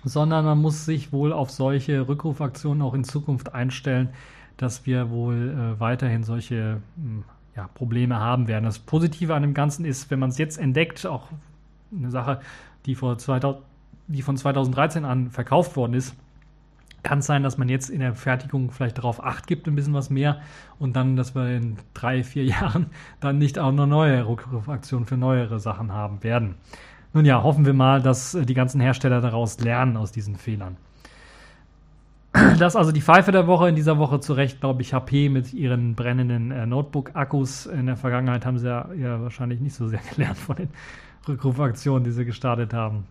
sondern 0.03 0.45
man 0.45 0.59
muss 0.59 0.85
sich 0.85 1.11
wohl 1.11 1.33
auf 1.33 1.51
solche 1.51 2.07
Rückrufaktionen 2.07 2.81
auch 2.81 2.93
in 2.93 3.03
Zukunft 3.03 3.53
einstellen, 3.53 4.09
dass 4.57 4.85
wir 4.85 5.09
wohl 5.09 5.75
äh, 5.75 5.79
weiterhin 5.79 6.23
solche 6.23 6.81
hm, 6.95 7.23
ja, 7.55 7.67
Probleme 7.73 8.19
haben 8.19 8.47
werden. 8.47 8.65
Das 8.65 8.79
Positive 8.79 9.33
an 9.35 9.41
dem 9.41 9.53
Ganzen 9.53 9.85
ist, 9.85 10.09
wenn 10.11 10.19
man 10.19 10.29
es 10.29 10.37
jetzt 10.37 10.57
entdeckt, 10.57 11.05
auch 11.05 11.29
eine 11.95 12.11
Sache, 12.11 12.41
die, 12.85 12.95
vor 12.95 13.17
2000, 13.17 13.63
die 14.07 14.21
von 14.21 14.37
2013 14.37 15.05
an 15.05 15.31
verkauft 15.31 15.75
worden 15.75 15.93
ist, 15.93 16.15
kann 17.03 17.19
es 17.19 17.25
sein, 17.25 17.43
dass 17.43 17.57
man 17.57 17.69
jetzt 17.69 17.89
in 17.89 17.99
der 17.99 18.15
Fertigung 18.15 18.71
vielleicht 18.71 18.97
darauf 18.97 19.23
acht 19.23 19.47
gibt, 19.47 19.67
ein 19.67 19.75
bisschen 19.75 19.93
was 19.93 20.09
mehr 20.09 20.41
und 20.79 20.95
dann, 20.95 21.15
dass 21.15 21.35
wir 21.35 21.49
in 21.49 21.77
drei, 21.93 22.23
vier 22.23 22.43
Jahren 22.45 22.87
dann 23.19 23.37
nicht 23.37 23.59
auch 23.59 23.71
noch 23.71 23.87
neue 23.87 24.27
Rückrufaktionen 24.27 25.05
für 25.05 25.17
neuere 25.17 25.59
Sachen 25.59 25.91
haben 25.91 26.23
werden. 26.23 26.55
Nun 27.13 27.25
ja, 27.25 27.41
hoffen 27.43 27.65
wir 27.65 27.73
mal, 27.73 28.01
dass 28.01 28.33
äh, 28.33 28.45
die 28.45 28.53
ganzen 28.53 28.81
Hersteller 28.81 29.21
daraus 29.21 29.59
lernen 29.59 29.97
aus 29.97 30.11
diesen 30.11 30.35
Fehlern. 30.35 30.77
Das 32.59 32.73
ist 32.73 32.75
also 32.75 32.91
die 32.91 33.01
Pfeife 33.01 33.31
der 33.31 33.47
Woche. 33.47 33.69
In 33.69 33.75
dieser 33.75 33.97
Woche 33.97 34.19
zu 34.19 34.33
Recht, 34.33 34.59
glaube 34.59 34.81
ich, 34.81 34.93
HP 34.93 35.29
mit 35.29 35.53
ihren 35.53 35.95
brennenden 35.95 36.51
äh, 36.51 36.65
Notebook-Akkus. 36.65 37.65
In 37.67 37.87
der 37.87 37.97
Vergangenheit 37.97 38.45
haben 38.45 38.57
sie 38.57 38.67
ja, 38.67 38.89
ja, 38.93 39.21
wahrscheinlich 39.21 39.59
nicht 39.59 39.75
so 39.75 39.87
sehr 39.87 40.01
gelernt 40.15 40.37
von 40.37 40.55
den 40.55 40.69
Rückrufaktionen, 41.27 42.03
die 42.03 42.11
sie 42.11 42.25
gestartet 42.25 42.73
haben. 42.73 43.05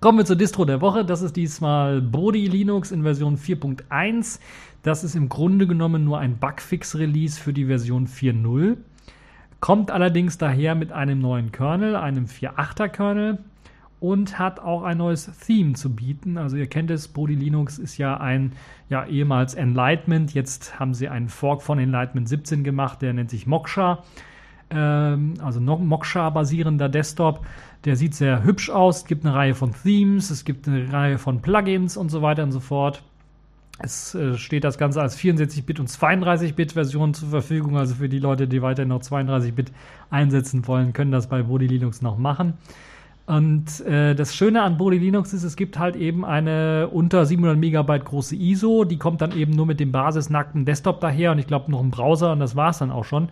Kommen 0.00 0.18
wir 0.18 0.24
zur 0.24 0.36
Distro 0.36 0.64
der 0.64 0.80
Woche. 0.80 1.04
Das 1.04 1.22
ist 1.22 1.36
diesmal 1.36 2.00
Bodi 2.00 2.46
Linux 2.46 2.90
in 2.90 3.02
Version 3.02 3.36
4.1. 3.36 4.40
Das 4.82 5.04
ist 5.04 5.14
im 5.14 5.28
Grunde 5.28 5.66
genommen 5.66 6.04
nur 6.04 6.18
ein 6.18 6.36
Bugfix-Release 6.38 7.40
für 7.40 7.52
die 7.52 7.66
Version 7.66 8.06
4.0 8.06 8.76
kommt 9.64 9.90
allerdings 9.90 10.36
daher 10.36 10.74
mit 10.74 10.92
einem 10.92 11.20
neuen 11.20 11.50
Kernel, 11.50 11.96
einem 11.96 12.26
4.8er 12.26 12.88
Kernel 12.88 13.38
und 13.98 14.38
hat 14.38 14.60
auch 14.60 14.82
ein 14.82 14.98
neues 14.98 15.38
Theme 15.38 15.72
zu 15.72 15.96
bieten. 15.96 16.36
Also 16.36 16.58
ihr 16.58 16.66
kennt 16.66 16.90
es, 16.90 17.08
Bodi 17.08 17.34
Linux 17.34 17.78
ist 17.78 17.96
ja 17.96 18.18
ein 18.18 18.52
ja 18.90 19.06
ehemals 19.06 19.54
Enlightenment, 19.54 20.34
jetzt 20.34 20.78
haben 20.78 20.92
sie 20.92 21.08
einen 21.08 21.30
Fork 21.30 21.62
von 21.62 21.78
Enlightenment 21.78 22.28
17 22.28 22.62
gemacht, 22.62 23.00
der 23.00 23.14
nennt 23.14 23.30
sich 23.30 23.46
Moksha. 23.46 24.02
Ähm, 24.68 25.32
also 25.42 25.62
Moksha 25.62 26.28
basierender 26.28 26.90
Desktop. 26.90 27.46
Der 27.86 27.96
sieht 27.96 28.14
sehr 28.14 28.44
hübsch 28.44 28.68
aus, 28.68 28.98
es 28.98 29.04
gibt 29.06 29.24
eine 29.24 29.34
Reihe 29.34 29.54
von 29.54 29.72
Themes, 29.72 30.28
es 30.28 30.44
gibt 30.44 30.68
eine 30.68 30.92
Reihe 30.92 31.16
von 31.16 31.40
Plugins 31.40 31.96
und 31.96 32.10
so 32.10 32.20
weiter 32.20 32.42
und 32.42 32.52
so 32.52 32.60
fort. 32.60 33.02
Es 33.78 34.14
äh, 34.14 34.38
steht 34.38 34.64
das 34.64 34.78
Ganze 34.78 35.02
als 35.02 35.18
64-Bit 35.18 35.80
und 35.80 35.90
32-Bit-Version 35.90 37.14
zur 37.14 37.28
Verfügung. 37.28 37.76
Also 37.76 37.96
für 37.96 38.08
die 38.08 38.20
Leute, 38.20 38.46
die 38.46 38.62
weiterhin 38.62 38.88
noch 38.88 39.02
32-Bit 39.02 39.72
einsetzen 40.10 40.66
wollen, 40.66 40.92
können 40.92 41.10
das 41.10 41.28
bei 41.28 41.42
Body 41.42 41.66
Linux 41.66 42.00
noch 42.00 42.16
machen. 42.16 42.54
Und 43.26 43.80
äh, 43.86 44.14
das 44.14 44.34
Schöne 44.34 44.62
an 44.62 44.76
Body 44.76 44.98
Linux 44.98 45.32
ist, 45.32 45.44
es 45.44 45.56
gibt 45.56 45.78
halt 45.78 45.96
eben 45.96 46.26
eine 46.26 46.88
unter 46.92 47.24
700 47.24 47.56
Megabyte 47.58 48.04
große 48.04 48.36
ISO. 48.36 48.84
Die 48.84 48.98
kommt 48.98 49.22
dann 49.22 49.32
eben 49.32 49.52
nur 49.52 49.64
mit 49.64 49.80
dem 49.80 49.92
basisnackten 49.92 50.66
Desktop 50.66 51.00
daher 51.00 51.32
und 51.32 51.38
ich 51.38 51.46
glaube 51.46 51.70
noch 51.70 51.80
ein 51.80 51.90
Browser 51.90 52.32
und 52.32 52.40
das 52.40 52.54
war 52.54 52.70
es 52.70 52.78
dann 52.78 52.90
auch 52.90 53.04
schon. 53.04 53.28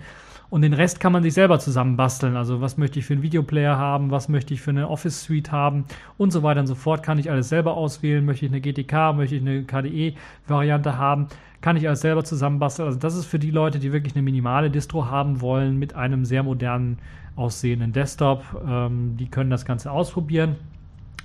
Und 0.49 0.61
den 0.61 0.75
Rest 0.75 1.01
kann 1.01 1.13
man 1.13 1.23
sich 1.23 1.33
selber 1.33 1.59
zusammenbasteln. 1.59 2.37
Also 2.37 2.61
was 2.61 2.77
möchte 2.77 2.99
ich 2.99 3.07
für 3.07 3.15
einen 3.15 3.23
Videoplayer 3.23 3.77
haben, 3.79 4.11
was 4.11 4.29
möchte 4.29 4.53
ich 4.53 4.61
für 4.61 4.71
eine 4.71 4.89
Office 4.89 5.23
Suite 5.23 5.51
haben 5.51 5.85
und 6.19 6.31
so 6.31 6.43
weiter 6.43 6.61
und 6.61 6.67
so 6.67 6.75
fort. 6.75 7.03
Kann 7.03 7.19
ich 7.19 7.31
alles 7.31 7.49
selber 7.49 7.75
auswählen. 7.75 8.25
Möchte 8.25 8.47
ich 8.47 8.53
eine 8.53 8.61
GTK, 8.61 9.15
möchte 9.15 9.37
ich 9.37 9.41
eine 9.41 9.65
KDE-Variante 9.65 10.99
haben, 10.99 11.29
kann 11.63 11.77
ich 11.77 11.87
alles 11.87 12.03
selber 12.03 12.25
zusammenbasteln. 12.25 12.87
Also 12.87 12.99
das 12.99 13.15
ist 13.15 13.25
für 13.25 13.39
die 13.39 13.51
Leute, 13.51 13.79
die 13.79 13.93
wirklich 13.93 14.15
eine 14.15 14.23
minimale 14.23 14.71
Distro 14.71 15.07
haben 15.07 15.41
wollen 15.41 15.79
mit 15.79 15.95
einem 15.95 16.27
sehr 16.27 16.43
modernen 16.43 16.99
aussehenden 17.37 17.93
Desktop. 17.93 18.45
Ähm, 18.67 19.17
die 19.17 19.29
können 19.29 19.51
das 19.51 19.65
Ganze 19.65 19.91
ausprobieren. 19.91 20.57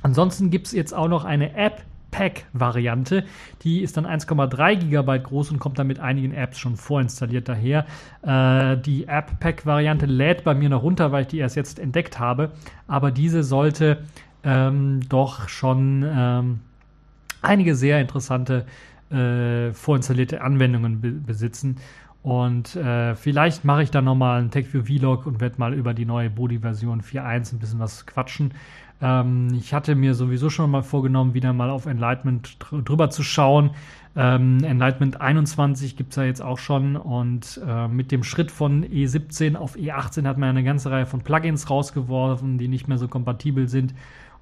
Ansonsten 0.01 0.49
gibt 0.49 0.67
es 0.67 0.73
jetzt 0.73 0.93
auch 0.93 1.07
noch 1.07 1.25
eine 1.25 1.55
App, 1.55 1.83
Pack-Variante. 2.11 3.25
Die 3.63 3.81
ist 3.81 3.97
dann 3.97 4.05
1,3 4.05 4.75
GB 4.89 5.19
groß 5.19 5.51
und 5.51 5.59
kommt 5.59 5.77
dann 5.77 5.87
mit 5.87 5.99
einigen 5.99 6.33
Apps 6.33 6.57
schon 6.57 6.77
vorinstalliert 6.77 7.49
daher. 7.49 7.85
Äh, 8.21 8.77
die 8.77 9.07
App-Pack-Variante 9.07 10.05
lädt 10.05 10.43
bei 10.43 10.53
mir 10.53 10.69
noch 10.69 10.83
runter, 10.83 11.11
weil 11.11 11.23
ich 11.23 11.27
die 11.27 11.39
erst 11.39 11.55
jetzt 11.55 11.79
entdeckt 11.79 12.19
habe. 12.19 12.51
Aber 12.87 13.11
diese 13.11 13.43
sollte 13.43 14.03
ähm, 14.43 15.01
doch 15.09 15.49
schon 15.49 16.05
ähm, 16.07 16.59
einige 17.41 17.75
sehr 17.75 17.99
interessante 17.99 18.65
äh, 19.11 19.71
vorinstallierte 19.73 20.41
Anwendungen 20.41 21.01
be 21.01 21.11
besitzen. 21.11 21.77
Und 22.27 22.75
äh, 22.75 23.15
vielleicht 23.15 23.63
mache 23.63 23.83
ich 23.83 23.89
dann 23.89 24.03
nochmal 24.03 24.41
einen 24.41 24.51
TechView 24.51 24.83
Vlog 24.83 25.25
und 25.25 25.39
werde 25.39 25.55
mal 25.59 25.73
über 25.73 25.93
die 25.93 26.03
neue 26.03 26.29
Body-Version 26.29 27.01
4.1 27.01 27.53
ein 27.53 27.59
bisschen 27.59 27.79
was 27.79 28.05
quatschen. 28.05 28.53
Ähm, 29.01 29.53
ich 29.57 29.73
hatte 29.73 29.95
mir 29.95 30.13
sowieso 30.13 30.49
schon 30.49 30.69
mal 30.69 30.83
vorgenommen, 30.83 31.33
wieder 31.33 31.53
mal 31.53 31.69
auf 31.69 31.85
Enlightenment 31.85 32.57
dr 32.59 32.81
drüber 32.81 33.09
zu 33.09 33.23
schauen. 33.23 33.71
Ähm, 34.17 34.61
Enlightenment 34.61 35.21
21 35.21 35.95
gibt 35.95 36.09
es 36.09 36.17
ja 36.17 36.25
jetzt 36.25 36.41
auch 36.41 36.57
schon 36.57 36.97
und 36.97 37.61
äh, 37.65 37.87
mit 37.87 38.11
dem 38.11 38.25
Schritt 38.25 38.51
von 38.51 38.83
E17 38.83 39.55
auf 39.55 39.77
E18 39.77 40.27
hat 40.27 40.37
man 40.37 40.49
eine 40.49 40.65
ganze 40.65 40.91
Reihe 40.91 41.05
von 41.05 41.21
Plugins 41.21 41.69
rausgeworfen, 41.69 42.57
die 42.57 42.67
nicht 42.67 42.89
mehr 42.89 42.97
so 42.97 43.07
kompatibel 43.07 43.69
sind. 43.69 43.93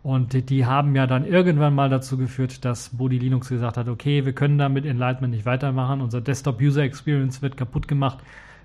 Und 0.05 0.51
die, 0.51 0.67
haben 0.67 0.95
ja 0.95 1.07
dann 1.07 1.25
irgendwann 1.25 1.73
mal 1.73 1.89
dazu 1.89 2.15
geführt, 2.15 2.63
dass 2.63 2.89
Body 2.89 3.17
Linux 3.17 3.49
gesagt 3.49 3.75
hat, 3.75 3.87
okay, 3.87 4.23
wir 4.23 4.33
können 4.33 4.59
da 4.59 4.69
mit 4.69 4.85
Enlightenment 4.85 5.33
nicht 5.33 5.47
weitermachen, 5.47 5.99
unser 5.99 6.21
Desktop 6.21 6.61
User 6.61 6.83
Experience 6.83 7.41
wird 7.41 7.57
kaputt 7.57 7.87
gemacht. 7.87 8.19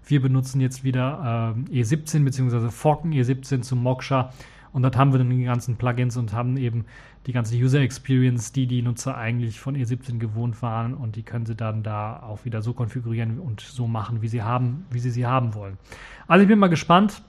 Wir 0.04 0.20
benutzen 0.20 0.60
jetzt 0.60 0.84
wieder 0.84 1.56
äh, 1.72 1.80
E17 1.80 2.24
bzw. 2.24 2.68
forken 2.68 3.12
E17 3.12 3.62
zu 3.62 3.74
Moksha 3.74 4.34
und 4.74 4.82
dort 4.82 4.98
haben 4.98 5.12
wir 5.12 5.18
dann 5.18 5.30
die 5.30 5.44
ganzen 5.44 5.76
Plugins 5.76 6.18
und 6.18 6.34
haben 6.34 6.58
eben 6.58 6.84
die 7.26 7.32
ganze 7.32 7.56
User 7.56 7.80
Experience, 7.80 8.52
die 8.52 8.66
die 8.66 8.82
Nutzer 8.82 9.16
eigentlich 9.16 9.60
von 9.60 9.74
E17 9.74 10.18
gewohnt 10.18 10.60
waren 10.60 10.92
und 10.92 11.16
die 11.16 11.22
können 11.22 11.46
sie 11.46 11.56
dann 11.56 11.82
da 11.82 12.22
auch 12.22 12.44
wieder 12.44 12.60
so 12.60 12.74
konfigurieren 12.74 13.38
und 13.38 13.62
so 13.62 13.86
machen, 13.86 14.20
wie 14.20 14.28
sie 14.28 14.42
haben, 14.42 14.84
wie 14.90 14.98
sie 14.98 15.10
sie 15.10 15.24
haben 15.24 15.54
wollen. 15.54 15.78
Also 16.26 16.42
ich 16.42 16.48
bin 16.48 16.58
mal 16.58 16.68
gespannt. 16.68 17.22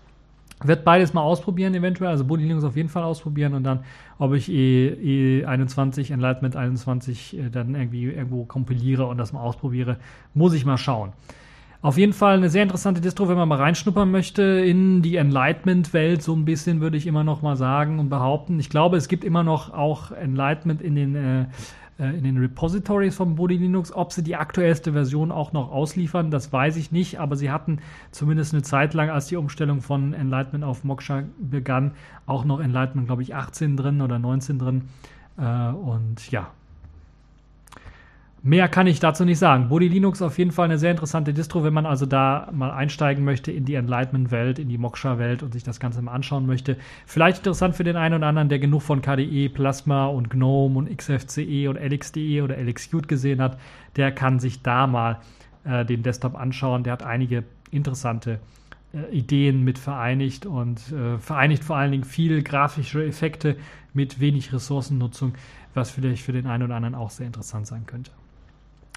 Werd 0.63 0.83
beides 0.83 1.13
mal 1.13 1.21
ausprobieren, 1.21 1.73
eventuell. 1.73 2.09
Also 2.09 2.25
Body 2.25 2.43
Linux 2.43 2.63
auf 2.63 2.75
jeden 2.75 2.89
Fall 2.89 3.03
ausprobieren 3.03 3.53
und 3.53 3.63
dann, 3.63 3.79
ob 4.19 4.33
ich 4.33 4.51
E, 4.51 5.43
E21, 5.43 6.11
Enlightenment 6.13 6.55
21 6.55 7.37
äh, 7.37 7.49
dann 7.49 7.75
irgendwie 7.75 8.05
irgendwo 8.05 8.45
kompiliere 8.45 9.05
und 9.05 9.17
das 9.17 9.33
mal 9.33 9.41
ausprobiere, 9.41 9.97
muss 10.33 10.53
ich 10.53 10.65
mal 10.65 10.77
schauen. 10.77 11.13
Auf 11.83 11.97
jeden 11.97 12.13
Fall 12.13 12.37
eine 12.37 12.49
sehr 12.49 12.61
interessante 12.61 13.01
Distro, 13.01 13.27
wenn 13.27 13.37
man 13.37 13.49
mal 13.49 13.57
reinschnuppern 13.57 14.11
möchte 14.11 14.43
in 14.43 15.01
die 15.01 15.15
Enlightenment-Welt, 15.15 16.21
so 16.21 16.35
ein 16.35 16.45
bisschen 16.45 16.79
würde 16.79 16.95
ich 16.95 17.07
immer 17.07 17.23
noch 17.23 17.41
mal 17.41 17.55
sagen 17.55 17.97
und 17.97 18.09
behaupten. 18.09 18.59
Ich 18.59 18.69
glaube, 18.69 18.97
es 18.97 19.07
gibt 19.07 19.23
immer 19.23 19.41
noch 19.41 19.73
auch 19.73 20.11
Enlightenment 20.11 20.83
in 20.83 20.93
den, 20.93 21.15
äh 21.15 21.45
in 22.09 22.23
den 22.23 22.37
Repositories 22.37 23.15
von 23.15 23.35
Body 23.35 23.57
Linux. 23.57 23.93
Ob 23.93 24.11
sie 24.11 24.23
die 24.23 24.35
aktuellste 24.35 24.93
Version 24.93 25.31
auch 25.31 25.53
noch 25.53 25.71
ausliefern, 25.71 26.31
das 26.31 26.51
weiß 26.51 26.77
ich 26.77 26.91
nicht, 26.91 27.19
aber 27.19 27.35
sie 27.35 27.51
hatten 27.51 27.79
zumindest 28.11 28.53
eine 28.53 28.63
Zeit 28.63 28.93
lang, 28.93 29.09
als 29.09 29.27
die 29.27 29.35
Umstellung 29.35 29.81
von 29.81 30.13
Enlightenment 30.13 30.63
auf 30.63 30.83
Moksha 30.83 31.23
begann, 31.39 31.91
auch 32.25 32.45
noch 32.45 32.59
Enlightenment, 32.59 33.07
glaube 33.07 33.21
ich, 33.21 33.35
18 33.35 33.77
drin 33.77 34.01
oder 34.01 34.19
19 34.19 34.59
drin. 34.59 34.83
Äh, 35.37 35.69
und 35.71 36.31
ja, 36.31 36.51
Mehr 38.43 38.67
kann 38.69 38.87
ich 38.87 38.99
dazu 38.99 39.23
nicht 39.23 39.37
sagen. 39.37 39.69
Body 39.69 39.87
Linux 39.87 40.19
auf 40.23 40.39
jeden 40.39 40.51
Fall 40.51 40.65
eine 40.65 40.79
sehr 40.79 40.89
interessante 40.89 41.31
Distro, 41.31 41.63
wenn 41.63 41.75
man 41.75 41.85
also 41.85 42.07
da 42.07 42.49
mal 42.51 42.71
einsteigen 42.71 43.23
möchte 43.23 43.51
in 43.51 43.65
die 43.65 43.75
Enlightenment-Welt, 43.75 44.57
in 44.57 44.67
die 44.67 44.79
Moksha-Welt 44.79 45.43
und 45.43 45.53
sich 45.53 45.61
das 45.61 45.79
Ganze 45.79 46.01
mal 46.01 46.13
anschauen 46.13 46.47
möchte. 46.47 46.75
Vielleicht 47.05 47.37
interessant 47.37 47.75
für 47.75 47.83
den 47.83 47.97
einen 47.97 48.15
oder 48.15 48.25
anderen, 48.25 48.49
der 48.49 48.57
genug 48.57 48.81
von 48.81 49.03
KDE, 49.03 49.49
Plasma 49.49 50.07
und 50.07 50.31
GNOME 50.31 50.75
und 50.75 50.97
XFCE 50.97 51.67
und 51.69 51.77
LXDE 51.77 52.41
oder 52.41 52.57
LXQt 52.57 53.07
gesehen 53.07 53.43
hat, 53.43 53.59
der 53.95 54.11
kann 54.11 54.39
sich 54.39 54.63
da 54.63 54.87
mal 54.87 55.19
äh, 55.63 55.85
den 55.85 56.01
Desktop 56.01 56.33
anschauen. 56.33 56.83
Der 56.83 56.93
hat 56.93 57.03
einige 57.03 57.43
interessante 57.69 58.39
äh, 58.91 59.15
Ideen 59.15 59.63
mit 59.63 59.77
vereinigt 59.77 60.47
und 60.47 60.91
äh, 60.91 61.19
vereinigt 61.19 61.63
vor 61.63 61.75
allen 61.75 61.91
Dingen 61.91 62.05
viel 62.05 62.41
grafische 62.41 63.05
Effekte 63.05 63.55
mit 63.93 64.19
wenig 64.19 64.51
Ressourcennutzung, 64.51 65.33
was 65.75 65.91
vielleicht 65.91 66.23
für 66.23 66.33
den 66.33 66.47
einen 66.47 66.63
oder 66.63 66.75
anderen 66.75 66.95
auch 66.95 67.11
sehr 67.11 67.27
interessant 67.27 67.67
sein 67.67 67.85
könnte. 67.85 68.09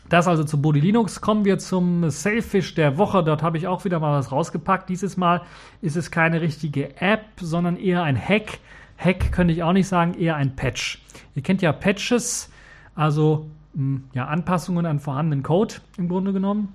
Das 0.09 0.29
also 0.29 0.45
zu 0.45 0.61
Body 0.61 0.81
Linux. 0.81 1.21
Kommen 1.21 1.45
wir 1.45 1.59
zum 1.59 2.11
Sailfish 2.11 2.75
der 2.75 2.99
Woche. 2.99 3.25
Dort 3.25 3.43
habe 3.43 3.57
ich 3.57 3.67
auch 3.67 3.85
wieder 3.85 4.01
mal 4.01 4.19
was 4.19 4.31
rausgepackt. 4.31 4.89
Dieses 4.89 5.17
Mal 5.17 5.43
ist 5.81 5.97
es 5.97 6.11
keine 6.11 6.41
richtige 6.41 7.01
App, 7.01 7.25
sondern 7.41 7.77
eher 7.77 8.03
ein 8.03 8.17
Hack. 8.17 8.59
Hack 8.99 9.33
könnte 9.33 9.55
ich 9.55 9.63
auch 9.63 9.73
nicht 9.73 9.89
sagen, 9.89 10.15
eher 10.15 10.37
ein 10.37 10.57
Patch. 10.57 11.03
Ihr 11.35 11.43
kennt 11.43 11.63
ja 11.63 11.73
Patches, 11.73 12.51
also 12.95 13.49
hm, 13.75 14.05
ja, 14.13 14.27
Anpassungen 14.27 14.87
an 14.87 15.01
vorhandenen 15.01 15.43
Code 15.43 15.75
im 15.97 16.09
Grunde 16.09 16.33
genommen. 16.33 16.69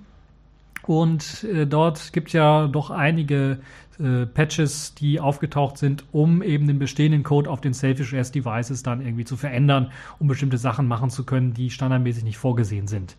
Und 0.86 1.44
äh, 1.44 1.66
dort 1.66 2.12
gibt 2.12 2.28
es 2.28 2.32
ja 2.32 2.66
doch 2.66 2.90
einige 2.90 3.58
äh, 3.98 4.26
Patches, 4.26 4.94
die 4.94 5.20
aufgetaucht 5.20 5.76
sind, 5.78 6.04
um 6.12 6.42
eben 6.42 6.66
den 6.66 6.78
bestehenden 6.78 7.22
Code 7.22 7.50
auf 7.50 7.60
den 7.60 7.74
Selfish 7.74 8.14
OS 8.14 8.32
Devices 8.32 8.82
dann 8.82 9.04
irgendwie 9.04 9.24
zu 9.24 9.36
verändern, 9.36 9.92
um 10.18 10.26
bestimmte 10.26 10.58
Sachen 10.58 10.88
machen 10.88 11.10
zu 11.10 11.24
können, 11.24 11.52
die 11.52 11.70
standardmäßig 11.70 12.24
nicht 12.24 12.38
vorgesehen 12.38 12.86
sind. 12.86 13.16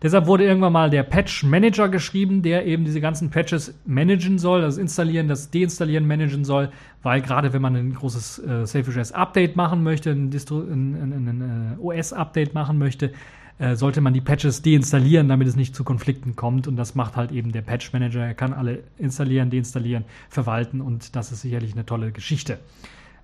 Deshalb 0.00 0.26
wurde 0.26 0.44
irgendwann 0.44 0.72
mal 0.72 0.90
der 0.90 1.02
Patch 1.02 1.42
Manager 1.42 1.88
geschrieben, 1.88 2.42
der 2.42 2.66
eben 2.66 2.84
diese 2.84 3.00
ganzen 3.00 3.30
Patches 3.30 3.74
managen 3.84 4.38
soll, 4.38 4.60
das 4.60 4.78
Installieren, 4.78 5.26
das 5.26 5.50
Deinstallieren 5.50 6.06
managen 6.06 6.44
soll, 6.44 6.70
weil 7.02 7.20
gerade 7.20 7.52
wenn 7.52 7.62
man 7.62 7.74
ein 7.74 7.94
großes 7.94 8.38
äh, 8.38 8.66
Selfish 8.66 8.96
OS 8.96 9.10
Update 9.10 9.56
machen 9.56 9.82
möchte, 9.82 10.10
ein, 10.10 10.30
ein, 10.30 11.12
ein, 11.12 11.28
ein 11.28 11.76
äh, 11.78 11.80
OS 11.80 12.12
Update 12.12 12.54
machen 12.54 12.78
möchte, 12.78 13.12
äh, 13.58 13.74
sollte 13.74 14.00
man 14.00 14.14
die 14.14 14.20
Patches 14.20 14.62
deinstallieren, 14.62 15.28
damit 15.28 15.48
es 15.48 15.56
nicht 15.56 15.74
zu 15.74 15.84
Konflikten 15.84 16.36
kommt. 16.36 16.68
Und 16.68 16.76
das 16.76 16.94
macht 16.94 17.16
halt 17.16 17.32
eben 17.32 17.52
der 17.52 17.62
Patch 17.62 17.92
Manager. 17.92 18.20
Er 18.20 18.34
kann 18.34 18.52
alle 18.52 18.84
installieren, 18.98 19.50
deinstallieren, 19.50 20.04
verwalten 20.28 20.80
und 20.80 21.16
das 21.16 21.32
ist 21.32 21.40
sicherlich 21.40 21.72
eine 21.72 21.84
tolle 21.84 22.12
Geschichte. 22.12 22.58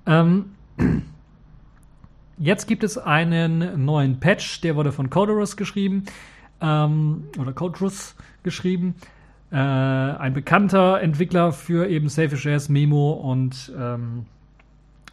Ähm, 0.06 0.46
jetzt 2.38 2.66
gibt 2.66 2.84
es 2.84 2.98
einen 2.98 3.84
neuen 3.84 4.20
Patch, 4.20 4.60
der 4.60 4.76
wurde 4.76 4.92
von 4.92 5.08
Codorus 5.08 5.56
geschrieben 5.56 6.04
ähm, 6.60 7.24
oder 7.38 7.52
Codrus 7.52 8.16
geschrieben. 8.42 8.96
Äh, 9.52 9.56
ein 9.56 10.34
bekannter 10.34 11.00
Entwickler 11.00 11.52
für 11.52 11.88
eben 11.88 12.08
Safe 12.08 12.72
Memo 12.72 13.12
und 13.12 13.72
ähm, 13.78 14.26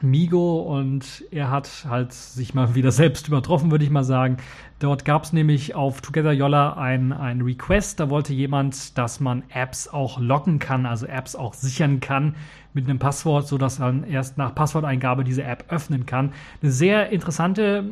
Migo 0.03 0.61
und 0.61 1.23
er 1.31 1.51
hat 1.51 1.85
halt 1.89 2.13
sich 2.13 2.53
mal 2.53 2.75
wieder 2.75 2.91
selbst 2.91 3.27
übertroffen, 3.27 3.71
würde 3.71 3.85
ich 3.85 3.91
mal 3.91 4.03
sagen. 4.03 4.37
Dort 4.79 5.05
gab 5.05 5.23
es 5.23 5.33
nämlich 5.33 5.75
auf 5.75 6.01
Together 6.01 6.31
Yolla 6.31 6.73
ein, 6.73 7.13
ein 7.13 7.41
Request, 7.41 7.99
da 7.99 8.09
wollte 8.09 8.33
jemand, 8.33 8.97
dass 8.97 9.19
man 9.19 9.43
Apps 9.53 9.87
auch 9.87 10.19
locken 10.19 10.57
kann, 10.57 10.85
also 10.85 11.05
Apps 11.05 11.35
auch 11.35 11.53
sichern 11.53 11.99
kann 11.99 12.35
mit 12.73 12.89
einem 12.89 12.99
Passwort, 12.99 13.47
sodass 13.47 13.79
man 13.79 14.03
erst 14.03 14.37
nach 14.37 14.55
Passworteingabe 14.55 15.23
diese 15.23 15.43
App 15.43 15.65
öffnen 15.69 16.05
kann. 16.05 16.33
Eine 16.61 16.71
sehr 16.71 17.09
interessante 17.09 17.83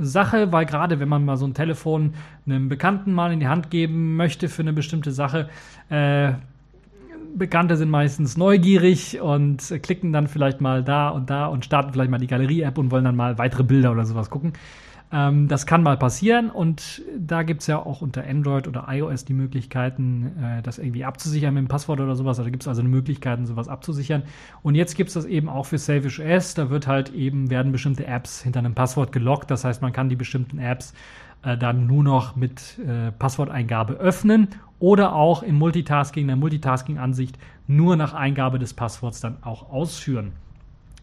Sache, 0.00 0.52
weil 0.52 0.64
gerade 0.64 1.00
wenn 1.00 1.08
man 1.08 1.24
mal 1.24 1.36
so 1.36 1.46
ein 1.46 1.54
Telefon 1.54 2.14
einem 2.46 2.68
Bekannten 2.68 3.12
mal 3.12 3.32
in 3.32 3.40
die 3.40 3.48
Hand 3.48 3.70
geben 3.70 4.16
möchte 4.16 4.48
für 4.48 4.62
eine 4.62 4.72
bestimmte 4.72 5.10
Sache, 5.12 5.48
äh, 5.90 6.32
Bekannte 7.36 7.76
sind 7.76 7.90
meistens 7.90 8.36
neugierig 8.36 9.20
und 9.20 9.74
klicken 9.82 10.12
dann 10.12 10.28
vielleicht 10.28 10.60
mal 10.60 10.82
da 10.82 11.08
und 11.08 11.30
da 11.30 11.46
und 11.46 11.64
starten 11.64 11.92
vielleicht 11.92 12.10
mal 12.10 12.18
die 12.18 12.26
Galerie-App 12.26 12.78
und 12.78 12.90
wollen 12.90 13.04
dann 13.04 13.16
mal 13.16 13.38
weitere 13.38 13.62
Bilder 13.62 13.92
oder 13.92 14.04
sowas 14.04 14.30
gucken. 14.30 14.52
Ähm, 15.10 15.48
das 15.48 15.64
kann 15.64 15.82
mal 15.82 15.96
passieren 15.96 16.50
und 16.50 17.02
da 17.18 17.42
gibt 17.42 17.62
es 17.62 17.66
ja 17.66 17.78
auch 17.78 18.02
unter 18.02 18.26
Android 18.26 18.68
oder 18.68 18.86
iOS 18.90 19.24
die 19.24 19.32
Möglichkeiten, 19.32 20.32
äh, 20.42 20.62
das 20.62 20.78
irgendwie 20.78 21.04
abzusichern 21.04 21.54
mit 21.54 21.62
dem 21.62 21.68
Passwort 21.68 22.00
oder 22.00 22.14
sowas. 22.14 22.38
Also 22.38 22.44
da 22.44 22.50
gibt 22.50 22.62
es 22.62 22.68
also 22.68 22.82
Möglichkeiten, 22.82 23.46
sowas 23.46 23.68
abzusichern. 23.68 24.24
Und 24.62 24.74
jetzt 24.74 24.96
gibt 24.96 25.08
es 25.08 25.14
das 25.14 25.24
eben 25.24 25.48
auch 25.48 25.64
für 25.64 25.78
Selfish 25.78 26.20
OS. 26.20 26.54
Da 26.54 26.68
wird 26.68 26.86
halt 26.86 27.14
eben, 27.14 27.48
werden 27.48 27.72
bestimmte 27.72 28.06
Apps 28.06 28.42
hinter 28.42 28.58
einem 28.58 28.74
Passwort 28.74 29.12
gelockt. 29.12 29.50
Das 29.50 29.64
heißt, 29.64 29.80
man 29.80 29.92
kann 29.92 30.10
die 30.10 30.16
bestimmten 30.16 30.58
Apps 30.58 30.92
äh, 31.42 31.56
dann 31.56 31.86
nur 31.86 32.04
noch 32.04 32.36
mit 32.36 32.78
äh, 32.78 33.10
Passworteingabe 33.12 33.94
öffnen 33.94 34.48
oder 34.80 35.14
auch 35.14 35.42
im 35.42 35.56
Multitasking, 35.56 36.22
in 36.22 36.28
der 36.28 36.36
Multitasking-Ansicht 36.36 37.38
nur 37.66 37.96
nach 37.96 38.14
Eingabe 38.14 38.58
des 38.58 38.74
Passworts 38.74 39.20
dann 39.20 39.38
auch 39.42 39.70
ausführen. 39.70 40.32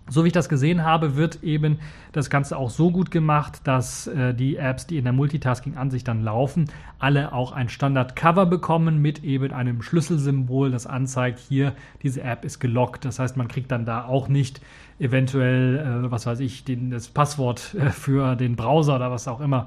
So 0.07 0.23
wie 0.23 0.27
ich 0.27 0.33
das 0.33 0.49
gesehen 0.49 0.83
habe, 0.83 1.15
wird 1.15 1.41
eben 1.41 1.79
das 2.11 2.29
Ganze 2.29 2.57
auch 2.57 2.69
so 2.69 2.91
gut 2.91 3.09
gemacht, 3.09 3.61
dass 3.63 4.05
äh, 4.05 4.35
die 4.35 4.55
Apps, 4.55 4.85
die 4.85 4.97
in 4.99 5.03
der 5.03 5.13
Multitasking-Ansicht 5.13 6.07
dann 6.07 6.23
laufen, 6.23 6.65
alle 6.99 7.33
auch 7.33 7.51
ein 7.53 7.69
Standard-Cover 7.69 8.45
bekommen 8.45 9.01
mit 9.01 9.23
eben 9.23 9.51
einem 9.51 9.81
Schlüsselsymbol, 9.81 10.69
das 10.69 10.85
anzeigt, 10.85 11.39
hier, 11.39 11.73
diese 12.03 12.21
App 12.21 12.45
ist 12.45 12.59
gelockt. 12.59 13.03
Das 13.03 13.17
heißt, 13.17 13.35
man 13.35 13.47
kriegt 13.47 13.71
dann 13.71 13.85
da 13.85 14.05
auch 14.05 14.27
nicht 14.27 14.61
eventuell, 14.99 15.79
äh, 16.05 16.11
was 16.11 16.27
weiß 16.27 16.39
ich, 16.39 16.63
den, 16.63 16.91
das 16.91 17.07
Passwort 17.07 17.73
äh, 17.73 17.89
für 17.89 18.35
den 18.35 18.55
Browser 18.55 18.97
oder 18.97 19.09
was 19.09 19.27
auch 19.27 19.41
immer 19.41 19.65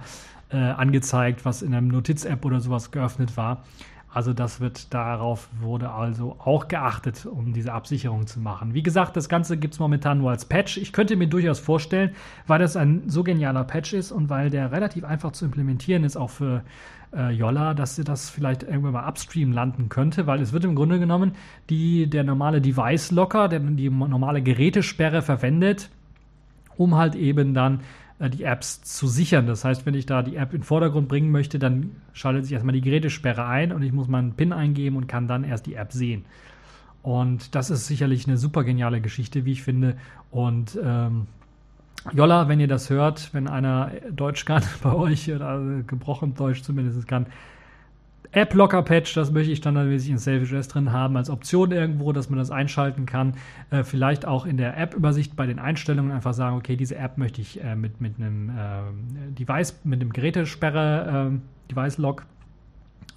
äh, 0.51 0.57
angezeigt, 0.57 1.45
was 1.45 1.63
in 1.63 1.75
einem 1.75 1.89
Notiz-App 1.89 2.45
oder 2.45 2.61
sowas 2.61 2.93
geöffnet 2.93 3.37
war. 3.37 3.65
Also 4.13 4.33
das 4.33 4.61
wird 4.61 4.95
darauf 4.95 5.49
wurde 5.61 5.91
also 5.91 6.37
auch 6.39 6.69
geachtet, 6.69 7.27
um 7.27 7.53
diese 7.53 7.73
Absicherung 7.75 8.27
zu 8.27 8.41
machen. 8.41 8.73
Wie 8.73 8.83
gesagt, 8.83 9.17
das 9.17 9.29
Ganze 9.29 9.59
gibt 9.59 9.75
es 9.75 9.81
momentan 9.81 10.19
nur 10.19 10.31
als 10.31 10.47
Patch. 10.47 10.79
Ich 10.79 10.93
könnte 10.93 11.15
mir 11.15 11.29
durchaus 11.29 11.61
vorstellen, 11.61 12.13
weil 12.47 12.59
das 12.59 12.77
ein 12.77 13.03
so 13.07 13.23
genialer 13.23 13.65
Patch 13.65 13.93
ist 13.93 14.11
und 14.11 14.31
weil 14.31 14.49
der 14.49 14.73
relativ 14.73 15.05
einfach 15.05 15.33
zu 15.33 15.45
implementieren 15.45 16.05
ist, 16.05 16.17
auch 16.17 16.31
für 16.31 16.63
äh, 17.15 17.31
Yolla, 17.33 17.75
dass 17.75 17.97
das 17.97 18.31
vielleicht 18.31 18.63
irgendwann 18.63 18.93
mal 18.93 19.09
upstream 19.09 19.53
landen 19.53 19.91
könnte, 19.91 20.27
weil 20.27 20.41
es 20.41 20.53
wird 20.55 20.65
im 20.65 20.75
Grunde 20.75 20.99
genommen 20.99 21.33
die, 21.69 22.09
der 22.09 22.25
normale 22.25 22.63
Device-Locker, 22.63 23.49
die 23.49 23.91
normale 23.91 24.43
Gerätesperre 24.43 25.21
verwendet, 25.21 25.91
um 26.77 26.97
halt 26.97 27.15
eben 27.15 27.53
dann 27.53 27.81
die 28.21 28.43
Apps 28.43 28.83
zu 28.83 29.07
sichern. 29.07 29.47
Das 29.47 29.65
heißt, 29.65 29.87
wenn 29.87 29.95
ich 29.95 30.07
da 30.07 30.23
die 30.23 30.37
App 30.37 30.53
in 30.53 30.61
den 30.61 30.65
Vordergrund 30.65 31.09
bringen 31.09 31.31
möchte, 31.31 31.59
dann 31.59 31.93
schaltet 32.13 32.45
sich 32.45 32.53
erstmal 32.53 32.73
die 32.73 32.81
Gerätesperre 32.81 33.45
ein 33.47 33.73
und 33.73 33.83
ich 33.83 33.93
muss 33.93 34.09
meinen 34.09 34.33
PIN 34.33 34.53
eingeben 34.53 34.97
und 34.97 35.07
kann 35.07 35.29
dann 35.29 35.45
erst 35.45 35.67
die 35.67 35.75
App 35.75 35.93
sehen. 35.93 36.25
Und 37.03 37.55
das 37.55 37.71
ist 37.71 37.87
sicherlich 37.87 38.27
eine 38.27 38.37
super 38.37 38.65
geniale 38.65 39.01
Geschichte, 39.01 39.45
wie 39.45 39.53
ich 39.53 39.63
finde. 39.63 39.97
Und 40.33 40.79
ähm, 40.83 41.29
Jolla, 42.13 42.49
wenn 42.49 42.59
ihr 42.59 42.69
das 42.69 42.91
hört, 42.91 43.33
wenn 43.33 43.47
einer 43.47 43.93
Deutsch 44.11 44.45
kann 44.45 44.63
bei 44.83 44.93
euch 44.93 45.33
oder 45.33 45.83
gebrochen 45.87 46.35
Deutsch 46.35 46.63
zumindest 46.63 47.07
kann, 47.07 47.27
App-Locker-Patch, 48.33 49.15
das 49.15 49.31
möchte 49.33 49.53
ich 49.53 49.59
standardmäßig 49.59 50.11
in 50.11 50.19
Selfish 50.19 50.69
drin 50.69 50.93
haben, 50.93 51.17
als 51.17 51.31
Option 51.31 51.73
irgendwo, 51.73 52.13
dass 52.13 52.29
man 52.29 52.39
das 52.39 52.51
einschalten 52.51 53.07
kann. 53.07 53.35
Äh, 53.71 53.85
vielleicht 53.85 54.27
auch 54.27 54.45
in 54.45 54.57
der 54.57 54.77
App-Übersicht 54.77 55.35
bei 55.37 55.47
den 55.47 55.59
Einstellungen 55.59 56.13
einfach 56.13 56.35
sagen, 56.35 56.57
okay, 56.57 56.77
diese 56.77 56.97
App 56.97 57.17
möchte 57.17 57.41
ich 57.41 57.63
äh, 57.63 57.75
mit, 57.75 58.01
mit 58.01 58.19
einem 58.19 58.51
äh, 58.51 59.33
Device, 59.33 59.81
mit 59.85 60.01
einem 60.01 60.13
Gerätesperre, 60.13 61.29
ähm, 61.29 61.43
Device-Lock 61.71 62.27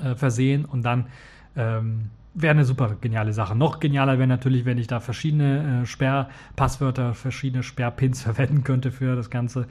äh, 0.03 0.15
versehen 0.15 0.65
und 0.65 0.83
dann 0.83 1.07
ähm, 1.55 2.09
wäre 2.33 2.51
eine 2.51 2.65
super 2.65 2.95
geniale 2.99 3.33
Sache. 3.33 3.55
Noch 3.55 3.79
genialer 3.79 4.17
wäre 4.17 4.27
natürlich, 4.27 4.65
wenn 4.65 4.77
ich 4.77 4.87
da 4.87 4.99
verschiedene 4.99 5.81
äh, 5.81 5.85
Sperrpasswörter, 5.85 7.13
verschiedene 7.13 7.63
Sperrpins 7.63 8.21
verwenden 8.23 8.63
könnte 8.63 8.91
für 8.91 9.15
das 9.15 9.29
Ganze. 9.29 9.67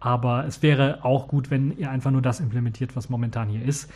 Aber 0.00 0.46
es 0.46 0.62
wäre 0.62 1.04
auch 1.04 1.28
gut, 1.28 1.50
wenn 1.50 1.76
ihr 1.76 1.90
einfach 1.90 2.10
nur 2.10 2.22
das 2.22 2.40
implementiert, 2.40 2.94
was 2.94 3.08
momentan 3.08 3.48
hier 3.48 3.64
ist. 3.64 3.90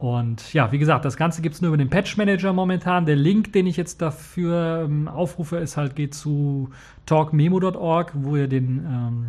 Und 0.00 0.54
ja, 0.54 0.72
wie 0.72 0.78
gesagt, 0.78 1.04
das 1.04 1.18
Ganze 1.18 1.42
gibt 1.42 1.56
es 1.56 1.60
nur 1.60 1.68
über 1.68 1.76
den 1.76 1.90
Patch 1.90 2.16
Manager 2.16 2.54
momentan. 2.54 3.04
Der 3.04 3.16
Link, 3.16 3.52
den 3.52 3.66
ich 3.66 3.76
jetzt 3.76 4.00
dafür 4.00 4.86
ähm, 4.86 5.08
aufrufe, 5.08 5.58
ist 5.58 5.76
halt, 5.76 5.94
geht 5.94 6.14
zu 6.14 6.70
talkmemo.org, 7.04 8.12
wo 8.14 8.34
ihr 8.34 8.48
den 8.48 8.78
ähm, 8.78 9.26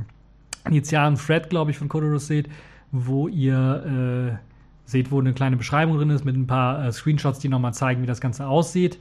initialen 0.65 1.15
Thread, 1.15 1.49
glaube 1.49 1.71
ich, 1.71 1.77
von 1.77 1.89
Codorus 1.89 2.27
seht, 2.27 2.47
wo 2.93 3.27
ihr 3.27 4.39
äh, 4.39 4.89
seht, 4.89 5.11
wo 5.11 5.19
eine 5.19 5.33
kleine 5.33 5.57
Beschreibung 5.57 5.97
drin 5.97 6.09
ist 6.09 6.23
mit 6.23 6.37
ein 6.37 6.47
paar 6.47 6.85
äh, 6.85 6.91
Screenshots, 6.93 7.39
die 7.39 7.49
nochmal 7.49 7.73
zeigen, 7.73 8.01
wie 8.01 8.07
das 8.07 8.21
Ganze 8.21 8.47
aussieht. 8.47 8.97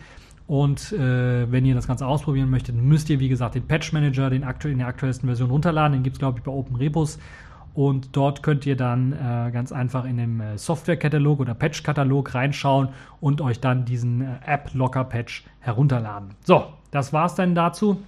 Und 0.48 0.90
äh, 0.90 1.52
wenn 1.52 1.64
ihr 1.64 1.76
das 1.76 1.86
Ganze 1.86 2.04
ausprobieren 2.04 2.50
möchtet, 2.50 2.74
müsst 2.74 3.10
ihr, 3.10 3.20
wie 3.20 3.28
gesagt, 3.28 3.54
den 3.54 3.68
Patch 3.68 3.92
Manager 3.92 4.28
den 4.28 4.42
aktu 4.42 4.66
in 4.66 4.78
der 4.78 4.88
aktuellsten 4.88 5.28
Version 5.28 5.48
runterladen. 5.48 5.92
Den 5.92 6.02
gibt 6.02 6.14
es, 6.14 6.18
glaube 6.18 6.40
ich, 6.40 6.44
bei 6.44 6.50
Open 6.50 6.74
Repos. 6.74 7.20
Und 7.74 8.16
dort 8.16 8.42
könnt 8.42 8.66
ihr 8.66 8.76
dann 8.76 9.12
äh, 9.12 9.50
ganz 9.52 9.72
einfach 9.72 10.04
in 10.04 10.16
den 10.16 10.40
äh, 10.40 10.58
Software-Katalog 10.58 11.40
oder 11.40 11.54
Patch-Katalog 11.54 12.34
reinschauen 12.34 12.88
und 13.20 13.40
euch 13.40 13.60
dann 13.60 13.84
diesen 13.84 14.22
äh, 14.22 14.26
App-Locker-Patch 14.44 15.44
herunterladen. 15.60 16.30
So, 16.44 16.64
das 16.90 17.12
war's 17.12 17.36
dann 17.36 17.54
dazu. 17.54 18.02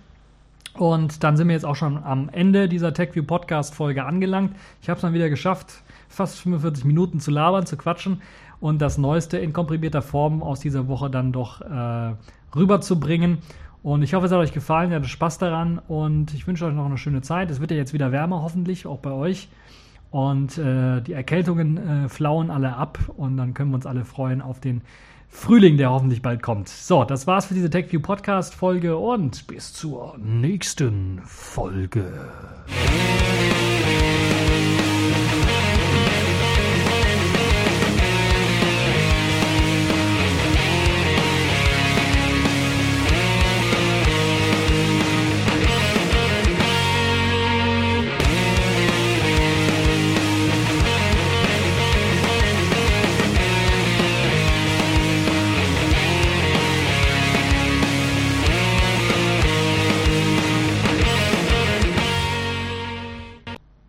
Und 0.75 1.23
dann 1.23 1.37
sind 1.37 1.49
wir 1.49 1.55
jetzt 1.55 1.67
auch 1.67 1.77
schon 1.77 2.03
am 2.03 2.29
Ende 2.31 2.69
dieser 2.69 2.95
TechView 2.95 3.25
Podcast-Folge 3.25 4.05
angelangt. 4.05 4.57
Ich 4.81 4.89
habe 4.89 4.97
es 4.97 5.03
dann 5.03 5.13
wieder 5.13 5.29
geschafft, 5.29 5.83
fast 6.09 6.41
45 6.41 6.85
Minuten 6.85 7.21
zu 7.21 7.31
labern, 7.31 7.67
zu 7.67 7.77
quatschen 7.77 8.23
und 8.59 8.81
das 8.81 8.97
Neueste 8.97 9.39
in 9.39 9.53
komprimierter 9.53 10.03
Form 10.03 10.43
aus 10.43 10.61
dieser 10.61 10.89
Woche 10.89 11.11
dann 11.11 11.33
doch 11.33 11.61
äh, 11.61 12.15
rüberzubringen. 12.57 13.39
Und 13.83 14.03
ich 14.03 14.15
hoffe, 14.15 14.27
es 14.27 14.33
hat 14.33 14.39
euch 14.39 14.53
gefallen, 14.53 14.91
ihr 14.91 14.97
hattet 14.97 15.11
Spaß 15.11 15.39
daran 15.39 15.81
und 15.89 16.35
ich 16.35 16.47
wünsche 16.47 16.65
euch 16.67 16.75
noch 16.75 16.87
eine 16.87 16.99
schöne 16.99 17.21
Zeit. 17.21 17.51
Es 17.51 17.61
wird 17.61 17.73
ja 17.73 17.77
jetzt 17.77 17.93
wieder 17.93 18.13
wärmer, 18.13 18.43
hoffentlich, 18.43 18.87
auch 18.87 18.99
bei 18.99 19.11
euch. 19.11 19.49
Und 20.11 20.59
äh, 20.59 21.01
die 21.01 21.15
Erkältungen 21.15 22.05
äh, 22.05 22.09
flauen 22.09 22.51
alle 22.51 22.77
ab 22.77 22.99
und 23.17 23.37
dann 23.37 23.55
können 23.55 23.71
wir 23.71 23.77
uns 23.77 23.87
alle 23.87 24.05
freuen 24.05 24.43
auf 24.43 24.61
den 24.61 24.83
Frühling, 25.29 25.79
der 25.79 25.91
hoffentlich 25.91 26.21
bald 26.21 26.43
kommt. 26.43 26.69
So, 26.69 27.05
das 27.05 27.27
war's 27.27 27.47
für 27.47 27.55
diese 27.55 27.71
TechView 27.71 28.01
Podcast 28.01 28.55
Folge 28.55 28.99
und 28.99 29.47
bis 29.47 29.73
zur 29.73 30.19
nächsten 30.19 31.21
Folge. 31.25 32.05